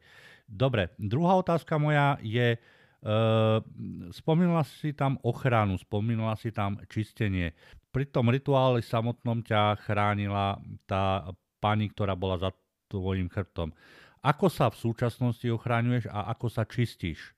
Dobre, 0.47 0.95
druhá 0.99 1.39
otázka 1.39 1.75
moja 1.79 2.19
je, 2.23 2.55
uh, 2.55 3.59
spomínala 4.15 4.63
si 4.63 4.95
tam 4.95 5.19
ochranu, 5.27 5.75
spomínala 5.79 6.39
si 6.39 6.55
tam 6.55 6.79
čistenie. 6.87 7.55
Pri 7.91 8.07
tom 8.07 8.31
rituáli 8.31 8.83
samotnom 8.83 9.43
ťa 9.43 9.79
chránila 9.83 10.59
tá 10.87 11.31
pani, 11.59 11.91
ktorá 11.91 12.15
bola 12.15 12.39
za 12.39 12.51
tvojim 12.87 13.27
chrbtom. 13.27 13.75
Ako 14.27 14.51
sa 14.51 14.67
v 14.75 14.91
súčasnosti 14.91 15.47
ochráňuješ 15.47 16.11
a 16.11 16.35
ako 16.35 16.51
sa 16.51 16.67
čistíš? 16.67 17.31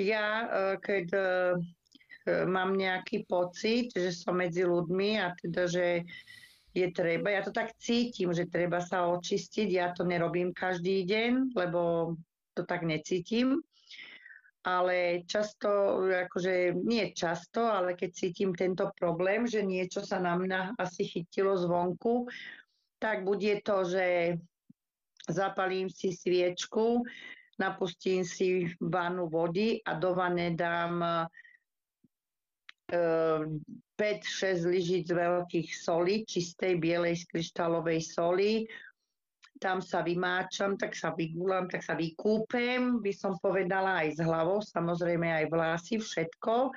Ja, 0.00 0.48
eh, 0.48 0.74
keď 0.80 1.06
eh, 1.12 1.28
mám 2.48 2.80
nejaký 2.80 3.28
pocit, 3.28 3.92
že 3.92 4.08
som 4.08 4.40
medzi 4.40 4.64
ľuďmi 4.64 5.20
a 5.20 5.36
teda, 5.36 5.68
že 5.68 6.08
je 6.74 6.88
treba, 6.90 7.30
ja 7.30 7.44
to 7.44 7.52
tak 7.52 7.76
cítim, 7.76 8.32
že 8.32 8.50
treba 8.50 8.80
sa 8.80 9.06
očistiť, 9.06 9.68
ja 9.70 9.92
to 9.94 10.02
nerobím 10.02 10.50
každý 10.50 11.06
deň, 11.06 11.54
lebo 11.54 12.16
to 12.56 12.66
tak 12.66 12.82
necítim. 12.82 13.62
Ale 14.64 15.28
často, 15.28 16.00
akože 16.08 16.72
nie 16.72 17.12
často, 17.12 17.68
ale 17.68 17.92
keď 17.92 18.10
cítim 18.16 18.56
tento 18.56 18.88
problém, 18.96 19.44
že 19.44 19.60
niečo 19.60 20.00
sa 20.00 20.16
na 20.18 20.40
mňa 20.40 20.80
asi 20.80 21.04
chytilo 21.04 21.52
zvonku, 21.60 22.26
tak 22.96 23.28
bude 23.28 23.60
to, 23.60 23.84
že 23.84 24.04
zapalím 25.30 25.88
si 25.88 26.12
sviečku, 26.12 27.02
napustím 27.58 28.24
si 28.24 28.68
vanu 28.80 29.28
vody 29.28 29.80
a 29.84 29.94
do 29.96 30.14
vane 30.14 30.52
dám 30.52 31.26
5-6 32.90 32.92
e, 32.92 34.68
lyžic 34.68 35.06
veľkých 35.08 35.70
soli, 35.72 36.28
čistej 36.28 36.76
bielej 36.76 37.24
z 37.24 37.24
kryštálovej 37.32 38.00
soli, 38.04 38.52
tam 39.62 39.80
sa 39.80 40.02
vymáčam, 40.02 40.76
tak 40.76 40.98
sa 40.98 41.14
vygúlam, 41.14 41.70
tak 41.70 41.80
sa 41.80 41.94
vykúpem, 41.96 43.00
by 43.00 43.12
som 43.14 43.38
povedala 43.40 44.04
aj 44.04 44.18
s 44.18 44.20
hlavou, 44.20 44.60
samozrejme 44.60 45.30
aj 45.30 45.44
vlasy, 45.48 45.96
všetko. 46.02 46.74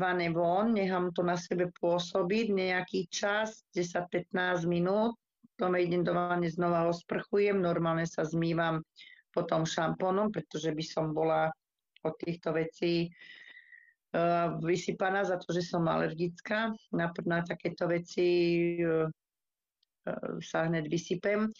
Vane 0.00 0.28
von, 0.34 0.74
nechám 0.74 1.14
to 1.14 1.22
na 1.22 1.38
sebe 1.38 1.70
pôsobiť 1.78 2.46
nejaký 2.50 3.06
čas, 3.12 3.62
10-15 3.76 4.66
minút, 4.66 5.14
potom 5.56 5.72
idem 5.80 6.04
do 6.04 6.12
vane, 6.12 6.52
znova 6.52 6.84
osprchujem, 6.92 7.56
normálne 7.56 8.04
sa 8.04 8.28
zmývam 8.28 8.84
potom 9.32 9.64
šampónom, 9.64 10.28
pretože 10.28 10.68
by 10.68 10.84
som 10.84 11.16
bola 11.16 11.48
od 12.04 12.14
týchto 12.20 12.52
vecí 12.52 13.08
uh, 13.08 14.52
vysypaná 14.60 15.24
za 15.24 15.40
to, 15.40 15.56
že 15.56 15.64
som 15.64 15.88
alergická 15.88 16.76
na, 16.92 17.08
na 17.24 17.40
takéto 17.40 17.88
veci. 17.88 18.28
Uh, 18.84 19.08
sa 20.42 20.66
hneď 20.70 20.86
vysypem. 20.86 21.50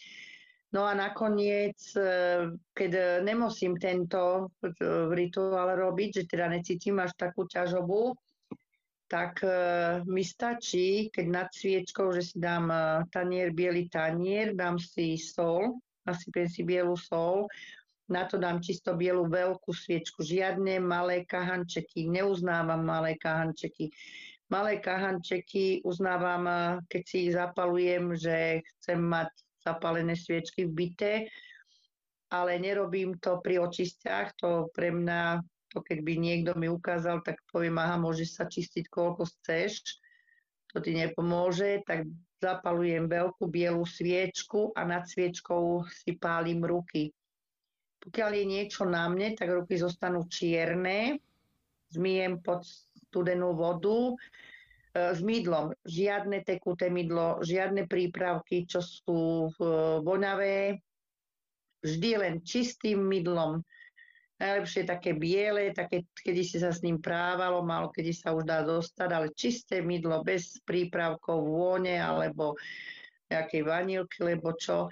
No 0.75 0.83
a 0.83 0.91
nakoniec, 0.91 1.79
keď 2.75 3.23
nemusím 3.23 3.79
tento 3.79 4.51
rituál 5.15 5.79
robiť, 5.79 6.09
že 6.11 6.23
teda 6.27 6.51
necítim 6.51 6.99
až 6.99 7.15
takú 7.15 7.47
ťažobu, 7.47 8.11
tak 9.07 9.43
e, 9.43 9.49
mi 10.03 10.23
stačí, 10.23 11.07
keď 11.09 11.25
nad 11.27 11.49
sviečkou, 11.51 12.11
že 12.11 12.21
si 12.21 12.35
dám 12.39 12.71
tanier, 13.11 13.55
biely 13.55 13.87
tanier, 13.87 14.51
dám 14.53 14.75
si 14.79 15.15
sol, 15.15 15.79
nasypem 16.07 16.47
si 16.47 16.63
bielu 16.63 16.95
sol, 16.95 17.47
na 18.07 18.23
to 18.23 18.39
dám 18.39 18.63
čisto 18.63 18.95
bielu 18.95 19.27
veľkú 19.27 19.75
sviečku, 19.75 20.23
žiadne 20.23 20.79
malé 20.79 21.27
kahančeky, 21.27 22.07
neuznávam 22.07 22.79
malé 22.79 23.19
kahančeky. 23.19 23.91
Malé 24.47 24.79
kahančeky 24.79 25.83
uznávam, 25.83 26.47
keď 26.87 27.03
si 27.03 27.27
ich 27.27 27.35
zapalujem, 27.35 28.15
že 28.15 28.63
chcem 28.79 28.95
mať 29.03 29.27
zapálené 29.59 30.15
sviečky 30.15 30.63
v 30.63 30.71
byte, 30.71 31.13
ale 32.31 32.55
nerobím 32.55 33.19
to 33.19 33.43
pri 33.43 33.59
očistiach. 33.59 34.39
To 34.39 34.71
pre 34.71 34.95
mňa, 34.95 35.43
to 35.71 35.83
keď 35.83 35.97
by 36.03 36.13
niekto 36.15 36.51
mi 36.55 36.71
ukázal, 36.71 37.19
tak 37.23 37.43
poviem, 37.51 37.75
aha, 37.79 37.99
môžeš 37.99 38.29
sa 38.39 38.43
čistiť 38.47 38.87
koľko 38.87 39.27
chceš, 39.27 39.99
to 40.71 40.83
ti 40.83 40.95
nepomôže, 40.95 41.83
tak 41.87 42.07
zapalujem 42.37 43.09
veľkú 43.09 43.49
bielu 43.49 43.81
sviečku 43.81 44.75
a 44.77 44.85
nad 44.85 45.09
sviečkou 45.09 45.83
si 45.89 46.13
pálim 46.15 46.61
ruky. 46.61 47.09
Pokiaľ 47.97 48.31
je 48.37 48.45
niečo 48.45 48.83
na 48.85 49.09
mne, 49.09 49.33
tak 49.33 49.49
ruky 49.49 49.75
zostanú 49.75 50.29
čierne, 50.29 51.17
zmijem 51.89 52.39
pod 52.45 52.61
studenú 53.09 53.57
vodu 53.57 54.13
e, 54.13 54.15
s 54.93 55.19
mydlom. 55.23 55.73
Žiadne 55.81 56.45
tekuté 56.45 56.93
mydlo, 56.93 57.41
žiadne 57.41 57.89
prípravky, 57.89 58.69
čo 58.69 58.85
sú 58.85 59.49
e, 59.49 59.51
voňavé. 60.05 60.77
Vždy 61.81 62.11
len 62.21 62.35
čistým 62.45 63.01
mydlom. 63.01 63.65
Najlepšie 64.37 64.85
také 64.85 65.17
biele, 65.17 65.73
také, 65.73 66.05
kedy 66.13 66.41
si 66.45 66.57
sa 66.61 66.69
s 66.69 66.85
ním 66.85 67.01
právalo, 67.01 67.65
malo 67.65 67.89
kedy 67.89 68.13
sa 68.13 68.37
už 68.37 68.45
dá 68.45 68.61
dostať, 68.61 69.09
ale 69.09 69.33
čisté 69.33 69.81
mydlo 69.81 70.21
bez 70.21 70.61
prípravkov 70.61 71.41
vône 71.41 71.97
alebo 71.97 72.53
nejakej 73.33 73.61
vanilky, 73.65 74.21
lebo 74.21 74.53
čo 74.53 74.87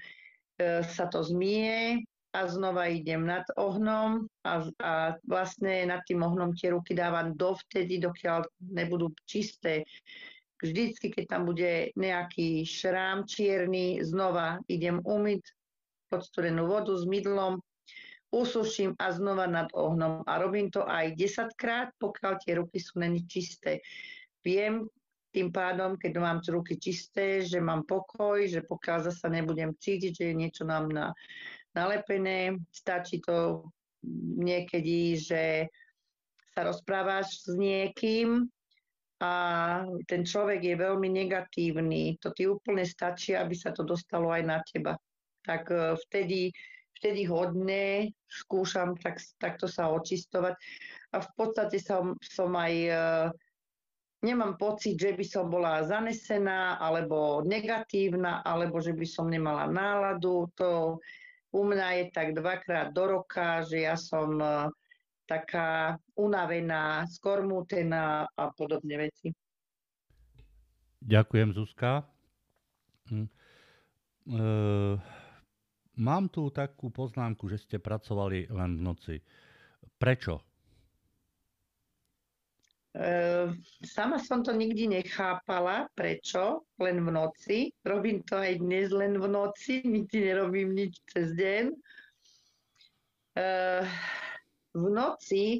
e, 0.57 0.81
sa 0.81 1.05
to 1.05 1.21
zmie, 1.21 2.01
a 2.35 2.51
znova 2.51 2.91
idem 2.91 3.23
nad 3.23 3.47
ohnom 3.55 4.27
a, 4.43 4.67
a 4.83 5.15
vlastne 5.23 5.87
nad 5.87 6.03
tým 6.03 6.19
ohnom 6.19 6.51
tie 6.51 6.75
ruky 6.75 6.91
dávam 6.91 7.31
dovtedy, 7.31 8.03
dokiaľ 8.03 8.43
nebudú 8.75 9.15
čisté. 9.23 9.87
Vždycky, 10.59 11.15
keď 11.15 11.23
tam 11.31 11.47
bude 11.47 11.95
nejaký 11.95 12.67
šrám 12.67 13.23
čierny, 13.23 14.03
znova 14.03 14.59
idem 14.67 14.99
umyť 14.99 15.43
pod 16.11 16.27
studenú 16.27 16.67
vodu 16.67 16.91
s 16.91 17.07
mydlom, 17.07 17.63
usuším 18.31 18.97
a 18.97 19.11
znova 19.11 19.45
nad 19.45 19.69
ohnom. 19.73 20.25
A 20.25 20.41
robím 20.41 20.71
to 20.71 20.85
aj 20.85 21.13
10 21.13 21.53
krát, 21.59 21.89
pokiaľ 21.99 22.33
tie 22.41 22.57
ruky 22.57 22.77
sú 22.81 22.99
není 22.99 23.25
čisté. 23.25 23.81
Viem 24.45 24.85
tým 25.35 25.51
pádom, 25.51 25.99
keď 25.99 26.11
mám 26.15 26.39
ruky 26.47 26.79
čisté, 26.79 27.43
že 27.43 27.59
mám 27.59 27.83
pokoj, 27.83 28.47
že 28.47 28.63
pokiaľ 28.63 29.11
zase 29.11 29.27
nebudem 29.27 29.75
cítiť, 29.75 30.11
že 30.15 30.25
je 30.31 30.35
niečo 30.35 30.63
nám 30.63 30.87
na 30.87 31.11
nalepené. 31.75 32.55
Stačí 32.71 33.19
to 33.19 33.67
niekedy, 34.39 35.19
že 35.19 35.67
sa 36.55 36.63
rozprávaš 36.63 37.43
s 37.43 37.51
niekým 37.51 38.47
a 39.19 39.33
ten 40.07 40.23
človek 40.23 40.63
je 40.63 40.75
veľmi 40.79 41.11
negatívny. 41.11 42.15
To 42.23 42.31
ti 42.31 42.47
úplne 42.47 42.87
stačí, 42.87 43.35
aby 43.35 43.51
sa 43.51 43.75
to 43.75 43.83
dostalo 43.83 44.31
aj 44.31 44.43
na 44.47 44.63
teba. 44.63 44.95
Tak 45.43 45.63
e, 45.67 45.99
vtedy, 46.07 46.51
vtedy 47.05 47.29
hodne 47.29 48.09
skúšam 48.25 48.97
tak, 48.97 49.21
takto 49.37 49.69
sa 49.69 49.93
očistovať. 49.93 50.57
A 51.13 51.21
v 51.21 51.29
podstate 51.37 51.77
som, 51.77 52.17
som 52.17 52.49
aj 52.57 52.73
e, 52.73 52.93
nemám 54.25 54.57
pocit, 54.57 54.97
že 54.97 55.13
by 55.13 55.21
som 55.21 55.45
bola 55.45 55.85
zanesená 55.85 56.81
alebo 56.81 57.45
negatívna, 57.45 58.41
alebo 58.41 58.81
že 58.81 58.97
by 58.97 59.05
som 59.05 59.29
nemala 59.29 59.69
náladu. 59.69 60.49
To, 60.57 60.97
u 61.53 61.61
mňa 61.61 61.87
je 62.01 62.05
tak 62.09 62.33
dvakrát 62.33 62.89
do 62.89 63.21
roka, 63.21 63.61
že 63.61 63.85
ja 63.85 63.93
som 63.93 64.41
e, 64.41 64.73
taká 65.29 66.01
unavená, 66.17 67.05
skormútená 67.05 68.25
a 68.33 68.49
podobne 68.49 68.97
veci. 68.97 69.29
Ďakujem, 71.05 71.53
Zuzka. 71.53 72.01
Hm. 73.13 73.29
E, 74.25 74.41
mám 75.99 76.27
tu 76.31 76.51
takú 76.51 76.91
poznámku, 76.91 77.47
že 77.47 77.61
ste 77.61 77.77
pracovali 77.79 78.51
len 78.51 78.79
v 78.79 78.81
noci. 78.81 79.15
Prečo? 79.95 80.43
E, 82.95 83.11
sama 83.83 84.19
som 84.23 84.39
to 84.39 84.55
nikdy 84.55 84.87
nechápala, 84.87 85.91
prečo, 85.95 86.63
len 86.79 87.03
v 87.03 87.09
noci. 87.11 87.57
Robím 87.83 88.23
to 88.23 88.39
aj 88.39 88.63
dnes 88.63 88.87
len 88.95 89.19
v 89.19 89.27
noci, 89.27 89.83
nikdy 89.83 90.31
nerobím 90.31 90.71
nič 90.71 90.95
cez 91.11 91.35
deň. 91.35 91.75
Uh, 93.35 93.83
v 94.71 94.85
noci 94.95 95.59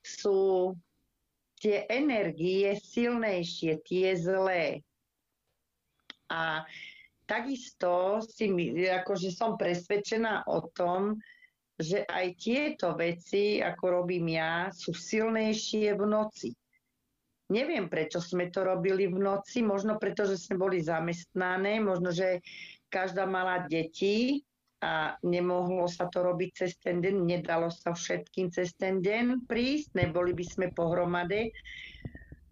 sú 0.00 0.72
tie 1.60 1.84
energie 1.92 2.72
silnejšie, 2.72 3.84
tie 3.84 4.16
zlé. 4.16 4.80
A 6.32 6.64
takisto 7.26 8.22
si, 8.22 8.48
akože 8.86 9.34
som 9.34 9.58
presvedčená 9.58 10.46
o 10.46 10.70
tom, 10.70 11.18
že 11.76 12.08
aj 12.08 12.26
tieto 12.40 12.96
veci, 12.96 13.60
ako 13.60 14.00
robím 14.00 14.32
ja, 14.32 14.72
sú 14.72 14.96
silnejšie 14.96 15.92
v 15.92 16.04
noci. 16.08 16.48
Neviem, 17.52 17.86
prečo 17.86 18.18
sme 18.18 18.50
to 18.50 18.66
robili 18.66 19.06
v 19.06 19.22
noci, 19.22 19.62
možno 19.62 20.00
preto, 20.00 20.26
že 20.26 20.40
sme 20.40 20.56
boli 20.58 20.82
zamestnané, 20.82 21.78
možno, 21.78 22.10
že 22.10 22.42
každá 22.90 23.28
mala 23.28 23.62
deti 23.68 24.42
a 24.82 25.14
nemohlo 25.22 25.86
sa 25.86 26.10
to 26.10 26.26
robiť 26.26 26.50
cez 26.52 26.72
ten 26.80 26.98
deň, 26.98 27.14
nedalo 27.22 27.70
sa 27.70 27.94
všetkým 27.94 28.50
cez 28.50 28.74
ten 28.74 28.98
deň 28.98 29.46
prísť, 29.46 29.94
neboli 29.94 30.34
by 30.34 30.44
sme 30.44 30.66
pohromade, 30.74 31.54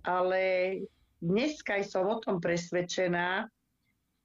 ale 0.07 0.43
dneska 1.19 1.81
som 1.83 2.07
o 2.07 2.17
tom 2.21 2.39
presvedčená, 2.39 3.49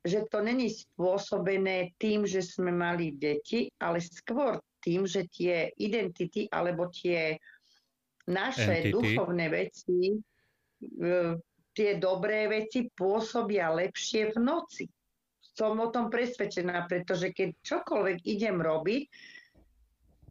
že 0.05 0.23
to 0.31 0.39
není 0.39 0.71
spôsobené 0.71 1.95
tým, 1.99 2.23
že 2.23 2.39
sme 2.39 2.71
mali 2.71 3.15
deti, 3.19 3.67
ale 3.83 3.99
skôr 3.99 4.59
tým, 4.79 5.03
že 5.03 5.27
tie 5.27 5.75
identity 5.75 6.47
alebo 6.47 6.87
tie 6.87 7.35
naše 8.31 8.87
Entity. 8.87 8.93
duchovné 8.95 9.45
veci, 9.51 10.15
e, 10.15 11.11
tie 11.75 11.89
dobré 11.99 12.47
veci 12.47 12.87
pôsobia 12.87 13.73
lepšie 13.75 14.31
v 14.31 14.37
noci. 14.39 14.85
Som 15.43 15.83
o 15.83 15.91
tom 15.91 16.07
presvedčená, 16.07 16.87
pretože 16.87 17.35
keď 17.35 17.59
čokoľvek 17.59 18.23
idem 18.23 18.63
robiť, 18.63 19.03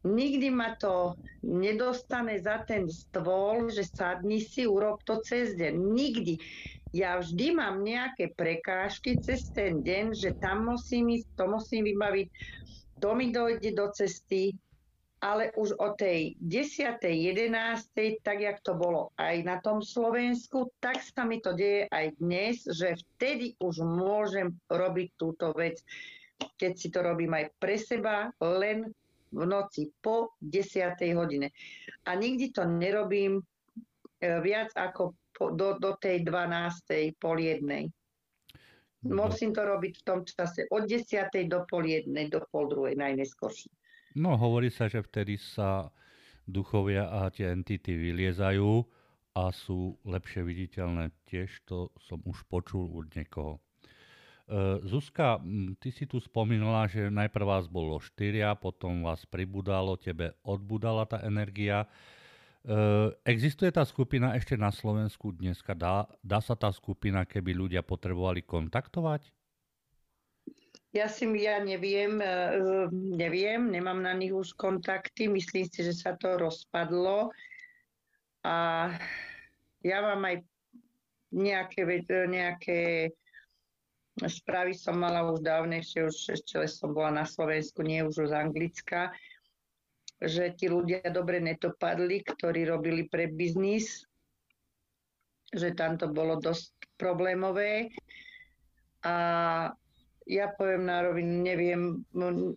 nikdy 0.04 0.48
ma 0.50 0.74
to 0.78 1.18
nedostane 1.42 2.38
za 2.38 2.62
ten 2.66 2.87
stôl, 2.90 3.70
že 3.70 3.87
sadni 3.87 4.42
si, 4.42 4.66
urob 4.66 5.02
to 5.06 5.22
cez 5.22 5.54
deň. 5.54 5.74
Nikdy. 5.74 6.34
Ja 6.96 7.20
vždy 7.20 7.52
mám 7.52 7.84
nejaké 7.84 8.32
prekážky 8.32 9.20
cez 9.20 9.52
ten 9.52 9.84
deň, 9.84 10.16
že 10.16 10.30
tam 10.40 10.72
musím 10.72 11.12
ísť, 11.20 11.28
to 11.37 11.44
musím 11.44 11.84
vybaviť, 11.84 12.26
to 12.98 13.08
mi 13.12 13.28
dojde 13.28 13.70
do 13.76 13.92
cesty, 13.92 14.56
ale 15.20 15.50
už 15.58 15.74
o 15.82 15.92
tej 15.98 16.38
10. 16.40 17.02
11. 17.02 17.50
tak 18.22 18.38
jak 18.40 18.62
to 18.62 18.78
bolo 18.78 19.11
aj 19.18 19.42
na 19.42 19.58
tom 19.58 19.82
Slovensku, 19.82 20.70
tak 20.78 21.02
sa 21.02 21.26
mi 21.26 21.42
to 21.42 21.52
deje 21.52 21.90
aj 21.90 22.06
dnes, 22.22 22.62
že 22.70 22.94
vtedy 22.94 23.58
už 23.58 23.82
môžem 23.82 24.54
robiť 24.70 25.08
túto 25.18 25.50
vec, 25.52 25.82
keď 26.56 26.72
si 26.78 26.88
to 26.88 27.02
robím 27.02 27.34
aj 27.34 27.50
pre 27.58 27.76
seba, 27.76 28.30
len 28.38 28.94
v 29.32 29.42
noci 29.44 29.92
po 30.00 30.36
10. 30.40 30.96
hodine. 31.16 31.52
A 32.08 32.14
nikdy 32.16 32.50
to 32.52 32.64
nerobím 32.64 33.38
e, 33.38 33.44
viac 34.40 34.72
ako 34.74 35.14
po, 35.36 35.54
do, 35.54 35.78
do 35.78 35.94
tej 36.00 36.24
12. 36.24 37.18
pol 37.20 37.36
jednej. 37.38 37.92
No. 39.06 39.30
Musím 39.30 39.54
to 39.54 39.62
robiť 39.62 40.02
v 40.02 40.04
tom 40.04 40.20
čase 40.26 40.66
od 40.74 40.90
10. 40.90 41.30
do 41.46 41.62
pol 41.70 41.86
jednej, 41.86 42.26
do 42.26 42.42
pol 42.50 42.66
druhej 42.66 42.98
najneskôršie. 42.98 43.70
No 44.18 44.34
hovorí 44.34 44.74
sa, 44.74 44.90
že 44.90 45.04
vtedy 45.04 45.38
sa 45.38 45.94
duchovia 46.48 47.06
a 47.06 47.30
tie 47.30 47.54
entity 47.54 47.94
vyliezajú 47.94 48.82
a 49.38 49.54
sú 49.54 49.94
lepšie 50.02 50.42
viditeľné. 50.42 51.14
Tiež 51.30 51.62
to 51.68 51.94
som 52.02 52.18
už 52.26 52.42
počul 52.50 52.90
od 52.90 53.06
niekoho. 53.14 53.62
E, 54.48 54.80
Zuzka, 54.88 55.37
ty 55.76 55.92
si 55.92 56.08
tu 56.08 56.16
spomínala, 56.24 56.88
že 56.88 57.12
najprv 57.12 57.44
vás 57.44 57.64
bolo 57.68 58.00
štyria, 58.00 58.56
potom 58.56 59.04
vás 59.04 59.28
pribudalo, 59.28 60.00
tebe 60.00 60.32
odbudala 60.40 61.04
tá 61.04 61.20
energia. 61.20 61.84
Uh, 62.68 63.14
existuje 63.24 63.70
tá 63.72 63.80
skupina 63.87 64.34
ešte 64.37 64.52
na 64.58 64.68
Slovensku 64.68 65.32
dneska? 65.32 65.72
Dá, 65.72 66.04
dá 66.20 66.42
sa 66.42 66.52
tá 66.52 66.68
skupina, 66.68 67.24
keby 67.24 67.54
ľudia 67.54 67.80
potrebovali 67.80 68.44
kontaktovať? 68.44 69.30
Ja 70.92 71.06
si 71.08 71.24
ja 71.38 71.62
neviem, 71.64 72.20
uh, 72.20 72.90
neviem, 72.92 73.72
nemám 73.72 74.02
na 74.04 74.12
nich 74.12 74.34
už 74.34 74.52
kontakty, 74.58 75.30
myslím 75.32 75.64
si, 75.70 75.80
že 75.80 75.96
sa 75.96 76.12
to 76.18 76.37
rozpadlo. 76.37 77.32
A 78.44 78.92
ja 79.80 79.98
mám 80.04 80.20
aj 80.28 80.44
nejaké, 81.32 81.88
nejaké 82.28 82.78
správy 84.26 84.74
som 84.74 84.98
mala 84.98 85.22
už 85.31 85.46
dávnejšie, 85.46 86.11
už 86.11 86.16
ešte 86.35 86.59
som 86.66 86.90
bola 86.90 87.22
na 87.22 87.26
Slovensku, 87.28 87.87
nie 87.87 88.02
už 88.02 88.26
z 88.26 88.35
Anglicka, 88.35 89.14
že 90.18 90.50
tí 90.59 90.66
ľudia 90.66 91.07
dobre 91.14 91.38
netopadli, 91.38 92.26
ktorí 92.26 92.66
robili 92.66 93.07
pre 93.07 93.31
biznis, 93.31 94.02
že 95.54 95.70
tam 95.78 95.94
to 95.94 96.11
bolo 96.11 96.42
dosť 96.42 96.74
problémové. 96.98 97.94
A 99.07 99.14
ja 100.28 100.52
poviem 100.52 100.85
na 100.85 101.00
rovinu, 101.00 101.40
neviem, 101.40 102.04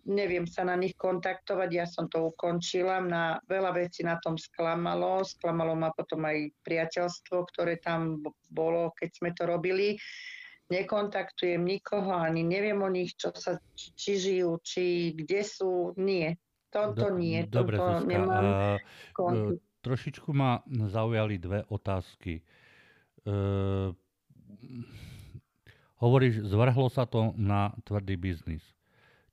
neviem 0.04 0.44
sa 0.44 0.68
na 0.68 0.76
nich 0.76 0.92
kontaktovať, 0.98 1.70
ja 1.72 1.86
som 1.88 2.04
to 2.10 2.28
ukončila, 2.28 3.00
na 3.00 3.40
veľa 3.48 3.72
vecí 3.72 4.04
na 4.04 4.20
tom 4.20 4.36
sklamalo, 4.36 5.24
sklamalo 5.24 5.72
ma 5.72 5.88
potom 5.96 6.20
aj 6.28 6.52
priateľstvo, 6.68 7.48
ktoré 7.54 7.80
tam 7.80 8.20
bolo, 8.52 8.92
keď 8.92 9.10
sme 9.16 9.30
to 9.32 9.48
robili. 9.48 9.96
Nekontaktujem 10.72 11.60
nikoho, 11.60 12.16
ani 12.16 12.40
neviem 12.40 12.80
o 12.80 12.88
nich, 12.88 13.12
čo 13.20 13.28
sa, 13.36 13.60
či, 13.76 13.92
či 13.92 14.10
žijú, 14.16 14.56
či 14.64 15.12
kde 15.12 15.44
sú, 15.44 15.92
nie. 16.00 16.32
Toto 16.72 17.12
nie, 17.12 17.44
Dobre, 17.44 17.76
toto 17.76 18.00
Zuzka, 18.00 18.08
nemám 18.08 18.44
uh, 18.48 19.52
Trošičku 19.84 20.32
ma 20.32 20.64
zaujali 20.88 21.36
dve 21.36 21.68
otázky. 21.68 22.40
Uh, 23.28 23.92
hovoríš, 26.00 26.48
zvrhlo 26.48 26.88
sa 26.88 27.04
to 27.04 27.36
na 27.36 27.76
tvrdý 27.84 28.16
biznis. 28.16 28.64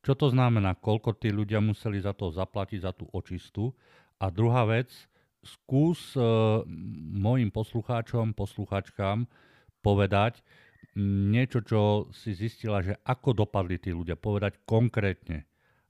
Čo 0.04 0.20
to 0.20 0.28
znamená? 0.28 0.76
Koľko 0.76 1.16
tí 1.16 1.32
ľudia 1.32 1.64
museli 1.64 2.04
za 2.04 2.12
to 2.12 2.28
zaplatiť, 2.28 2.80
za 2.84 2.92
tú 2.92 3.08
očistu? 3.16 3.72
A 4.20 4.28
druhá 4.28 4.68
vec, 4.68 4.92
skús 5.40 6.20
uh, 6.20 6.68
mojim 7.16 7.56
poslucháčom, 7.56 8.36
posluchačkám 8.36 9.32
povedať 9.80 10.44
niečo, 10.98 11.62
čo 11.62 12.10
si 12.10 12.34
zistila, 12.34 12.82
že 12.82 12.98
ako 13.06 13.46
dopadli 13.46 13.78
tí 13.78 13.94
ľudia. 13.94 14.18
Povedať 14.18 14.64
konkrétne 14.66 15.50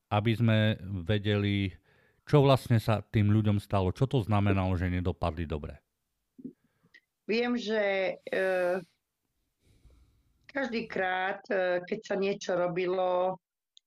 aby 0.09 0.31
sme 0.33 0.57
vedeli, 1.05 1.69
čo 2.25 2.41
vlastne 2.41 2.81
sa 2.81 3.01
tým 3.01 3.29
ľuďom 3.29 3.61
stalo, 3.61 3.93
čo 3.93 4.09
to 4.09 4.25
znamenalo, 4.25 4.73
že 4.73 4.89
nedopadli 4.89 5.45
dobre. 5.45 5.77
Viem, 7.29 7.53
že 7.61 8.17
e, 8.25 8.41
každý 10.49 10.89
krát, 10.89 11.45
e, 11.45 11.85
keď 11.85 11.99
sa 12.01 12.15
niečo 12.17 12.57
robilo, 12.57 13.37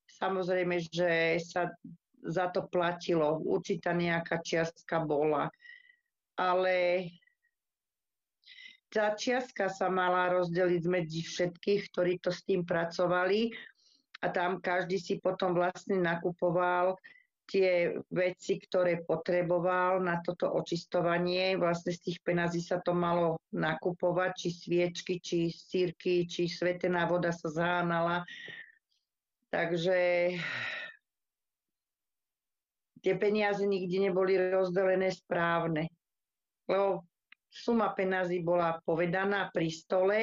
samozrejme, 0.07 0.79
že 0.79 1.43
sa 1.43 1.75
za 2.23 2.55
to 2.55 2.71
platilo. 2.71 3.43
Určitá 3.43 3.91
nejaká 3.91 4.39
čiastka 4.47 5.03
bola. 5.03 5.51
Ale 6.39 7.11
tá 8.93 9.17
čiastka 9.17 9.73
sa 9.73 9.89
mala 9.89 10.29
rozdeliť 10.37 10.85
medzi 10.85 11.25
všetkých, 11.25 11.89
ktorí 11.89 12.21
to 12.21 12.29
s 12.29 12.45
tým 12.45 12.69
pracovali 12.69 13.49
a 14.21 14.29
tam 14.29 14.61
každý 14.61 15.01
si 15.01 15.17
potom 15.17 15.57
vlastne 15.57 15.97
nakupoval 15.97 17.01
tie 17.49 17.97
veci, 18.13 18.61
ktoré 18.61 19.03
potreboval 19.03 19.99
na 19.99 20.21
toto 20.23 20.47
očistovanie. 20.53 21.59
Vlastne 21.59 21.91
z 21.91 22.01
tých 22.13 22.19
penazí 22.23 22.63
sa 22.63 22.79
to 22.79 22.95
malo 22.95 23.41
nakupovať, 23.51 24.31
či 24.37 24.49
sviečky, 24.53 25.19
či 25.19 25.51
sírky, 25.51 26.29
či 26.29 26.47
svetená 26.47 27.09
voda 27.09 27.35
sa 27.35 27.51
zahánala. 27.51 28.23
Takže 29.53 30.33
tie 33.03 33.15
peniaze 33.19 33.67
nikdy 33.67 34.09
neboli 34.09 34.39
rozdelené 34.39 35.11
správne. 35.13 35.91
Lebo 36.71 37.05
suma 37.53 37.93
penazí 37.93 38.41
bola 38.41 38.81
povedaná 38.89 39.53
pri 39.53 39.69
stole, 39.69 40.21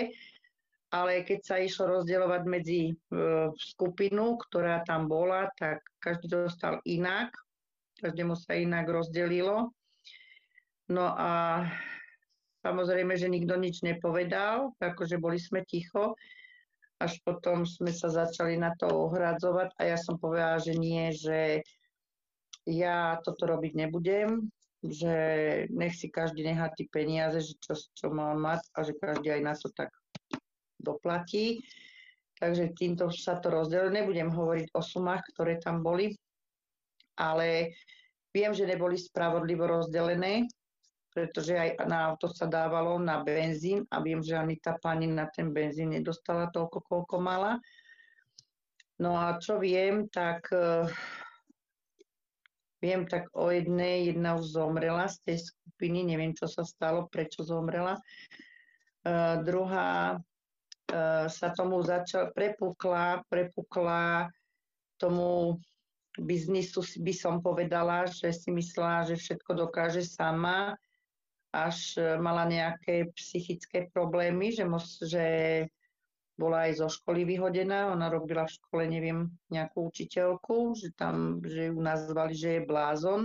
ale 0.89 1.21
keď 1.21 1.39
sa 1.45 1.55
išlo 1.61 2.01
rozdielovať 2.01 2.43
medzi 2.49 2.89
e, 2.89 2.93
skupinu, 3.53 4.41
ktorá 4.41 4.81
tam 4.81 5.05
bola, 5.05 5.45
tak 5.53 5.85
každý 6.01 6.49
dostal 6.49 6.81
inak, 6.89 7.29
každému 8.01 8.33
sa 8.33 8.57
inak 8.57 8.89
rozdelilo. 8.89 9.69
No 10.89 11.13
a 11.13 11.61
samozrejme, 12.65 13.13
že 13.13 13.29
nikto 13.29 13.53
nič 13.61 13.85
nepovedal, 13.85 14.73
akože 14.81 15.21
boli 15.21 15.37
sme 15.37 15.61
ticho, 15.61 16.17
až 16.97 17.21
potom 17.21 17.69
sme 17.69 17.93
sa 17.93 18.09
začali 18.09 18.57
na 18.57 18.73
to 18.73 18.89
ohradzovať 18.89 19.77
a 19.77 19.81
ja 19.93 19.97
som 20.01 20.17
povedala, 20.17 20.57
že 20.57 20.73
nie, 20.73 21.13
že 21.13 21.61
ja 22.65 23.21
toto 23.21 23.45
robiť 23.45 23.77
nebudem, 23.77 24.49
že 24.79 25.15
nech 25.75 25.95
si 25.99 26.07
každý 26.07 26.47
nechá 26.47 26.71
tie 26.71 26.87
peniaze, 26.87 27.43
že 27.43 27.53
čo, 27.59 27.75
čo 27.75 28.07
má 28.11 28.31
mať 28.31 28.63
a 28.75 28.79
že 28.87 28.95
každý 28.95 29.35
aj 29.35 29.41
na 29.43 29.53
to 29.55 29.67
tak 29.75 29.91
doplatí. 30.79 31.63
Takže 32.39 32.71
týmto 32.71 33.11
sa 33.11 33.35
to 33.43 33.51
rozdelilo. 33.51 33.91
Nebudem 33.91 34.31
hovoriť 34.31 34.71
o 34.71 34.79
sumách, 34.79 35.27
ktoré 35.35 35.59
tam 35.59 35.83
boli, 35.83 36.15
ale 37.19 37.75
viem, 38.31 38.55
že 38.55 38.63
neboli 38.63 38.95
spravodlivo 38.95 39.67
rozdelené, 39.67 40.47
pretože 41.11 41.59
aj 41.59 41.83
na 41.83 42.07
auto 42.07 42.31
sa 42.31 42.47
dávalo 42.47 42.95
na 42.95 43.19
benzín 43.19 43.83
a 43.91 43.99
viem, 43.99 44.23
že 44.23 44.39
ani 44.39 44.55
tá 44.55 44.79
pani 44.79 45.11
na 45.11 45.27
ten 45.27 45.51
benzín 45.51 45.91
nedostala 45.91 46.47
toľko, 46.55 46.79
koľko 46.87 47.15
mala. 47.19 47.59
No 49.03 49.19
a 49.19 49.35
čo 49.35 49.59
viem, 49.59 50.07
tak 50.07 50.47
uh, 50.55 50.87
viem 52.79 53.03
tak 53.05 53.27
o 53.35 53.51
jednej, 53.51 54.11
jedna 54.11 54.39
už 54.39 54.55
zomrela 54.55 55.07
z 55.11 55.17
tej 55.27 55.37
skupiny, 55.51 56.03
neviem, 56.03 56.31
čo 56.35 56.47
sa 56.47 56.63
stalo, 56.63 57.07
prečo 57.11 57.43
zomrela. 57.43 57.99
Uh, 58.99 59.39
druhá 59.47 60.19
E, 60.89 61.29
sa 61.29 61.53
tomu 61.53 61.85
začal, 61.85 62.33
prepukla, 62.33 63.21
prepukla 63.29 64.25
tomu 64.97 65.61
biznisu 66.17 66.81
by 66.99 67.13
som 67.13 67.39
povedala, 67.39 68.09
že 68.09 68.33
si 68.33 68.49
myslela, 68.49 69.05
že 69.05 69.15
všetko 69.15 69.69
dokáže 69.69 70.01
sama, 70.03 70.73
až 71.53 71.97
mala 72.21 72.45
nejaké 72.45 73.09
psychické 73.17 73.89
problémy, 73.93 74.53
že, 74.53 74.65
mos, 74.65 75.01
že 75.01 75.25
bola 76.39 76.71
aj 76.71 76.79
zo 76.79 76.87
školy 76.87 77.27
vyhodená, 77.27 77.91
ona 77.91 78.07
robila 78.07 78.47
v 78.47 78.55
škole, 78.55 78.83
neviem, 78.87 79.27
nejakú 79.51 79.91
učiteľku, 79.91 80.79
že 80.79 80.95
tam, 80.95 81.43
že 81.43 81.67
ju 81.67 81.77
nazvali, 81.83 82.31
že 82.31 82.49
je 82.57 82.61
blázon, 82.63 83.21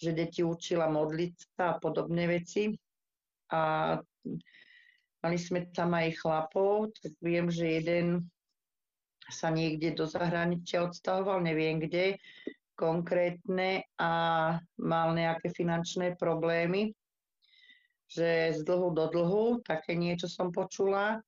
že 0.00 0.16
deti 0.16 0.40
učila 0.40 0.88
modliť 0.88 1.34
sa 1.52 1.76
a 1.76 1.78
podobné 1.78 2.24
veci. 2.26 2.72
A 3.52 3.94
Mali 5.22 5.38
sme 5.38 5.70
tam 5.70 5.94
aj 5.94 6.18
chlapov, 6.18 6.90
tak 6.98 7.14
viem, 7.22 7.46
že 7.46 7.78
jeden 7.78 8.26
sa 9.30 9.54
niekde 9.54 9.94
do 9.94 10.02
zahraničia 10.02 10.82
odstavoval, 10.82 11.38
neviem 11.46 11.78
kde 11.78 12.18
konkrétne 12.74 13.86
a 14.02 14.10
mal 14.82 15.14
nejaké 15.14 15.54
finančné 15.54 16.18
problémy, 16.18 16.90
že 18.10 18.58
z 18.58 18.66
dlhu 18.66 18.90
do 18.90 19.06
dlhu, 19.14 19.62
také 19.62 19.94
niečo 19.94 20.26
som 20.26 20.50
počula, 20.50 21.22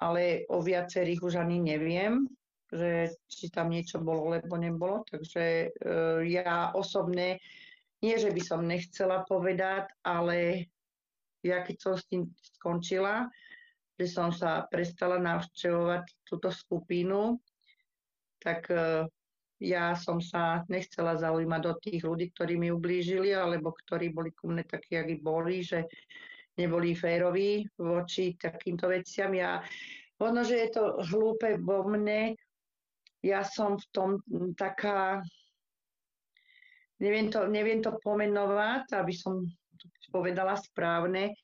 ale 0.00 0.48
o 0.48 0.64
viacerých 0.64 1.20
už 1.20 1.36
ani 1.36 1.60
neviem, 1.60 2.24
že 2.72 3.12
či 3.28 3.52
tam 3.52 3.68
niečo 3.68 4.00
bolo, 4.00 4.32
lebo 4.32 4.56
nebolo. 4.56 5.04
Takže 5.04 5.44
e, 5.44 5.68
ja 6.32 6.72
osobne, 6.72 7.36
nie 8.00 8.16
že 8.16 8.32
by 8.32 8.42
som 8.42 8.64
nechcela 8.64 9.28
povedať, 9.28 9.92
ale 10.00 10.70
ja 11.44 11.60
keď 11.60 11.76
som 11.76 11.94
s 12.00 12.08
tým 12.08 12.32
skončila, 12.56 13.28
že 14.00 14.08
som 14.08 14.32
sa 14.32 14.64
prestala 14.72 15.20
navštevovať 15.20 16.24
túto 16.24 16.48
skupinu, 16.48 17.36
tak 18.40 18.72
e, 18.72 19.04
ja 19.60 19.92
som 19.92 20.24
sa 20.24 20.64
nechcela 20.72 21.20
zaujímať 21.20 21.60
do 21.60 21.74
tých 21.76 22.00
ľudí, 22.08 22.32
ktorí 22.32 22.56
mi 22.56 22.72
ublížili, 22.72 23.36
alebo 23.36 23.76
ktorí 23.76 24.08
boli 24.08 24.32
ku 24.32 24.48
mne 24.48 24.64
takí, 24.64 24.96
akí 24.96 25.20
boli, 25.20 25.60
že 25.60 25.84
neboli 26.58 26.96
féroví 26.96 27.68
voči 27.78 28.34
takýmto 28.34 28.90
veciam. 28.90 29.30
Ja, 29.34 29.62
ono, 30.18 30.40
že 30.42 30.66
je 30.66 30.68
to 30.74 30.84
hlúpe 31.10 31.60
vo 31.62 31.86
mne, 31.86 32.34
ja 33.20 33.44
som 33.44 33.76
v 33.76 33.86
tom 33.92 34.10
taká, 34.56 35.20
neviem 37.00 37.28
to, 37.28 37.44
neviem 37.48 37.84
to 37.84 37.96
pomenovať, 38.00 38.96
aby 38.96 39.12
som 39.12 39.44
povedala 40.08 40.56
správne. 40.56 41.36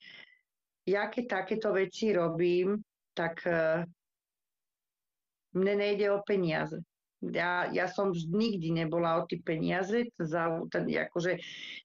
Ja 0.88 1.12
keď 1.12 1.42
takéto 1.42 1.74
veci 1.76 2.14
robím, 2.14 2.80
tak 3.16 3.42
uh, 3.48 3.84
mne 5.56 5.74
nejde 5.80 6.12
o 6.12 6.20
peniaze. 6.24 6.80
Ja, 7.32 7.66
ja 7.72 7.86
som 7.90 8.14
nikdy 8.14 8.70
nebola 8.70 9.18
o 9.18 9.26
tie 9.26 9.42
peniaze, 9.42 10.06
za, 10.20 10.62
ten, 10.70 10.86
akože, 10.86 11.40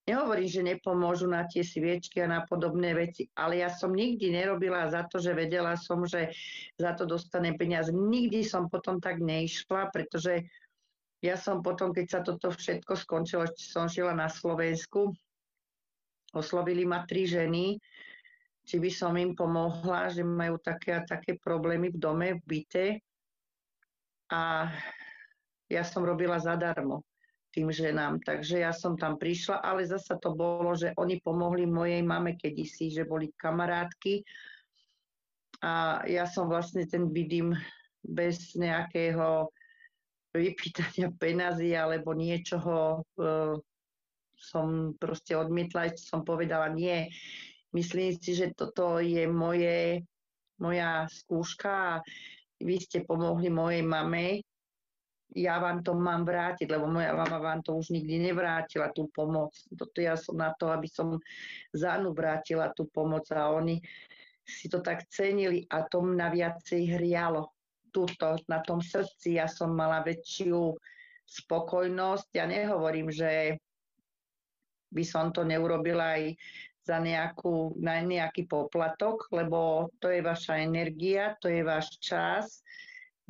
nehovorím, 0.06 0.50
že 0.50 0.62
nepomôžu 0.62 1.26
na 1.32 1.48
tie 1.50 1.66
sviečky 1.66 2.22
a 2.22 2.30
na 2.30 2.42
podobné 2.46 2.94
veci, 2.94 3.26
ale 3.34 3.64
ja 3.64 3.70
som 3.74 3.96
nikdy 3.96 4.34
nerobila 4.34 4.86
za 4.92 5.08
to, 5.10 5.18
že 5.18 5.34
vedela 5.34 5.74
som, 5.80 6.06
že 6.06 6.30
za 6.78 6.94
to 6.94 7.10
dostane 7.10 7.58
peniaze. 7.58 7.90
Nikdy 7.90 8.46
som 8.46 8.70
potom 8.70 9.02
tak 9.02 9.18
neišla, 9.18 9.90
pretože 9.90 10.46
ja 11.22 11.38
som 11.38 11.62
potom, 11.62 11.94
keď 11.94 12.06
sa 12.10 12.20
toto 12.26 12.50
všetko 12.50 12.98
skončilo, 12.98 13.46
som 13.54 13.86
žila 13.86 14.18
na 14.18 14.26
Slovensku, 14.26 15.14
oslovili 16.34 16.82
ma 16.82 17.06
tri 17.06 17.30
ženy, 17.30 17.78
či 18.66 18.76
by 18.78 18.90
som 18.94 19.14
im 19.18 19.38
pomohla, 19.38 20.10
že 20.10 20.26
majú 20.26 20.58
také 20.62 20.98
a 20.98 21.06
také 21.06 21.38
problémy 21.38 21.94
v 21.94 21.98
dome, 21.98 22.28
v 22.38 22.42
byte. 22.46 22.86
A 24.32 24.70
ja 25.72 25.88
som 25.88 26.04
robila 26.04 26.36
zadarmo 26.36 27.08
tým 27.52 27.72
ženám. 27.72 28.20
Takže 28.24 28.64
ja 28.64 28.72
som 28.72 28.96
tam 28.96 29.20
prišla, 29.20 29.60
ale 29.60 29.88
zasa 29.88 30.16
to 30.20 30.36
bolo, 30.36 30.76
že 30.76 30.96
oni 30.96 31.20
pomohli 31.20 31.68
mojej 31.68 32.04
mame 32.04 32.40
kedysi, 32.40 32.92
že 32.92 33.08
boli 33.08 33.32
kamarátky. 33.36 34.24
A 35.62 36.04
ja 36.08 36.26
som 36.26 36.48
vlastne 36.48 36.88
ten 36.88 37.12
vidím 37.12 37.54
bez 38.02 38.56
nejakého 38.58 39.52
vypýtania 40.32 41.12
penazí 41.22 41.76
alebo 41.76 42.16
niečoho 42.16 43.04
e, 43.20 43.60
som 44.40 44.96
proste 44.98 45.38
odmietla, 45.38 45.94
som 46.00 46.24
povedala 46.26 46.72
nie. 46.72 47.12
Myslím 47.76 48.16
si, 48.18 48.34
že 48.34 48.56
toto 48.56 48.98
je 49.04 49.28
moje, 49.28 50.02
moja 50.58 51.06
skúška 51.12 51.72
a 51.72 51.94
vy 52.64 52.80
ste 52.80 53.04
pomohli 53.06 53.52
mojej 53.54 53.84
mame, 53.86 54.42
ja 55.32 55.60
vám 55.64 55.80
to 55.80 55.96
mám 55.96 56.28
vrátiť, 56.28 56.68
lebo 56.68 56.92
moja 56.92 57.16
mama 57.16 57.40
vám 57.40 57.60
to 57.64 57.80
už 57.80 57.96
nikdy 57.96 58.20
nevrátila, 58.20 58.92
tú 58.92 59.08
pomoc. 59.12 59.56
Toto 59.72 59.98
ja 60.04 60.20
som 60.20 60.36
na 60.36 60.52
to, 60.56 60.68
aby 60.68 60.88
som 60.92 61.16
Zanu 61.72 62.12
vrátila 62.12 62.72
tú 62.76 62.88
pomoc 62.92 63.28
a 63.32 63.48
oni 63.52 63.80
si 64.44 64.68
to 64.68 64.84
tak 64.84 65.08
cenili 65.08 65.64
a 65.72 65.88
to 65.88 66.04
mňa 66.04 66.28
viacej 66.32 67.00
hrialo. 67.00 67.56
Tuto, 67.92 68.40
na 68.48 68.64
tom 68.64 68.80
srdci 68.80 69.36
ja 69.36 69.52
som 69.52 69.76
mala 69.76 70.00
väčšiu 70.04 70.76
spokojnosť. 71.28 72.28
Ja 72.36 72.48
nehovorím, 72.48 73.12
že 73.12 73.60
by 74.92 75.04
som 75.08 75.32
to 75.32 75.48
neurobila 75.48 76.20
aj 76.20 76.36
za 76.82 76.98
nejakú, 77.00 77.78
na 77.80 78.02
nejaký 78.04 78.48
poplatok, 78.48 79.32
lebo 79.32 79.92
to 80.02 80.12
je 80.12 80.20
vaša 80.24 80.60
energia, 80.60 81.38
to 81.40 81.48
je 81.48 81.62
váš 81.64 81.96
čas. 82.02 82.66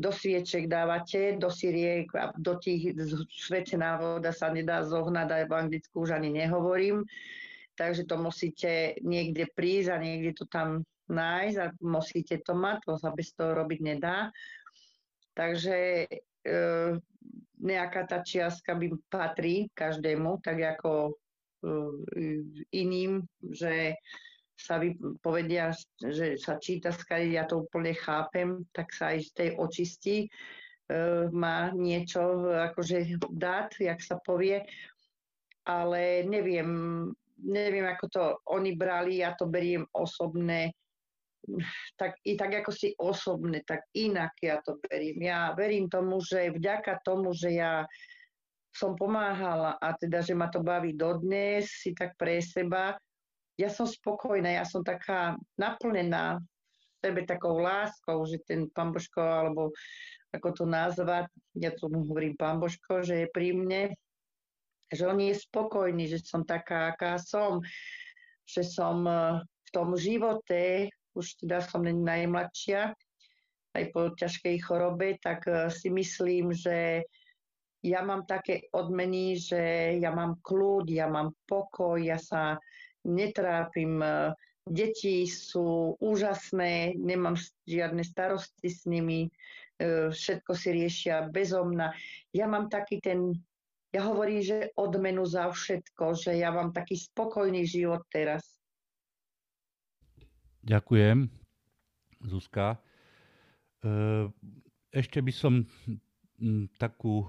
Do 0.01 0.09
svieček 0.09 0.65
dávate, 0.65 1.37
do 1.37 1.53
siriek 1.53 2.09
a 2.17 2.33
do 2.33 2.57
tých 2.57 2.97
svetená 3.29 4.01
voda 4.01 4.33
sa 4.33 4.49
nedá 4.49 4.81
zohnať, 4.81 5.27
aj 5.29 5.43
v 5.45 5.53
anglicku 5.53 5.95
už 6.01 6.17
ani 6.17 6.33
nehovorím. 6.33 7.05
Takže 7.77 8.09
to 8.09 8.17
musíte 8.17 8.97
niekde 9.05 9.45
prísť 9.53 9.89
a 9.93 9.97
niekde 10.01 10.31
to 10.33 10.45
tam 10.49 10.81
nájsť 11.05 11.57
a 11.61 11.67
musíte 11.85 12.41
to 12.41 12.57
mať, 12.57 12.89
to 12.89 12.93
sa 12.97 13.13
bez 13.13 13.29
toho 13.37 13.53
robiť 13.53 13.79
nedá. 13.85 14.33
Takže 15.37 16.09
e, 16.09 16.09
nejaká 17.61 18.01
tá 18.09 18.25
čiastka 18.25 18.73
by 18.73 18.97
patrí 19.05 19.69
každému, 19.77 20.41
tak 20.41 20.57
ako 20.77 21.13
iným, 22.73 23.21
že 23.53 23.95
sa 24.61 24.77
povedia, 25.25 25.73
že 25.97 26.37
sa 26.37 26.61
číta 26.61 26.93
skali, 26.93 27.33
ja 27.33 27.49
to 27.49 27.65
úplne 27.65 27.97
chápem, 27.97 28.61
tak 28.69 28.93
sa 28.93 29.11
aj 29.11 29.19
z 29.25 29.31
tej 29.33 29.49
očistí 29.57 30.17
e, 30.25 30.29
má 31.33 31.73
niečo 31.73 32.45
akože 32.71 33.17
dát, 33.33 33.73
jak 33.81 33.97
sa 33.99 34.21
povie, 34.21 34.61
ale 35.65 36.25
neviem, 36.29 36.69
neviem, 37.41 37.85
ako 37.89 38.05
to 38.07 38.23
oni 38.53 38.77
brali, 38.77 39.25
ja 39.25 39.33
to 39.33 39.49
beriem 39.49 39.85
osobné, 39.97 40.73
tak, 41.97 42.21
i 42.21 42.37
tak 42.37 42.61
ako 42.61 42.69
si 42.69 42.93
osobné, 43.01 43.65
tak 43.65 43.89
inak 43.97 44.37
ja 44.41 44.61
to 44.61 44.77
beriem. 44.85 45.17
Ja 45.25 45.53
verím 45.57 45.89
tomu, 45.89 46.21
že 46.21 46.53
vďaka 46.53 47.01
tomu, 47.01 47.33
že 47.33 47.57
ja 47.57 47.85
som 48.71 48.95
pomáhala 48.95 49.75
a 49.81 49.91
teda, 49.97 50.23
že 50.23 50.37
ma 50.37 50.47
to 50.47 50.63
baví 50.63 50.95
dodnes, 50.95 51.67
si 51.67 51.91
tak 51.91 52.15
pre 52.15 52.39
seba. 52.39 52.95
Ja 53.61 53.69
som 53.69 53.85
spokojná, 53.85 54.57
ja 54.57 54.65
som 54.65 54.81
taká 54.81 55.37
naplnená 55.53 56.41
sebe 56.97 57.29
takou 57.29 57.61
láskou, 57.61 58.25
že 58.25 58.41
ten 58.41 58.65
pán 58.73 58.89
Božko, 58.89 59.21
alebo 59.21 59.69
ako 60.33 60.49
to 60.49 60.65
nazvať, 60.65 61.29
ja 61.53 61.69
tomu 61.77 62.01
hovorím 62.09 62.33
pán 62.33 62.57
Božko, 62.57 63.05
že 63.05 63.25
je 63.25 63.27
pri 63.29 63.53
mne, 63.53 63.93
že 64.89 65.05
on 65.05 65.21
je 65.21 65.37
spokojný, 65.37 66.09
že 66.09 66.25
som 66.25 66.41
taká, 66.41 66.89
aká 66.93 67.21
som, 67.21 67.61
že 68.49 68.65
som 68.65 69.05
eh, 69.05 69.39
v 69.41 69.69
tom 69.69 69.93
živote, 69.93 70.89
už 71.13 71.45
teda 71.45 71.61
som 71.61 71.85
najmladšia, 71.85 72.95
aj 73.71 73.83
po 73.93 74.11
ťažkej 74.17 74.55
chorobe, 74.65 75.21
tak 75.21 75.45
eh, 75.45 75.69
si 75.69 75.93
myslím, 75.93 76.51
že 76.51 77.05
ja 77.81 78.05
mám 78.05 78.29
také 78.29 78.69
odmeny, 78.77 79.41
že 79.41 79.97
ja 79.97 80.13
mám 80.13 80.37
kľud, 80.45 80.85
ja 80.85 81.09
mám 81.09 81.33
pokoj, 81.49 81.97
ja 81.97 82.21
sa 82.21 82.61
netrápim. 83.05 84.01
Deti 84.61 85.25
sú 85.25 85.97
úžasné, 85.97 86.93
nemám 86.93 87.33
žiadne 87.65 88.05
starosti 88.05 88.69
s 88.69 88.85
nimi, 88.85 89.25
e, 89.25 89.29
všetko 90.13 90.51
si 90.53 90.69
riešia 90.69 91.33
bezo 91.33 91.65
mňa. 91.65 91.87
Ja 92.37 92.45
mám 92.45 92.69
taký 92.69 93.01
ten, 93.01 93.41
ja 93.89 94.05
hovorím, 94.05 94.45
že 94.45 94.69
odmenu 94.77 95.25
za 95.25 95.49
všetko, 95.49 96.13
že 96.13 96.37
ja 96.37 96.53
mám 96.53 96.69
taký 96.77 96.93
spokojný 96.93 97.65
život 97.65 98.05
teraz. 98.13 98.45
Ďakujem, 100.61 101.25
Zuzka. 102.21 102.77
E, 103.81 104.29
ešte 104.93 105.25
by 105.25 105.33
som 105.33 105.65
takú 106.81 107.21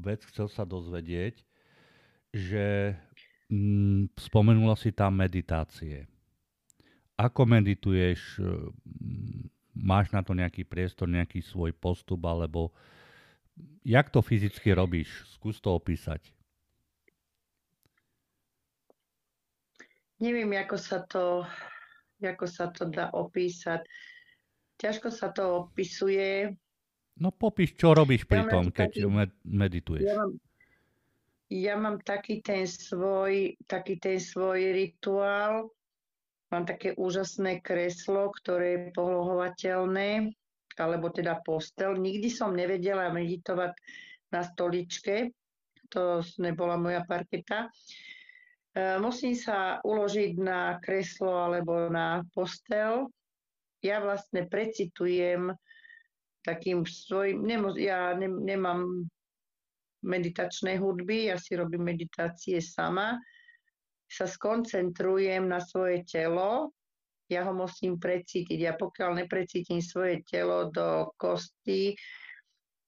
vec 0.00 0.24
chcel 0.32 0.48
sa 0.48 0.64
dozvedieť, 0.64 1.44
že 2.32 2.96
spomenula 4.14 4.78
si 4.78 4.94
tam 4.94 5.18
meditácie. 5.18 6.06
Ako 7.18 7.44
medituješ? 7.44 8.38
Máš 9.74 10.10
na 10.14 10.22
to 10.22 10.32
nejaký 10.34 10.62
priestor, 10.64 11.10
nejaký 11.10 11.42
svoj 11.42 11.74
postup, 11.74 12.22
alebo 12.26 12.70
jak 13.82 14.08
to 14.08 14.22
fyzicky 14.22 14.72
robíš? 14.72 15.10
Skús 15.36 15.58
to 15.58 15.74
opísať. 15.74 16.32
Neviem, 20.20 20.52
ako 20.52 20.76
sa 20.76 21.00
to, 21.04 21.48
ako 22.20 22.44
sa 22.44 22.68
to 22.72 22.88
dá 22.92 23.08
opísať. 23.12 23.84
Ťažko 24.76 25.08
sa 25.12 25.32
to 25.32 25.68
opisuje. 25.68 26.56
No 27.20 27.32
popíš, 27.32 27.76
čo 27.76 27.92
robíš 27.92 28.24
pri 28.24 28.44
ja 28.44 28.48
tom, 28.48 28.72
keď 28.72 29.04
medituješ. 29.44 30.08
Ja 30.08 30.24
mám, 30.24 30.40
ja 31.50 31.74
mám 31.74 31.98
taký 32.06 32.38
ten 32.46 32.62
svoj, 32.70 33.58
taký 33.66 33.98
ten 33.98 34.22
svoj 34.22 34.70
rituál. 34.70 35.66
Mám 36.54 36.66
také 36.66 36.94
úžasné 36.94 37.58
kreslo, 37.58 38.30
ktoré 38.30 38.66
je 38.70 38.80
polohovateľné, 38.94 40.30
alebo 40.78 41.10
teda 41.10 41.42
postel. 41.42 41.98
Nikdy 41.98 42.30
som 42.30 42.54
nevedela 42.54 43.10
meditovať 43.10 43.74
na 44.30 44.46
stoličke. 44.46 45.34
To 45.90 46.22
nebola 46.38 46.78
moja 46.78 47.02
parketa. 47.02 47.66
E, 47.66 48.98
musím 49.02 49.34
sa 49.34 49.82
uložiť 49.82 50.38
na 50.38 50.78
kreslo 50.78 51.50
alebo 51.50 51.90
na 51.90 52.22
postel. 52.30 53.10
Ja 53.82 53.98
vlastne 53.98 54.46
precitujem 54.46 55.50
takým 56.46 56.86
svojim, 56.86 57.42
nemo, 57.42 57.74
ja 57.74 58.14
ne, 58.14 58.30
nemám 58.30 59.10
meditačné 60.04 60.80
hudby, 60.80 61.28
ja 61.28 61.36
si 61.36 61.56
robím 61.56 61.92
meditácie 61.92 62.60
sama, 62.60 63.20
sa 64.10 64.26
skoncentrujem 64.26 65.46
na 65.46 65.62
svoje 65.62 66.02
telo, 66.08 66.74
ja 67.30 67.46
ho 67.46 67.54
musím 67.54 67.94
precítiť. 67.94 68.58
Ja 68.58 68.74
pokiaľ 68.74 69.22
neprecítim 69.22 69.78
svoje 69.78 70.26
telo 70.26 70.66
do 70.74 71.14
kosti, 71.14 71.94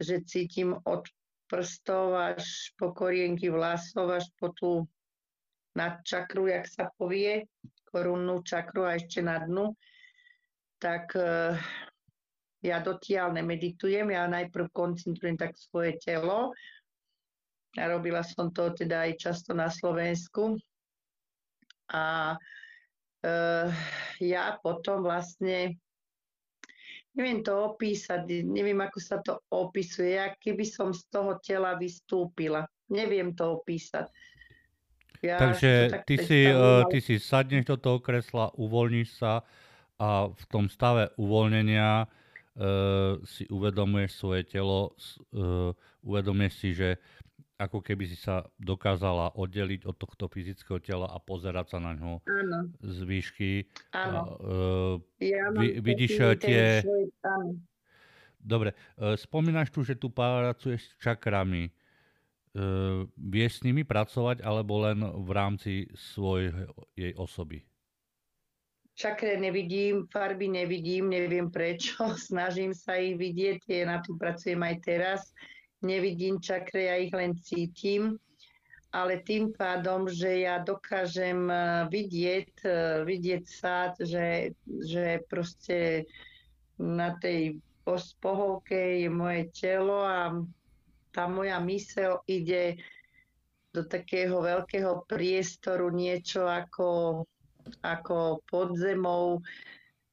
že 0.02 0.26
cítim 0.26 0.74
od 0.82 1.06
prstov 1.46 2.18
až 2.18 2.42
po 2.74 2.90
korienky 2.90 3.54
vlasov, 3.54 4.10
až 4.10 4.26
po 4.34 4.50
tú 4.50 4.82
nad 5.78 6.02
čakru, 6.02 6.50
jak 6.50 6.66
sa 6.66 6.90
povie, 6.98 7.46
korunnú 7.86 8.42
čakru 8.42 8.88
a 8.88 8.98
ešte 8.98 9.22
na 9.22 9.40
dnu, 9.40 9.72
tak 10.82 11.12
uh, 11.14 11.54
ja 12.64 12.82
dotiaľ 12.82 13.36
nemeditujem, 13.38 14.10
ja 14.10 14.26
najprv 14.26 14.74
koncentrujem 14.74 15.38
tak 15.38 15.54
svoje 15.54 15.96
telo. 16.02 16.50
A 17.80 17.88
robila 17.88 18.20
som 18.20 18.52
to 18.52 18.68
teda 18.76 19.08
aj 19.08 19.12
často 19.16 19.56
na 19.56 19.72
Slovensku. 19.72 20.60
A 21.92 22.36
e, 23.24 23.30
ja 24.20 24.56
potom 24.60 25.00
vlastne 25.00 25.80
neviem 27.12 27.44
to 27.44 27.52
opísať, 27.72 28.24
neviem, 28.44 28.80
ako 28.80 28.98
sa 29.00 29.20
to 29.20 29.40
opisuje, 29.52 30.16
ja 30.16 30.32
keby 30.32 30.64
som 30.64 30.96
z 30.96 31.04
toho 31.12 31.36
tela 31.44 31.76
vystúpila. 31.76 32.64
Neviem 32.92 33.32
to 33.32 33.60
opísať. 33.60 34.08
Ja 35.22 35.38
Takže 35.38 36.02
ty, 36.02 36.18
si, 36.18 36.50
uh, 36.50 36.82
ty 36.90 36.98
si 36.98 37.22
sadneš 37.22 37.70
do 37.70 37.76
toho 37.78 37.98
kresla, 38.02 38.50
uvoľníš 38.58 39.22
sa 39.22 39.46
a 40.02 40.26
v 40.26 40.44
tom 40.50 40.66
stave 40.66 41.14
uvoľnenia 41.14 42.04
uh, 42.04 43.22
si 43.22 43.46
uvedomuješ 43.46 44.10
svoje 44.18 44.42
telo, 44.50 44.98
uh, 45.30 45.70
uvedomuješ 46.02 46.52
si, 46.58 46.68
že 46.74 46.98
ako 47.62 47.78
keby 47.78 48.10
si 48.10 48.18
sa 48.18 48.42
dokázala 48.58 49.38
oddeliť 49.38 49.86
od 49.86 49.94
tohto 49.94 50.26
fyzického 50.26 50.82
tela 50.82 51.06
a 51.06 51.22
pozerať 51.22 51.76
sa 51.76 51.78
na 51.78 51.94
ňo 51.94 52.18
áno. 52.26 52.58
z 52.82 52.98
výšky. 53.06 53.50
Áno. 53.94 54.20
Uh, 54.42 54.94
ja 55.22 55.46
vy, 55.54 55.78
vidíš 55.78 56.18
tie... 56.42 56.82
Svoj, 56.82 57.06
Dobre, 58.42 58.74
uh, 58.98 59.14
spomínaš 59.14 59.70
tu, 59.70 59.86
že 59.86 59.94
tu 59.94 60.10
pracuješ 60.10 60.82
s 60.82 60.92
čakrami. 60.98 61.70
Uh, 62.52 63.06
vieš 63.16 63.62
s 63.62 63.64
nimi 63.64 63.86
pracovať 63.86 64.42
alebo 64.42 64.82
len 64.82 64.98
v 65.00 65.30
rámci 65.30 65.72
svojej 65.94 66.52
jej 66.98 67.14
osoby? 67.14 67.62
Čakre 68.92 69.40
nevidím, 69.40 70.04
farby 70.12 70.52
nevidím, 70.52 71.08
neviem 71.08 71.48
prečo, 71.48 72.12
snažím 72.28 72.76
sa 72.76 73.00
ich 73.00 73.16
vidieť, 73.16 73.64
je, 73.64 73.82
na 73.88 74.04
tom 74.04 74.20
pracujem 74.20 74.60
aj 74.60 74.76
teraz. 74.84 75.20
Nevidím 75.82 76.38
čakre, 76.38 76.88
ja 76.88 76.96
ich 76.96 77.10
len 77.10 77.34
cítim, 77.42 78.18
ale 78.94 79.22
tým 79.26 79.50
pádom, 79.50 80.06
že 80.06 80.46
ja 80.46 80.62
dokážem 80.62 81.50
eh, 81.50 81.86
vidieť, 81.90 82.50
eh, 82.64 83.02
vidieť 83.02 83.44
sa, 83.44 83.90
že, 83.98 84.54
že 84.66 85.20
proste 85.26 86.06
na 86.78 87.18
tej 87.18 87.58
pohovke 88.22 89.02
je 89.02 89.10
moje 89.10 89.50
telo 89.50 90.06
a 90.06 90.30
tá 91.10 91.26
moja 91.26 91.58
mysel 91.66 92.22
ide 92.30 92.78
do 93.74 93.82
takého 93.84 94.38
veľkého 94.38 95.04
priestoru 95.10 95.90
niečo 95.90 96.46
ako 96.46 97.22
ako 97.82 98.42
pod 98.50 98.74
zemou, 98.74 99.38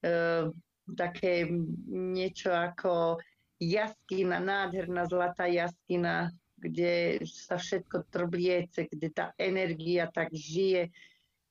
e, 0.06 0.50
také 0.94 1.50
niečo 1.90 2.54
ako 2.54 3.18
jaskina, 3.60 4.40
nádherná 4.40 5.06
zlatá 5.06 5.46
jaskina, 5.46 6.32
kde 6.60 7.24
sa 7.24 7.56
všetko 7.56 8.08
trbliece, 8.12 8.88
kde 8.88 9.08
tá 9.12 9.26
energia 9.40 10.12
tak 10.12 10.32
žije. 10.32 10.92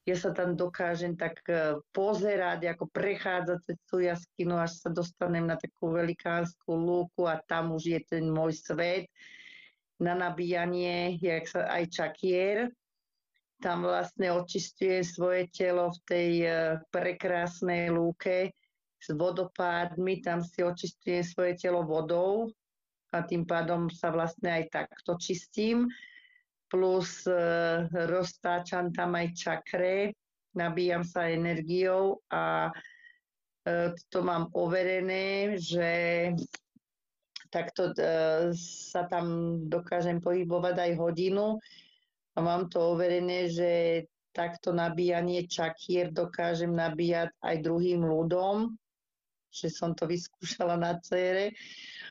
Ja 0.08 0.16
sa 0.16 0.32
tam 0.32 0.56
dokážem 0.56 1.20
tak 1.20 1.44
e, 1.48 1.76
pozerať, 1.92 2.64
ako 2.64 2.88
prechádzať 2.88 3.58
cez 3.60 3.76
tú 3.84 4.00
jaskinu, 4.00 4.56
až 4.56 4.80
sa 4.80 4.88
dostanem 4.88 5.44
na 5.44 5.60
takú 5.60 5.92
velikánsku 5.92 6.72
lúku 6.72 7.28
a 7.28 7.40
tam 7.44 7.76
už 7.76 7.84
je 7.84 8.00
ten 8.08 8.24
môj 8.24 8.56
svet 8.56 9.04
na 10.00 10.16
nabíjanie, 10.16 11.20
jak 11.20 11.44
sa 11.44 11.68
aj 11.68 11.84
čakier 11.92 12.72
tam 13.58 13.82
vlastne 13.82 14.30
očistujem 14.30 15.02
svoje 15.02 15.50
telo 15.50 15.90
v 15.90 15.98
tej 16.06 16.30
e, 16.46 16.50
prekrásnej 16.94 17.90
lúke 17.90 18.54
s 18.98 19.14
vodopádmi, 19.14 20.20
tam 20.20 20.42
si 20.42 20.62
očistujem 20.62 21.22
svoje 21.22 21.52
telo 21.56 21.86
vodou 21.86 22.50
a 23.14 23.24
tým 23.24 23.46
pádom 23.48 23.88
sa 23.88 24.12
vlastne 24.12 24.52
aj 24.52 24.64
takto 24.74 25.16
čistím. 25.16 25.88
Plus 26.68 27.24
e, 27.24 27.32
roztáčam 27.88 28.92
tam 28.92 29.16
aj 29.16 29.32
čakre, 29.32 30.12
nabíjam 30.52 31.00
sa 31.00 31.32
energiou 31.32 32.20
a 32.28 32.68
e, 33.64 33.96
to 34.12 34.20
mám 34.20 34.52
overené, 34.52 35.56
že 35.56 35.88
takto 37.48 37.96
e, 37.96 38.52
sa 38.60 39.08
tam 39.08 39.56
dokážem 39.72 40.20
pohybovať 40.20 40.76
aj 40.76 40.92
hodinu 41.00 41.56
a 42.36 42.38
mám 42.44 42.68
to 42.68 42.92
overené, 42.92 43.48
že 43.48 44.04
takto 44.36 44.76
nabíjanie 44.76 45.48
čakier 45.48 46.12
dokážem 46.12 46.70
nabíjať 46.76 47.32
aj 47.40 47.56
druhým 47.64 48.04
ľudom, 48.04 48.76
že 49.48 49.68
som 49.72 49.96
to 49.96 50.04
vyskúšala 50.04 50.76
na 50.76 50.96
cére. 51.00 51.56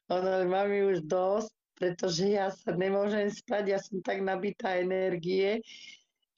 Ono, 0.10 0.44
mám 0.50 0.70
ju 0.72 0.98
už 0.98 1.00
dosť, 1.06 1.52
pretože 1.78 2.26
ja 2.34 2.50
sa 2.50 2.74
nemôžem 2.74 3.30
spať, 3.30 3.64
ja 3.70 3.80
som 3.82 4.02
tak 4.02 4.26
nabitá 4.26 4.82
energie, 4.82 5.62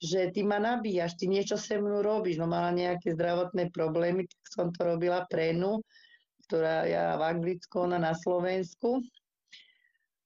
že 0.00 0.32
ty 0.32 0.40
ma 0.44 0.60
nabíjaš, 0.60 1.16
ty 1.16 1.28
niečo 1.28 1.60
se 1.60 1.76
mnou 1.76 2.00
robíš. 2.00 2.40
No 2.40 2.48
mala 2.48 2.72
nejaké 2.72 3.12
zdravotné 3.12 3.72
problémy, 3.72 4.28
tak 4.28 4.42
som 4.48 4.66
to 4.72 4.84
robila 4.84 5.24
pre 5.28 5.52
nu, 5.52 5.80
ktorá 6.48 6.88
ja 6.88 7.16
v 7.20 7.22
Anglicku, 7.36 7.84
ona 7.84 8.00
na 8.00 8.16
Slovensku 8.16 9.04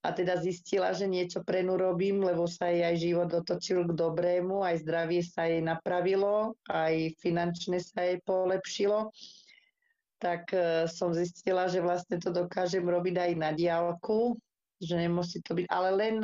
a 0.05 0.13
teda 0.13 0.37
zistila, 0.37 0.93
že 0.93 1.09
niečo 1.09 1.41
pre 1.41 1.65
ňu 1.65 1.81
robím, 1.81 2.21
lebo 2.21 2.45
sa 2.45 2.69
jej 2.69 2.85
aj 2.85 2.95
život 3.01 3.29
otočil 3.33 3.89
k 3.89 3.97
dobrému, 3.97 4.61
aj 4.61 4.85
zdravie 4.85 5.25
sa 5.25 5.49
jej 5.49 5.65
napravilo, 5.65 6.53
aj 6.69 7.17
finančne 7.17 7.81
sa 7.81 8.05
jej 8.05 8.21
polepšilo, 8.21 9.09
tak 10.17 10.51
e, 10.55 10.87
som 10.91 11.11
zistila, 11.11 11.67
že 11.67 11.83
vlastne 11.83 12.17
to 12.17 12.31
dokážem 12.31 12.83
robiť 12.83 13.15
aj 13.19 13.31
na 13.35 13.51
diálku, 13.51 14.35
že 14.79 14.95
nemusí 14.95 15.39
to 15.43 15.55
byť, 15.55 15.65
ale 15.71 15.89
len 15.95 16.17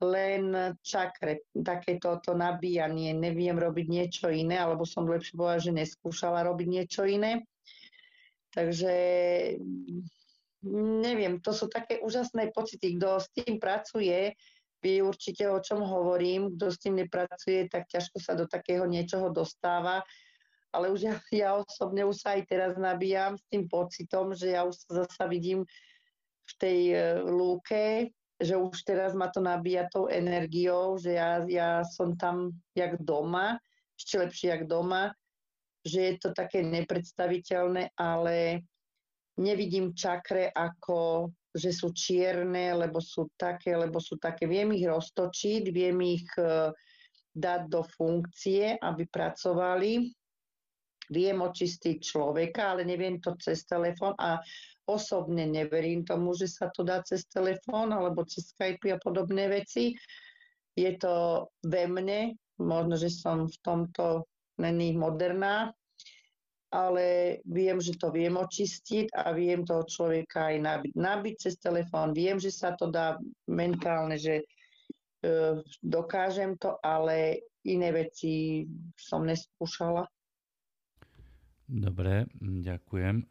len 0.00 0.72
čakre, 0.80 1.44
takéto 1.52 2.16
to 2.24 2.32
nabíjanie, 2.32 3.12
neviem 3.12 3.52
robiť 3.52 3.86
niečo 3.86 4.26
iné, 4.32 4.56
alebo 4.56 4.88
som 4.88 5.04
lepšie 5.04 5.36
povedala, 5.36 5.60
že 5.60 5.76
neskúšala 5.76 6.40
robiť 6.48 6.68
niečo 6.72 7.04
iné. 7.04 7.44
Takže 8.50 8.94
neviem, 11.04 11.38
to 11.44 11.52
sú 11.52 11.68
také 11.68 12.00
úžasné 12.00 12.48
pocity. 12.56 12.96
Kto 12.96 13.20
s 13.20 13.28
tým 13.36 13.60
pracuje, 13.60 14.34
vie 14.80 14.98
určite 15.04 15.44
o 15.46 15.60
čom 15.60 15.84
hovorím. 15.84 16.56
Kto 16.56 16.66
s 16.72 16.80
tým 16.80 17.04
nepracuje, 17.04 17.68
tak 17.68 17.86
ťažko 17.92 18.16
sa 18.18 18.32
do 18.32 18.48
takého 18.48 18.88
niečoho 18.88 19.28
dostáva. 19.28 20.00
Ale 20.70 20.90
už 20.94 21.00
ja, 21.02 21.14
ja 21.34 21.50
osobne 21.58 22.06
už 22.06 22.22
sa 22.22 22.38
aj 22.38 22.42
teraz 22.46 22.72
nabíjam 22.78 23.34
s 23.34 23.44
tým 23.50 23.66
pocitom, 23.66 24.34
že 24.34 24.54
ja 24.54 24.62
už 24.62 24.74
sa 24.86 25.04
zasa 25.04 25.26
vidím 25.26 25.66
v 26.46 26.52
tej 26.58 26.80
e, 26.94 26.98
lúke, 27.26 28.10
že 28.40 28.56
už 28.56 28.86
teraz 28.86 29.12
ma 29.12 29.28
to 29.28 29.44
nabíja 29.44 29.90
tou 29.92 30.08
energiou, 30.08 30.96
že 30.96 31.18
ja, 31.18 31.44
ja 31.44 31.84
som 31.84 32.16
tam 32.16 32.56
jak 32.72 32.96
doma, 33.02 33.60
ešte 34.00 34.16
lepšie 34.16 34.46
jak 34.56 34.64
doma, 34.64 35.12
že 35.84 36.00
je 36.00 36.14
to 36.20 36.28
také 36.32 36.64
nepredstaviteľné, 36.64 37.92
ale 37.96 38.64
nevidím 39.36 39.92
čakre 39.92 40.48
ako, 40.52 41.32
že 41.56 41.72
sú 41.72 41.92
čierne, 41.92 42.72
lebo 42.76 43.00
sú 43.00 43.28
také, 43.34 43.74
lebo 43.74 43.98
sú 43.98 44.20
také. 44.20 44.44
Viem 44.46 44.76
ich 44.76 44.86
roztočiť, 44.86 45.62
viem 45.72 45.98
ich 46.04 46.28
uh, 46.36 46.70
dať 47.34 47.60
do 47.66 47.82
funkcie, 47.82 48.76
aby 48.78 49.08
pracovali. 49.08 50.19
Viem 51.10 51.42
očistiť 51.42 51.98
človeka, 51.98 52.74
ale 52.74 52.86
neviem 52.86 53.18
to 53.18 53.34
cez 53.42 53.66
telefón 53.66 54.14
a 54.22 54.38
osobne 54.86 55.46
neverím 55.46 56.06
tomu, 56.06 56.34
že 56.34 56.50
sa 56.50 56.70
to 56.70 56.86
dá 56.86 57.02
cez 57.02 57.26
telefón 57.26 57.90
alebo 57.90 58.26
cez 58.26 58.54
Skype 58.54 58.94
a 58.94 58.98
podobné 59.02 59.50
veci. 59.50 59.94
Je 60.78 60.90
to 60.98 61.46
ve 61.66 61.86
mne, 61.90 62.38
možno, 62.62 62.94
že 62.94 63.10
som 63.10 63.50
v 63.50 63.58
tomto 63.62 64.30
není 64.58 64.94
moderná, 64.94 65.74
ale 66.70 67.38
viem, 67.42 67.82
že 67.82 67.98
to 67.98 68.14
viem 68.14 68.38
očistiť 68.38 69.10
a 69.10 69.34
viem 69.34 69.66
toho 69.66 69.82
človeka 69.82 70.54
aj 70.54 70.56
nabiť. 70.62 70.92
Nabiť 70.94 71.34
cez 71.42 71.58
telefón, 71.58 72.14
viem, 72.14 72.38
že 72.38 72.54
sa 72.54 72.78
to 72.78 72.86
dá 72.86 73.18
mentálne, 73.50 74.14
že 74.14 74.38
e, 74.38 74.44
dokážem 75.82 76.54
to, 76.62 76.78
ale 76.78 77.42
iné 77.66 77.90
veci 77.90 78.62
som 78.94 79.26
neskúšala. 79.26 80.06
Dobre, 81.70 82.26
ďakujem. 82.42 83.22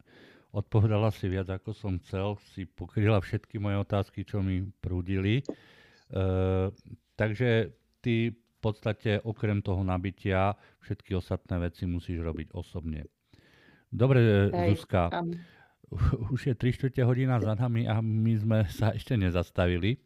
Odpovedala 0.55 1.11
si 1.11 1.27
viac, 1.27 1.51
ako 1.51 1.75
som 1.75 1.99
chcel. 1.99 2.39
Si 2.55 2.63
pokryla 2.63 3.19
všetky 3.19 3.59
moje 3.59 3.83
otázky, 3.83 4.23
čo 4.23 4.39
mi 4.39 4.63
prúdili. 4.79 5.43
E, 5.43 5.43
takže 7.19 7.75
ty 7.99 8.31
v 8.31 8.57
podstate 8.63 9.19
okrem 9.27 9.59
toho 9.59 9.83
nabitia 9.83 10.55
všetky 10.87 11.19
ostatné 11.19 11.59
veci 11.67 11.83
musíš 11.83 12.23
robiť 12.23 12.55
osobne. 12.55 13.05
Dobre, 13.91 14.49
Hej, 14.49 14.79
Zuzka. 14.79 15.11
Tam. 15.11 15.35
Už 16.33 16.47
je 16.47 16.55
3 16.55 16.75
čtvrte 16.79 17.01
hodina 17.03 17.43
za 17.43 17.59
nami 17.59 17.91
a 17.91 17.99
my 17.99 18.33
sme 18.39 18.59
sa 18.71 18.95
ešte 18.95 19.19
nezastavili. 19.19 19.99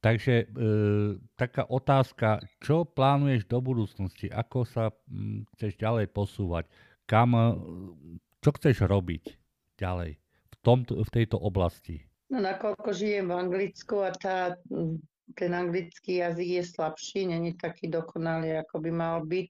Takže 0.00 0.34
e, 0.38 0.46
taká 1.34 1.66
otázka, 1.66 2.38
čo 2.62 2.86
plánuješ 2.86 3.48
do 3.50 3.58
budúcnosti? 3.58 4.30
Ako 4.30 4.62
sa 4.62 4.94
m, 5.10 5.42
chceš 5.56 5.74
ďalej 5.80 6.14
posúvať? 6.14 6.68
Kam, 7.06 7.30
čo 8.42 8.50
chceš 8.50 8.84
robiť? 8.84 9.46
ďalej 9.76 10.16
v, 10.16 10.54
tomto, 10.64 10.98
v 11.04 11.10
tejto 11.12 11.36
oblasti? 11.36 12.02
No 12.32 12.42
nakoľko 12.42 12.90
žijem 12.90 13.30
v 13.30 13.38
Anglicku 13.38 14.02
a 14.02 14.10
tá, 14.10 14.58
ten 15.38 15.52
anglický 15.54 16.18
jazyk 16.24 16.48
je 16.58 16.64
slabší, 16.66 17.30
není 17.30 17.54
taký 17.54 17.86
dokonalý, 17.86 18.58
ako 18.66 18.82
by 18.82 18.90
mal 18.90 19.22
byť, 19.22 19.48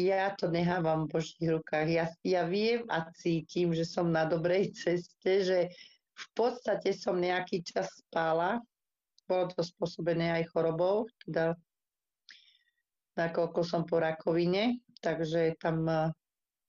ja 0.00 0.32
to 0.32 0.48
nehávam 0.48 1.04
v 1.04 1.20
Božích 1.20 1.52
rukách. 1.52 1.88
Ja, 1.92 2.06
ja 2.24 2.48
viem 2.48 2.88
a 2.88 3.04
cítim, 3.12 3.76
že 3.76 3.84
som 3.84 4.08
na 4.08 4.24
dobrej 4.24 4.72
ceste, 4.72 5.44
že 5.44 5.68
v 6.16 6.26
podstate 6.32 6.96
som 6.96 7.20
nejaký 7.20 7.60
čas 7.60 7.92
spála. 8.00 8.56
Bolo 9.28 9.52
to 9.52 9.60
spôsobené 9.60 10.32
aj 10.40 10.48
chorobou, 10.48 11.04
teda 11.28 11.52
nakoľko 13.20 13.60
som 13.68 13.84
po 13.84 14.00
rakovine, 14.00 14.80
takže 15.02 15.58
tam 15.58 15.84
eh, 15.90 16.14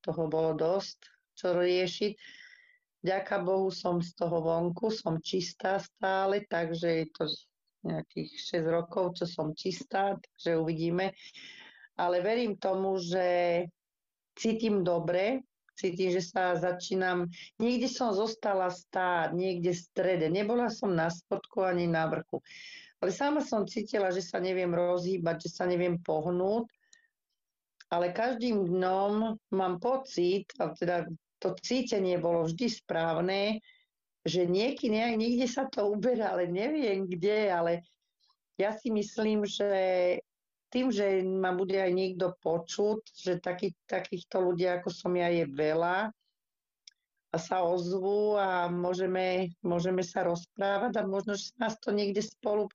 toho 0.01 0.27
bolo 0.27 0.57
dosť 0.57 1.13
čo 1.33 1.57
riešiť. 1.57 2.13
Ďaká 3.03 3.43
Bohu 3.43 3.67
som 3.67 3.99
z 3.99 4.15
toho 4.15 4.39
vonku, 4.39 4.87
som 4.87 5.19
čistá 5.19 5.75
stále, 5.81 6.47
takže 6.47 6.87
je 7.03 7.05
to 7.11 7.23
nejakých 7.83 8.63
6 8.63 8.63
rokov, 8.63 9.19
čo 9.19 9.25
som 9.27 9.51
čistá, 9.51 10.15
takže 10.15 10.55
uvidíme. 10.55 11.11
Ale 11.99 12.23
verím 12.23 12.55
tomu, 12.55 12.95
že 12.95 13.67
cítim 14.39 14.87
dobre, 14.87 15.43
cítim, 15.75 16.15
že 16.15 16.23
sa 16.23 16.55
začínam, 16.55 17.27
niekde 17.59 17.91
som 17.91 18.15
zostala 18.15 18.71
stáť, 18.71 19.35
niekde 19.35 19.75
v 19.75 19.83
strede, 19.83 20.27
nebola 20.31 20.71
som 20.71 20.95
na 20.95 21.11
spodku 21.11 21.59
ani 21.59 21.91
na 21.91 22.07
vrchu. 22.07 22.39
Ale 23.03 23.11
sama 23.11 23.43
som 23.43 23.67
cítila, 23.67 24.15
že 24.15 24.23
sa 24.23 24.39
neviem 24.39 24.71
rozhýbať, 24.71 25.43
že 25.43 25.49
sa 25.51 25.67
neviem 25.67 25.99
pohnúť, 25.99 26.71
ale 27.93 28.09
každým 28.09 28.73
dňom 28.73 29.37
mám 29.53 29.75
pocit, 29.77 30.49
a 30.57 30.73
teda 30.73 31.05
to 31.37 31.53
cítenie 31.61 32.17
bolo 32.17 32.49
vždy 32.49 32.65
správne, 32.65 33.61
že 34.25 34.49
nieky, 34.49 34.89
nie, 34.89 35.13
niekde 35.13 35.45
sa 35.45 35.69
to 35.69 35.93
uberá, 35.93 36.33
ale 36.33 36.49
neviem 36.49 37.05
kde, 37.05 37.53
ale 37.53 37.71
ja 38.57 38.73
si 38.73 38.89
myslím, 38.89 39.45
že 39.45 39.69
tým, 40.73 40.89
že 40.89 41.21
ma 41.21 41.53
bude 41.53 41.77
aj 41.77 41.93
niekto 41.93 42.33
počuť, 42.41 43.13
že 43.13 43.37
taký, 43.37 43.77
takýchto 43.85 44.41
ľudí 44.41 44.65
ako 44.65 44.89
som 44.89 45.13
ja 45.13 45.29
je 45.29 45.45
veľa 45.45 46.09
a 47.33 47.37
sa 47.37 47.61
ozvú 47.61 48.37
a 48.41 48.69
môžeme, 48.73 49.53
môžeme 49.61 50.01
sa 50.01 50.25
rozprávať 50.25 50.97
a 50.97 51.05
možno, 51.05 51.37
že 51.37 51.53
nás 51.61 51.77
to 51.77 51.93
niekde 51.93 52.25
spolu 52.25 52.69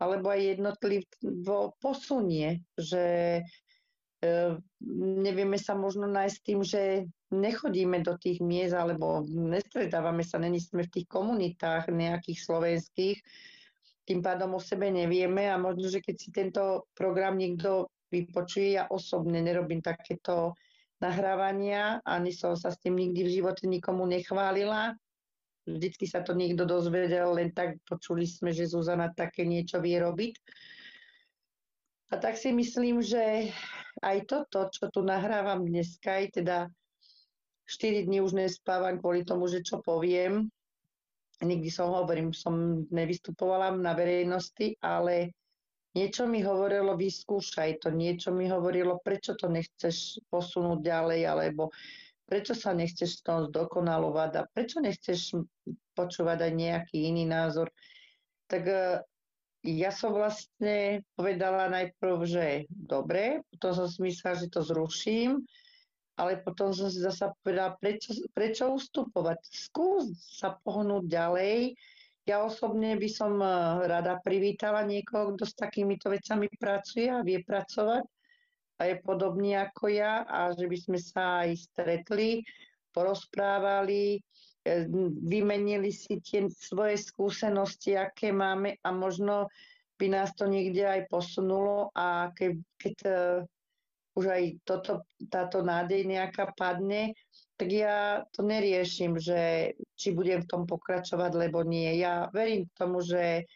alebo 0.00 0.32
aj 0.32 0.56
jednotlivo 0.56 1.76
posunie, 1.78 2.64
že 2.74 3.38
nevieme 4.86 5.58
sa 5.58 5.74
možno 5.74 6.06
nájsť 6.06 6.38
tým, 6.46 6.60
že 6.62 6.82
nechodíme 7.34 8.06
do 8.06 8.14
tých 8.14 8.38
miest 8.38 8.76
alebo 8.76 9.26
nestretávame 9.26 10.22
sa, 10.22 10.38
není 10.38 10.62
sme 10.62 10.86
v 10.86 10.94
tých 11.00 11.08
komunitách 11.10 11.90
nejakých 11.90 12.38
slovenských, 12.38 13.18
tým 14.02 14.20
pádom 14.22 14.58
o 14.58 14.60
sebe 14.62 14.90
nevieme 14.90 15.46
a 15.46 15.58
možno, 15.58 15.86
že 15.90 16.02
keď 16.02 16.16
si 16.18 16.28
tento 16.34 16.90
program 16.94 17.38
niekto 17.38 17.90
vypočuje, 18.10 18.78
ja 18.78 18.90
osobne 18.90 19.38
nerobím 19.40 19.82
takéto 19.82 20.54
nahrávania, 21.02 22.02
ani 22.06 22.30
som 22.30 22.54
sa 22.54 22.70
s 22.70 22.78
tým 22.78 22.94
nikdy 22.94 23.26
v 23.26 23.34
živote 23.42 23.66
nikomu 23.66 24.06
nechválila. 24.06 24.94
Vždycky 25.66 26.10
sa 26.10 26.26
to 26.26 26.34
niekto 26.34 26.66
dozvedel, 26.66 27.38
len 27.38 27.54
tak 27.54 27.78
počuli 27.86 28.26
sme, 28.26 28.50
že 28.50 28.66
Zuzana 28.66 29.14
také 29.14 29.46
niečo 29.46 29.78
vie 29.78 29.98
robiť. 30.02 30.34
A 32.12 32.20
tak 32.20 32.36
si 32.36 32.52
myslím, 32.52 33.00
že 33.00 33.54
aj 34.02 34.18
toto, 34.26 34.66
čo 34.68 34.90
tu 34.90 35.06
nahrávam 35.06 35.62
dneska, 35.62 36.18
aj 36.18 36.42
teda 36.42 36.58
4 37.66 38.04
dní 38.10 38.18
už 38.20 38.34
nespávam 38.34 38.98
kvôli 38.98 39.22
tomu, 39.22 39.46
že 39.46 39.62
čo 39.62 39.78
poviem. 39.78 40.50
Nikdy 41.42 41.70
som 41.70 41.90
hovorím, 41.90 42.34
som 42.34 42.86
nevystupovala 42.90 43.74
na 43.74 43.94
verejnosti, 43.94 44.78
ale 44.82 45.34
niečo 45.94 46.26
mi 46.26 46.42
hovorilo, 46.42 46.94
vyskúšaj 46.94 47.82
to, 47.82 47.88
niečo 47.90 48.30
mi 48.30 48.46
hovorilo, 48.46 48.98
prečo 49.02 49.34
to 49.34 49.50
nechceš 49.50 50.22
posunúť 50.30 50.78
ďalej, 50.82 51.20
alebo 51.26 51.70
prečo 52.26 52.54
sa 52.54 52.72
nechceš 52.72 53.20
z 53.20 53.22
toho 53.26 53.40
zdokonalovať 53.50 54.30
a 54.38 54.46
prečo 54.48 54.78
nechceš 54.80 55.36
počúvať 55.92 56.48
aj 56.48 56.52
nejaký 56.54 56.96
iný 57.10 57.28
názor. 57.28 57.68
Tak 58.48 58.62
e, 58.64 59.04
ja 59.62 59.94
som 59.94 60.10
vlastne 60.10 61.06
povedala 61.14 61.70
najprv, 61.70 62.16
že 62.26 62.46
dobre, 62.68 63.46
potom 63.54 63.70
som 63.78 63.86
si 63.86 64.02
myslela, 64.02 64.42
že 64.42 64.50
to 64.50 64.66
zruším, 64.66 65.46
ale 66.18 66.42
potom 66.42 66.74
som 66.74 66.90
si 66.90 66.98
zase 66.98 67.30
povedala, 67.46 67.78
prečo, 67.78 68.12
prečo 68.34 68.74
ustupovať? 68.74 69.38
Skús 69.48 70.12
sa 70.18 70.58
pohnúť 70.66 71.06
ďalej. 71.06 71.78
Ja 72.26 72.42
osobne 72.42 72.98
by 72.98 73.08
som 73.10 73.38
eh, 73.38 73.50
rada 73.86 74.18
privítala 74.22 74.82
niekoho, 74.82 75.34
kto 75.34 75.46
s 75.46 75.54
takýmito 75.54 76.10
vecami 76.10 76.50
pracuje 76.58 77.10
a 77.10 77.22
vie 77.22 77.42
pracovať 77.42 78.04
a 78.78 78.90
je 78.90 78.96
podobný 78.98 79.54
ako 79.54 79.94
ja 79.94 80.26
a 80.26 80.50
že 80.50 80.66
by 80.66 80.78
sme 80.78 80.98
sa 80.98 81.46
aj 81.46 81.54
stretli, 81.54 82.42
porozprávali, 82.90 84.18
vymenili 85.26 85.90
si 85.90 86.22
tie 86.22 86.46
svoje 86.50 86.98
skúsenosti, 86.98 87.98
aké 87.98 88.30
máme 88.30 88.78
a 88.82 88.88
možno 88.94 89.50
by 89.98 90.06
nás 90.10 90.34
to 90.34 90.46
niekde 90.46 90.82
aj 90.82 91.06
posunulo 91.10 91.90
a 91.94 92.30
keď, 92.34 92.52
keď 92.78 92.96
eh, 93.06 93.42
už 94.12 94.24
aj 94.28 94.42
toto, 94.66 94.92
táto 95.30 95.64
nádej 95.64 96.04
nejaká 96.04 96.52
padne, 96.52 97.16
tak 97.56 97.68
ja 97.70 98.26
to 98.34 98.42
neriešim, 98.42 99.16
že 99.16 99.72
či 99.94 100.10
budem 100.12 100.42
v 100.42 100.50
tom 100.50 100.62
pokračovať, 100.66 101.32
lebo 101.38 101.62
nie. 101.62 102.02
Ja 102.02 102.28
verím 102.34 102.66
tomu, 102.74 103.00
že 103.00 103.46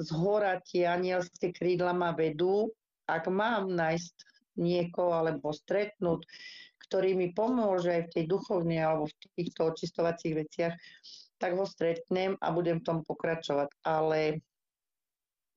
z 0.00 0.08
hora 0.16 0.58
tie 0.60 0.88
anielské 0.88 1.54
krídla 1.54 1.94
ma 1.94 2.10
vedú. 2.12 2.74
Ak 3.06 3.30
mám 3.30 3.70
nájsť 3.70 4.14
niekoho 4.58 5.14
alebo 5.14 5.54
stretnúť, 5.54 6.26
ktorý 6.90 7.14
mi 7.14 7.30
pomôže 7.30 7.94
aj 7.94 8.02
v 8.10 8.12
tej 8.18 8.24
duchovnej 8.26 8.82
alebo 8.82 9.06
v 9.06 9.14
týchto 9.38 9.70
očistovacích 9.70 10.34
veciach, 10.34 10.74
tak 11.38 11.54
ho 11.54 11.62
stretnem 11.62 12.34
a 12.42 12.50
budem 12.50 12.82
v 12.82 12.86
tom 12.90 12.98
pokračovať. 13.06 13.70
Ale 13.86 14.42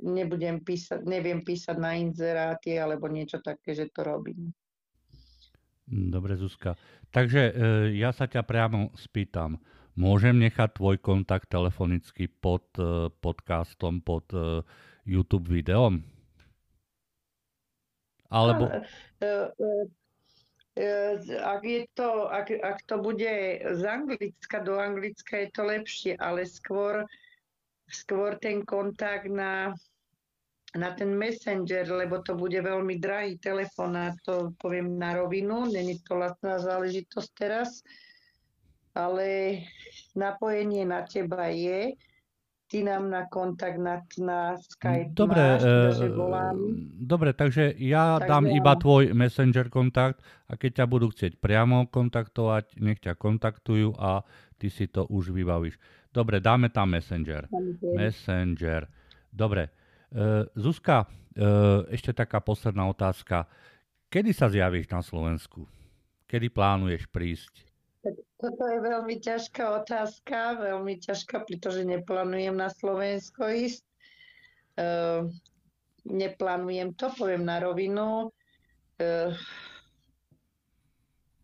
nebudem 0.06 0.62
písať, 0.62 1.02
neviem 1.10 1.42
písať 1.42 1.74
na 1.82 1.98
inzeráty 1.98 2.78
alebo 2.78 3.10
niečo 3.10 3.42
také, 3.42 3.74
že 3.74 3.90
to 3.90 4.06
robím. 4.06 4.54
Dobre, 5.90 6.38
Zuzka. 6.38 6.78
Takže 7.10 7.42
e, 7.50 7.52
ja 7.98 8.14
sa 8.14 8.30
ťa 8.30 8.46
priamo 8.46 8.94
spýtam. 8.94 9.58
Môžem 9.98 10.38
nechať 10.38 10.78
tvoj 10.78 11.02
kontakt 11.02 11.50
telefonicky 11.50 12.30
pod 12.30 12.66
e, 12.78 13.10
podcastom, 13.10 14.06
pod 14.06 14.30
e, 14.32 14.62
YouTube 15.06 15.50
videom? 15.50 16.06
Alebo... 18.30 18.70
E, 20.74 20.86
ak, 21.38 21.62
je 21.62 21.82
to, 21.94 22.30
ak, 22.34 22.50
ak 22.50 22.78
to 22.90 22.98
bude 22.98 23.62
z 23.62 23.82
Anglicka 23.86 24.66
do 24.66 24.82
Anglicka, 24.82 25.46
je 25.46 25.50
to 25.54 25.64
lepšie, 25.70 26.14
ale 26.18 26.50
skôr, 26.50 27.06
skôr 27.90 28.42
ten 28.42 28.66
kontakt 28.66 29.30
na 29.30 29.78
na 30.74 30.90
ten 30.98 31.14
Messenger, 31.14 31.86
lebo 31.86 32.26
to 32.26 32.34
bude 32.34 32.58
veľmi 32.58 32.98
drahý 32.98 33.38
telefón 33.38 33.94
a 33.94 34.18
to 34.26 34.58
poviem 34.58 34.98
na 34.98 35.14
rovinu, 35.14 35.70
není 35.70 36.02
to 36.02 36.18
lacná 36.18 36.58
záležitosť 36.58 37.30
teraz, 37.38 37.86
ale 38.98 39.62
napojenie 40.18 40.82
na 40.82 41.06
teba 41.06 41.54
je, 41.54 41.94
ty 42.74 42.82
nám 42.82 43.06
na 43.14 43.30
kontakt 43.30 43.78
na, 43.78 44.02
na 44.18 44.58
Skype 44.58 45.14
dobre, 45.14 45.38
máš, 45.38 45.62
takže 45.62 46.08
volám. 46.10 46.58
Dobre, 46.98 47.30
takže 47.38 47.78
ja 47.78 48.18
tak 48.18 48.34
dám 48.34 48.46
ja. 48.50 48.54
iba 48.58 48.74
tvoj 48.74 49.14
Messenger 49.14 49.70
kontakt 49.70 50.26
a 50.50 50.58
keď 50.58 50.82
ťa 50.82 50.86
budú 50.90 51.14
chcieť 51.14 51.38
priamo 51.38 51.86
kontaktovať, 51.86 52.82
nech 52.82 52.98
ťa 52.98 53.14
kontaktujú 53.14 53.94
a 54.02 54.26
ty 54.58 54.74
si 54.74 54.90
to 54.90 55.06
už 55.06 55.30
vybavíš. 55.30 55.78
Dobre, 56.10 56.42
dáme 56.42 56.74
tam 56.74 56.98
Messenger. 56.98 57.46
Messenger. 57.94 58.90
Dobre. 59.30 59.70
Eh, 60.10 60.46
Zuzka, 60.58 61.06
eh, 61.06 61.94
ešte 61.94 62.10
taká 62.10 62.42
posledná 62.42 62.90
otázka. 62.90 63.46
Kedy 64.10 64.34
sa 64.34 64.50
zjavíš 64.50 64.90
na 64.90 65.06
Slovensku? 65.06 65.70
Kedy 66.26 66.50
plánuješ 66.50 67.06
prísť? 67.10 67.73
Toto 68.44 68.68
je 68.68 68.80
veľmi 68.84 69.24
ťažká 69.24 69.88
otázka, 69.88 70.60
veľmi 70.60 71.00
ťažká, 71.00 71.48
pretože 71.48 71.88
neplánujem 71.88 72.52
na 72.52 72.68
Slovensko 72.68 73.48
ísť. 73.48 73.88
Uh, 74.76 75.32
neplánujem 76.04 76.91
to, 77.00 77.08
poviem 77.16 77.48
na 77.48 77.64
rovinu. 77.64 78.36
Uh, 79.00 79.32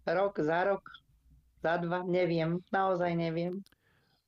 rok 0.03 0.43
za 0.43 0.75
rok, 0.75 0.83
za 1.63 1.79
dva, 1.79 2.03
neviem, 2.03 2.59
naozaj 2.67 3.15
neviem. 3.15 3.63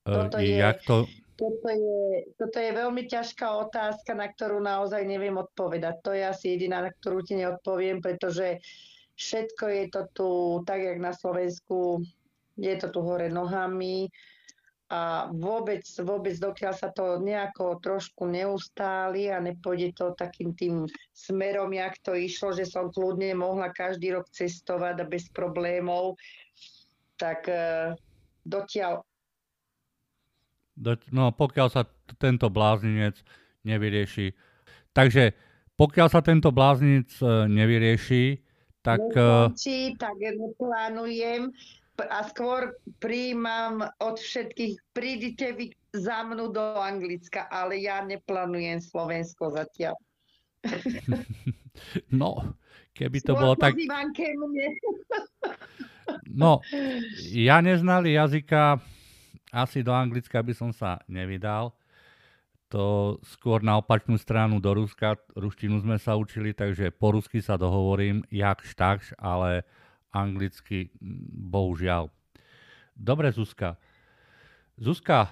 Toto 0.07 0.39
uh, 0.39 0.45
je, 0.47 0.55
jak 0.63 0.79
to, 0.87 1.03
toto 1.35 1.69
je, 1.75 2.31
toto 2.39 2.55
je 2.55 2.71
veľmi 2.71 3.03
ťažká 3.03 3.51
otázka, 3.67 4.15
na 4.15 4.31
ktorú 4.31 4.63
naozaj 4.63 5.03
neviem 5.03 5.35
odpovedať. 5.35 5.99
To 6.07 6.15
je 6.15 6.23
asi 6.23 6.55
jediná, 6.55 6.87
na 6.87 6.91
ktorú 6.95 7.19
ti 7.19 7.35
neodpoviem, 7.35 7.99
pretože 7.99 8.63
všetko 9.19 9.65
je 9.67 9.83
to 9.91 10.01
tu, 10.15 10.29
tak 10.63 10.79
jak 10.79 11.03
na 11.03 11.11
Slovensku, 11.11 11.99
je 12.57 12.73
to 12.79 12.87
tu 12.91 12.99
hore 13.03 13.31
nohami 13.31 14.11
a 14.91 15.31
vôbec, 15.31 15.87
vôbec 16.03 16.35
dokiaľ 16.35 16.73
sa 16.75 16.91
to 16.91 17.23
nejako 17.23 17.79
trošku 17.79 18.27
neustáli 18.27 19.31
a 19.31 19.39
nepôjde 19.39 19.95
to 19.95 20.11
takým 20.19 20.51
tým 20.51 20.83
smerom, 21.15 21.71
jak 21.71 21.95
to 22.03 22.11
išlo, 22.11 22.51
že 22.51 22.67
som 22.67 22.91
kľudne 22.91 23.31
mohla 23.39 23.71
každý 23.71 24.11
rok 24.11 24.27
cestovať 24.35 24.99
a 24.99 25.05
bez 25.07 25.31
problémov, 25.31 26.19
tak 27.15 27.47
uh, 27.47 27.95
dotiaľ 28.43 29.07
No 31.13 31.29
pokiaľ 31.31 31.67
sa 31.71 31.85
t- 31.85 32.17
tento 32.17 32.49
blázninec 32.49 33.15
nevyrieši. 33.63 34.33
Takže 34.91 35.31
pokiaľ 35.79 36.07
sa 36.09 36.19
tento 36.25 36.49
blázninec 36.51 37.11
uh, 37.21 37.47
nevyrieši, 37.47 38.43
tak... 38.81 38.99
Nekončí, 39.13 39.93
tak 39.95 40.19
neplánujem 40.19 41.53
a 42.07 42.25
skôr 42.25 42.73
príjmam 42.97 43.85
od 44.01 44.15
všetkých, 44.17 44.95
prídite 44.95 45.53
vy 45.53 45.65
za 45.93 46.23
mnou 46.23 46.49
do 46.49 46.61
Anglicka, 46.79 47.45
ale 47.51 47.83
ja 47.83 48.01
neplánujem 48.01 48.79
Slovensko 48.79 49.51
zatiaľ. 49.51 49.95
no, 52.21 52.55
keby 52.95 53.17
to 53.21 53.33
skôr 53.35 53.41
bolo 53.41 53.53
tak... 53.59 53.75
No, 56.27 56.59
ja 57.31 57.63
neznali 57.63 58.19
jazyka, 58.19 58.83
asi 59.51 59.79
do 59.83 59.95
Anglicka 59.95 60.43
by 60.43 60.53
som 60.55 60.71
sa 60.75 60.99
nevydal. 61.07 61.71
To 62.71 63.15
skôr 63.27 63.59
na 63.59 63.75
opačnú 63.79 64.15
stranu 64.15 64.63
do 64.63 64.71
Ruska. 64.71 65.19
Ruštinu 65.35 65.83
sme 65.83 65.99
sa 65.99 66.15
učili, 66.15 66.55
takže 66.55 66.91
po 66.95 67.15
rusky 67.15 67.43
sa 67.43 67.59
dohovorím, 67.59 68.23
jakž 68.31 68.75
takž, 68.75 69.11
ale 69.19 69.67
anglicky 70.11 70.91
bohužiaľ. 71.51 72.11
Dobre, 72.95 73.31
Zuzka. 73.31 73.79
Zuzka, 74.81 75.19
e, 75.25 75.29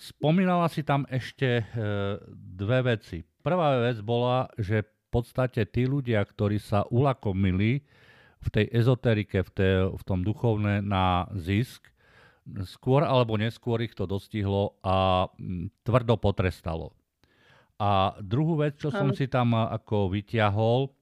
spomínala 0.00 0.68
si 0.68 0.84
tam 0.84 1.08
ešte 1.08 1.62
e, 1.62 1.64
dve 2.30 2.94
veci. 2.96 3.24
Prvá 3.44 3.80
vec 3.80 4.00
bola, 4.04 4.50
že 4.58 4.84
v 4.84 5.06
podstate 5.08 5.64
tí 5.68 5.86
ľudia, 5.86 6.20
ktorí 6.24 6.58
sa 6.58 6.84
ulakomili 6.90 7.84
v 8.44 8.48
tej 8.52 8.66
ezoterike, 8.68 9.40
v, 9.46 9.50
tej, 9.54 9.74
v 9.96 10.02
tom 10.04 10.20
duchovné 10.20 10.84
na 10.84 11.30
zisk, 11.32 11.88
skôr 12.68 13.00
alebo 13.00 13.40
neskôr 13.40 13.80
ich 13.80 13.96
to 13.96 14.04
dostihlo 14.04 14.76
a 14.84 15.28
tvrdo 15.80 16.20
potrestalo. 16.20 16.92
A 17.80 18.14
druhú 18.20 18.60
vec, 18.60 18.78
čo 18.78 18.92
som 18.92 19.10
si 19.16 19.26
tam 19.26 19.56
ako 19.56 20.12
vyťahol, 20.12 20.92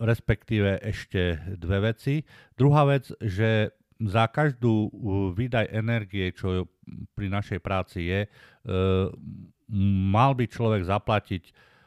respektíve 0.00 0.80
ešte 0.80 1.36
dve 1.60 1.92
veci. 1.92 2.24
Druhá 2.56 2.88
vec, 2.88 3.12
že 3.20 3.76
za 4.00 4.24
každú 4.26 4.90
výdaj 5.36 5.70
energie, 5.70 6.32
čo 6.34 6.66
pri 7.14 7.28
našej 7.30 7.60
práci 7.62 8.08
je, 8.08 8.20
e, 8.24 8.28
mal 10.10 10.32
by 10.34 10.44
človek 10.50 10.82
zaplatiť 10.84 11.44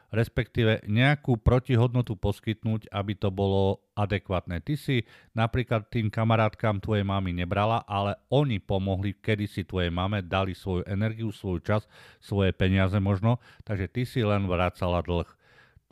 respektíve 0.08 0.88
nejakú 0.88 1.36
protihodnotu 1.36 2.16
poskytnúť, 2.16 2.88
aby 2.88 3.12
to 3.12 3.28
bolo 3.28 3.84
adekvátne. 3.92 4.64
Ty 4.64 4.74
si 4.80 5.04
napríklad 5.36 5.92
tým 5.92 6.08
kamarátkam 6.08 6.80
tvojej 6.80 7.04
mamy 7.04 7.36
nebrala, 7.36 7.84
ale 7.84 8.16
oni 8.32 8.56
pomohli 8.56 9.20
kedysi 9.20 9.68
tvojej 9.68 9.92
mame, 9.92 10.24
dali 10.24 10.56
svoju 10.56 10.88
energiu, 10.88 11.28
svoj 11.28 11.60
čas, 11.60 11.84
svoje 12.24 12.56
peniaze 12.56 12.96
možno, 12.96 13.36
takže 13.68 13.86
ty 13.92 14.02
si 14.08 14.24
len 14.24 14.48
vracala 14.48 15.04
dlh, 15.04 15.28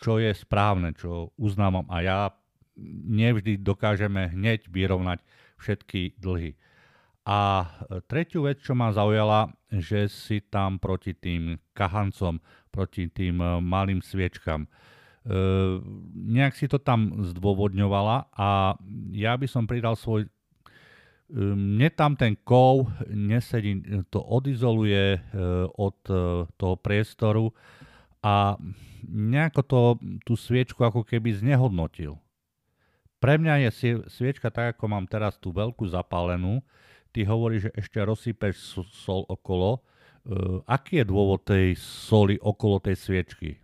čo 0.01 0.21
je 0.21 0.33
správne, 0.37 0.93
čo 0.93 1.33
uznávam 1.41 1.89
a 1.89 2.05
ja 2.05 2.19
nevždy 3.09 3.61
dokážeme 3.65 4.37
hneď 4.37 4.69
vyrovnať 4.69 5.25
všetky 5.57 6.21
dlhy. 6.21 6.57
A 7.27 7.67
tretiu 8.07 8.47
vec, 8.47 8.63
čo 8.63 8.77
ma 8.77 8.95
zaujala, 8.95 9.51
že 9.73 10.07
si 10.07 10.45
tam 10.47 10.79
proti 10.79 11.11
tým 11.17 11.59
kahancom 11.75 12.39
proti 12.77 13.09
tým 13.09 13.41
eh, 13.41 13.49
malým 13.65 14.05
sviečkam. 14.05 14.69
Uh, 15.27 15.83
nejak 16.15 16.55
si 16.55 16.71
to 16.71 16.79
tam 16.79 17.19
zdôvodňovala 17.19 18.31
a 18.31 18.79
ja 19.11 19.35
by 19.35 19.51
som 19.51 19.67
pridal 19.67 19.99
svoj 19.99 20.31
mne 21.35 21.91
tam 21.99 22.15
ten 22.15 22.39
kov 22.47 22.87
nesedí, 23.11 23.83
to 24.07 24.23
odizoluje 24.23 25.19
uh, 25.19 25.67
od 25.75 25.99
uh, 26.15 26.47
toho 26.55 26.79
priestoru 26.79 27.51
a 28.23 28.55
nejako 29.09 29.61
to, 29.63 29.81
tú 30.27 30.35
sviečku 30.35 30.83
ako 30.83 31.07
keby 31.07 31.35
znehodnotil. 31.39 32.19
Pre 33.17 33.35
mňa 33.41 33.71
je 33.71 34.03
sviečka 34.13 34.53
tak, 34.53 34.77
ako 34.77 34.85
mám 34.93 35.07
teraz 35.09 35.41
tú 35.41 35.55
veľkú 35.55 35.89
zapálenú. 35.89 36.61
Ty 37.15 37.25
hovoríš, 37.33 37.71
že 37.71 37.75
ešte 37.81 37.99
rozsypeš 38.05 38.85
sol 38.93 39.25
okolo, 39.27 39.81
Uh, 40.27 40.59
aký 40.67 40.99
je 40.99 41.07
dôvod 41.07 41.47
tej 41.47 41.79
soli 41.79 42.35
okolo 42.35 42.83
tej 42.83 42.99
sviečky? 42.99 43.63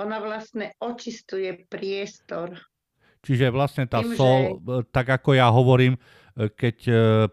Ona 0.00 0.16
vlastne 0.16 0.72
očistuje 0.80 1.68
priestor. 1.68 2.56
Čiže 3.20 3.52
vlastne 3.52 3.84
tá 3.84 4.00
Tým, 4.00 4.16
sol, 4.16 4.40
že... 4.64 4.80
E, 4.80 4.88
tak 4.88 5.12
ako 5.12 5.36
ja 5.36 5.52
hovorím, 5.52 6.00
e, 6.34 6.48
keď 6.48 6.76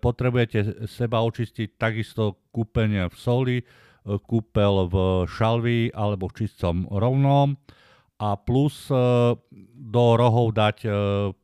potrebujete 0.03 0.84
seba 0.84 1.24
očistiť, 1.24 1.80
takisto 1.80 2.43
kúpenie 2.51 3.07
v 3.07 3.15
soli, 3.15 3.57
kúpel 4.04 4.89
v 4.89 4.95
šalvi 5.30 5.93
alebo 5.93 6.30
v 6.30 6.45
čistom 6.45 6.89
rovnom 6.89 7.58
a 8.22 8.38
plus 8.38 8.89
do 9.78 10.06
rohov 10.18 10.54
dať 10.58 10.78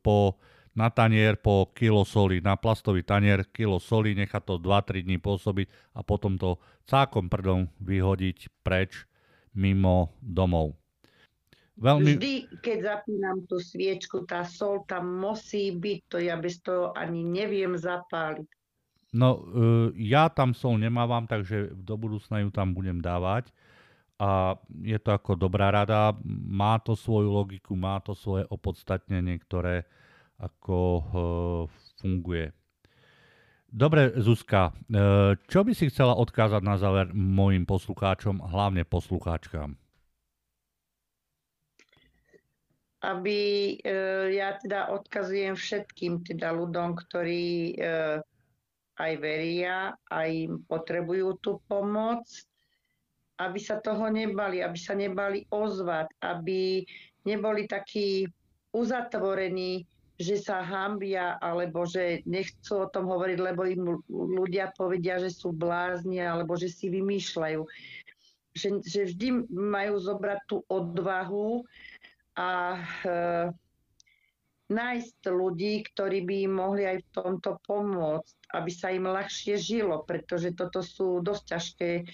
po 0.02 0.38
na 0.78 0.94
tanier 0.94 1.34
po 1.34 1.74
kilo 1.74 2.06
soli, 2.06 2.38
na 2.38 2.54
plastový 2.54 3.02
tanier 3.02 3.42
kilo 3.50 3.82
soli, 3.82 4.14
nechať 4.14 4.42
to 4.46 4.54
2-3 4.62 5.02
dní 5.02 5.18
pôsobiť 5.18 5.66
a 5.98 6.06
potom 6.06 6.38
to 6.38 6.54
cákom 6.86 7.26
prdom 7.26 7.66
vyhodiť 7.82 8.62
preč 8.62 9.02
mimo 9.58 10.14
domov. 10.22 10.78
Veľmi... 11.78 12.14
Vždy, 12.14 12.34
keď 12.62 12.78
zapínam 12.94 13.42
tú 13.50 13.58
sviečku, 13.58 14.22
tá 14.26 14.46
sol 14.46 14.86
tam 14.86 15.18
musí 15.18 15.74
byť, 15.74 15.98
to 16.10 16.16
ja 16.22 16.38
bez 16.38 16.62
toho 16.62 16.94
ani 16.94 17.26
neviem 17.26 17.74
zapáliť. 17.74 18.46
No, 19.08 19.40
uh, 19.40 19.88
ja 19.96 20.28
tam 20.28 20.52
sol 20.52 20.76
nemávam, 20.76 21.24
takže 21.24 21.72
do 21.72 21.96
budúcna 21.96 22.44
ju 22.44 22.52
tam 22.52 22.76
budem 22.76 23.00
dávať. 23.00 23.48
A 24.18 24.58
je 24.82 24.98
to 24.98 25.14
ako 25.14 25.38
dobrá 25.38 25.70
rada, 25.70 26.10
má 26.26 26.76
to 26.82 26.98
svoju 26.98 27.30
logiku, 27.30 27.78
má 27.78 28.02
to 28.02 28.18
svoje 28.18 28.42
opodstatnenie, 28.50 29.38
ktoré 29.38 29.86
ako 30.42 30.78
uh, 30.78 31.04
funguje. 32.02 32.50
Dobre, 33.68 34.16
Zuzka, 34.18 34.72
uh, 34.72 35.38
čo 35.46 35.62
by 35.64 35.72
si 35.72 35.88
chcela 35.88 36.18
odkázať 36.18 36.60
na 36.60 36.76
záver 36.76 37.14
mojim 37.14 37.64
poslucháčom, 37.64 38.42
hlavne 38.42 38.82
poslucháčkám? 38.84 39.78
aby 42.98 43.38
e, 43.78 43.94
ja 44.34 44.58
teda 44.58 44.90
odkazujem 44.90 45.54
všetkým 45.54 46.26
teda 46.26 46.50
ľuďom, 46.50 46.98
ktorí 46.98 47.78
e, 47.78 48.18
aj 48.98 49.12
veria, 49.22 49.94
aj 50.10 50.50
potrebujú 50.66 51.38
tú 51.38 51.62
pomoc, 51.70 52.26
aby 53.38 53.58
sa 53.62 53.78
toho 53.78 54.10
nebali, 54.10 54.60
aby 54.60 54.78
sa 54.78 54.98
nebali 54.98 55.46
ozvať, 55.54 56.10
aby 56.26 56.82
neboli 57.22 57.70
takí 57.70 58.26
uzatvorení, 58.74 59.86
že 60.18 60.42
sa 60.42 60.66
hambia, 60.66 61.38
alebo 61.38 61.86
že 61.86 62.26
nechcú 62.26 62.82
o 62.82 62.90
tom 62.90 63.06
hovoriť, 63.06 63.38
lebo 63.38 63.62
im 63.62 64.02
ľudia 64.10 64.74
povedia, 64.74 65.22
že 65.22 65.30
sú 65.30 65.54
blázni, 65.54 66.18
alebo 66.18 66.58
že 66.58 66.66
si 66.66 66.90
vymýšľajú. 66.90 67.62
Že, 68.58 68.68
že 68.82 69.00
vždy 69.14 69.28
majú 69.54 70.02
zobrať 70.02 70.38
tú 70.50 70.66
odvahu, 70.66 71.62
a 72.38 72.78
e, 72.78 73.10
nájsť 74.68 75.20
ľudí, 75.32 75.84
ktorí 75.92 76.28
by 76.28 76.34
im 76.44 76.54
mohli 76.60 76.84
aj 76.84 76.98
v 77.00 77.08
tomto 77.16 77.56
pomôcť, 77.64 78.52
aby 78.52 78.70
sa 78.72 78.92
im 78.92 79.08
ľahšie 79.08 79.56
žilo, 79.56 80.04
pretože 80.04 80.52
toto 80.52 80.84
sú 80.84 81.24
dosť 81.24 81.44
ťažké 81.48 81.90
e, 82.00 82.04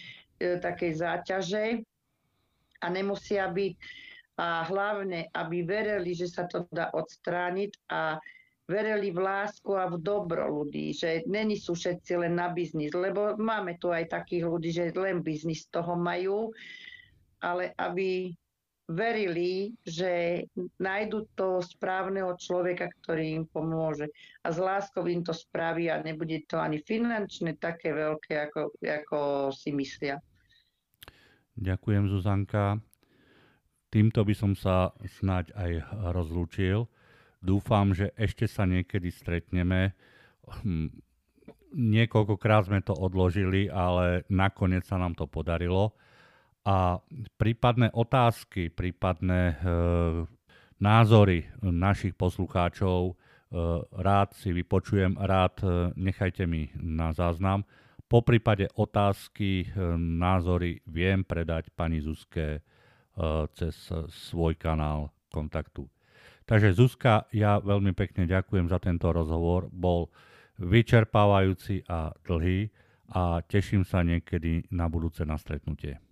také 0.63 0.95
záťaže 0.95 1.83
a 2.79 2.87
nemusia 2.91 3.51
byť. 3.51 3.75
A 4.35 4.67
hlavne, 4.67 5.31
aby 5.31 5.63
verili, 5.63 6.11
že 6.15 6.27
sa 6.27 6.47
to 6.51 6.67
dá 6.75 6.91
odstrániť 6.91 7.71
a 7.91 8.19
verili 8.67 9.15
v 9.15 9.21
lásku 9.23 9.71
a 9.77 9.87
v 9.87 10.01
dobro 10.01 10.49
ľudí, 10.49 10.91
že 10.91 11.23
není 11.29 11.55
sú 11.55 11.77
všetci 11.77 12.19
len 12.19 12.35
na 12.35 12.51
biznis, 12.51 12.91
lebo 12.97 13.39
máme 13.39 13.77
tu 13.79 13.93
aj 13.93 14.11
takých 14.11 14.45
ľudí, 14.49 14.71
že 14.73 14.91
len 14.97 15.21
biznis 15.21 15.69
toho 15.69 15.95
majú, 15.95 16.51
ale 17.45 17.77
aby 17.77 18.33
verili, 18.85 19.73
že 19.81 20.45
nájdu 20.77 21.25
to 21.33 21.65
správneho 21.65 22.37
človeka, 22.37 22.93
ktorý 23.01 23.41
im 23.41 23.45
pomôže. 23.49 24.13
A 24.45 24.53
s 24.53 24.61
láskou 24.61 25.09
im 25.09 25.25
to 25.25 25.33
spraví 25.33 25.89
a 25.89 26.05
nebude 26.05 26.45
to 26.45 26.61
ani 26.61 26.85
finančne 26.85 27.57
také 27.57 27.97
veľké, 27.97 28.33
ako, 28.51 28.77
ako 28.85 29.19
si 29.57 29.73
myslia. 29.73 30.21
Ďakujem, 31.57 32.13
Zuzanka. 32.13 32.83
Týmto 33.89 34.27
by 34.27 34.35
som 34.35 34.53
sa 34.59 34.91
snáď 35.07 35.55
aj 35.55 35.73
rozlúčil. 36.13 36.91
Dúfam, 37.39 37.95
že 37.95 38.11
ešte 38.19 38.51
sa 38.51 38.67
niekedy 38.67 39.09
stretneme. 39.09 39.95
Hm, 40.45 40.91
niekoľkokrát 41.73 42.69
sme 42.69 42.83
to 42.83 42.93
odložili, 42.93 43.71
ale 43.71 44.29
nakoniec 44.29 44.85
sa 44.85 44.99
nám 44.99 45.15
to 45.17 45.25
podarilo 45.31 45.95
a 46.65 46.97
prípadné 47.37 47.93
otázky, 47.93 48.73
prípadné 48.73 49.53
e, 49.53 49.55
názory 50.81 51.45
našich 51.61 52.17
poslucháčov 52.17 53.13
e, 53.13 53.15
rád 54.01 54.33
si 54.33 54.49
vypočujem, 54.57 55.21
rád 55.21 55.61
e, 55.61 55.93
nechajte 55.93 56.49
mi 56.49 56.73
na 56.81 57.13
záznam. 57.13 57.69
Po 58.09 58.21
prípade 58.25 58.69
otázky, 58.77 59.75
názory 59.97 60.85
viem 60.87 61.25
predať 61.25 61.73
pani 61.73 62.05
Zuzke 62.05 62.61
cez 63.57 63.75
svoj 64.29 64.61
kanál 64.61 65.09
kontaktu. 65.33 65.89
Takže 66.45 66.77
Zuzka, 66.77 67.25
ja 67.33 67.59
veľmi 67.59 67.97
pekne 67.97 68.29
ďakujem 68.29 68.69
za 68.69 68.77
tento 68.77 69.09
rozhovor. 69.09 69.73
Bol 69.73 70.13
vyčerpávajúci 70.61 71.89
a 71.89 72.13
dlhý 72.29 72.69
a 73.17 73.41
teším 73.41 73.89
sa 73.89 74.05
niekedy 74.05 74.69
na 74.69 74.87
budúce 74.87 75.25
na 75.25 75.41
stretnutie. 75.41 76.04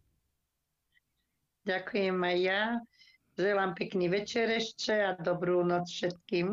Ďakujem 1.62 2.18
aj 2.18 2.36
ja. 2.42 2.62
Želám 3.38 3.72
pekný 3.78 4.10
večer 4.12 4.50
ešte 4.50 4.92
a 4.92 5.14
dobrú 5.14 5.62
noc 5.62 5.88
všetkým. 5.88 6.52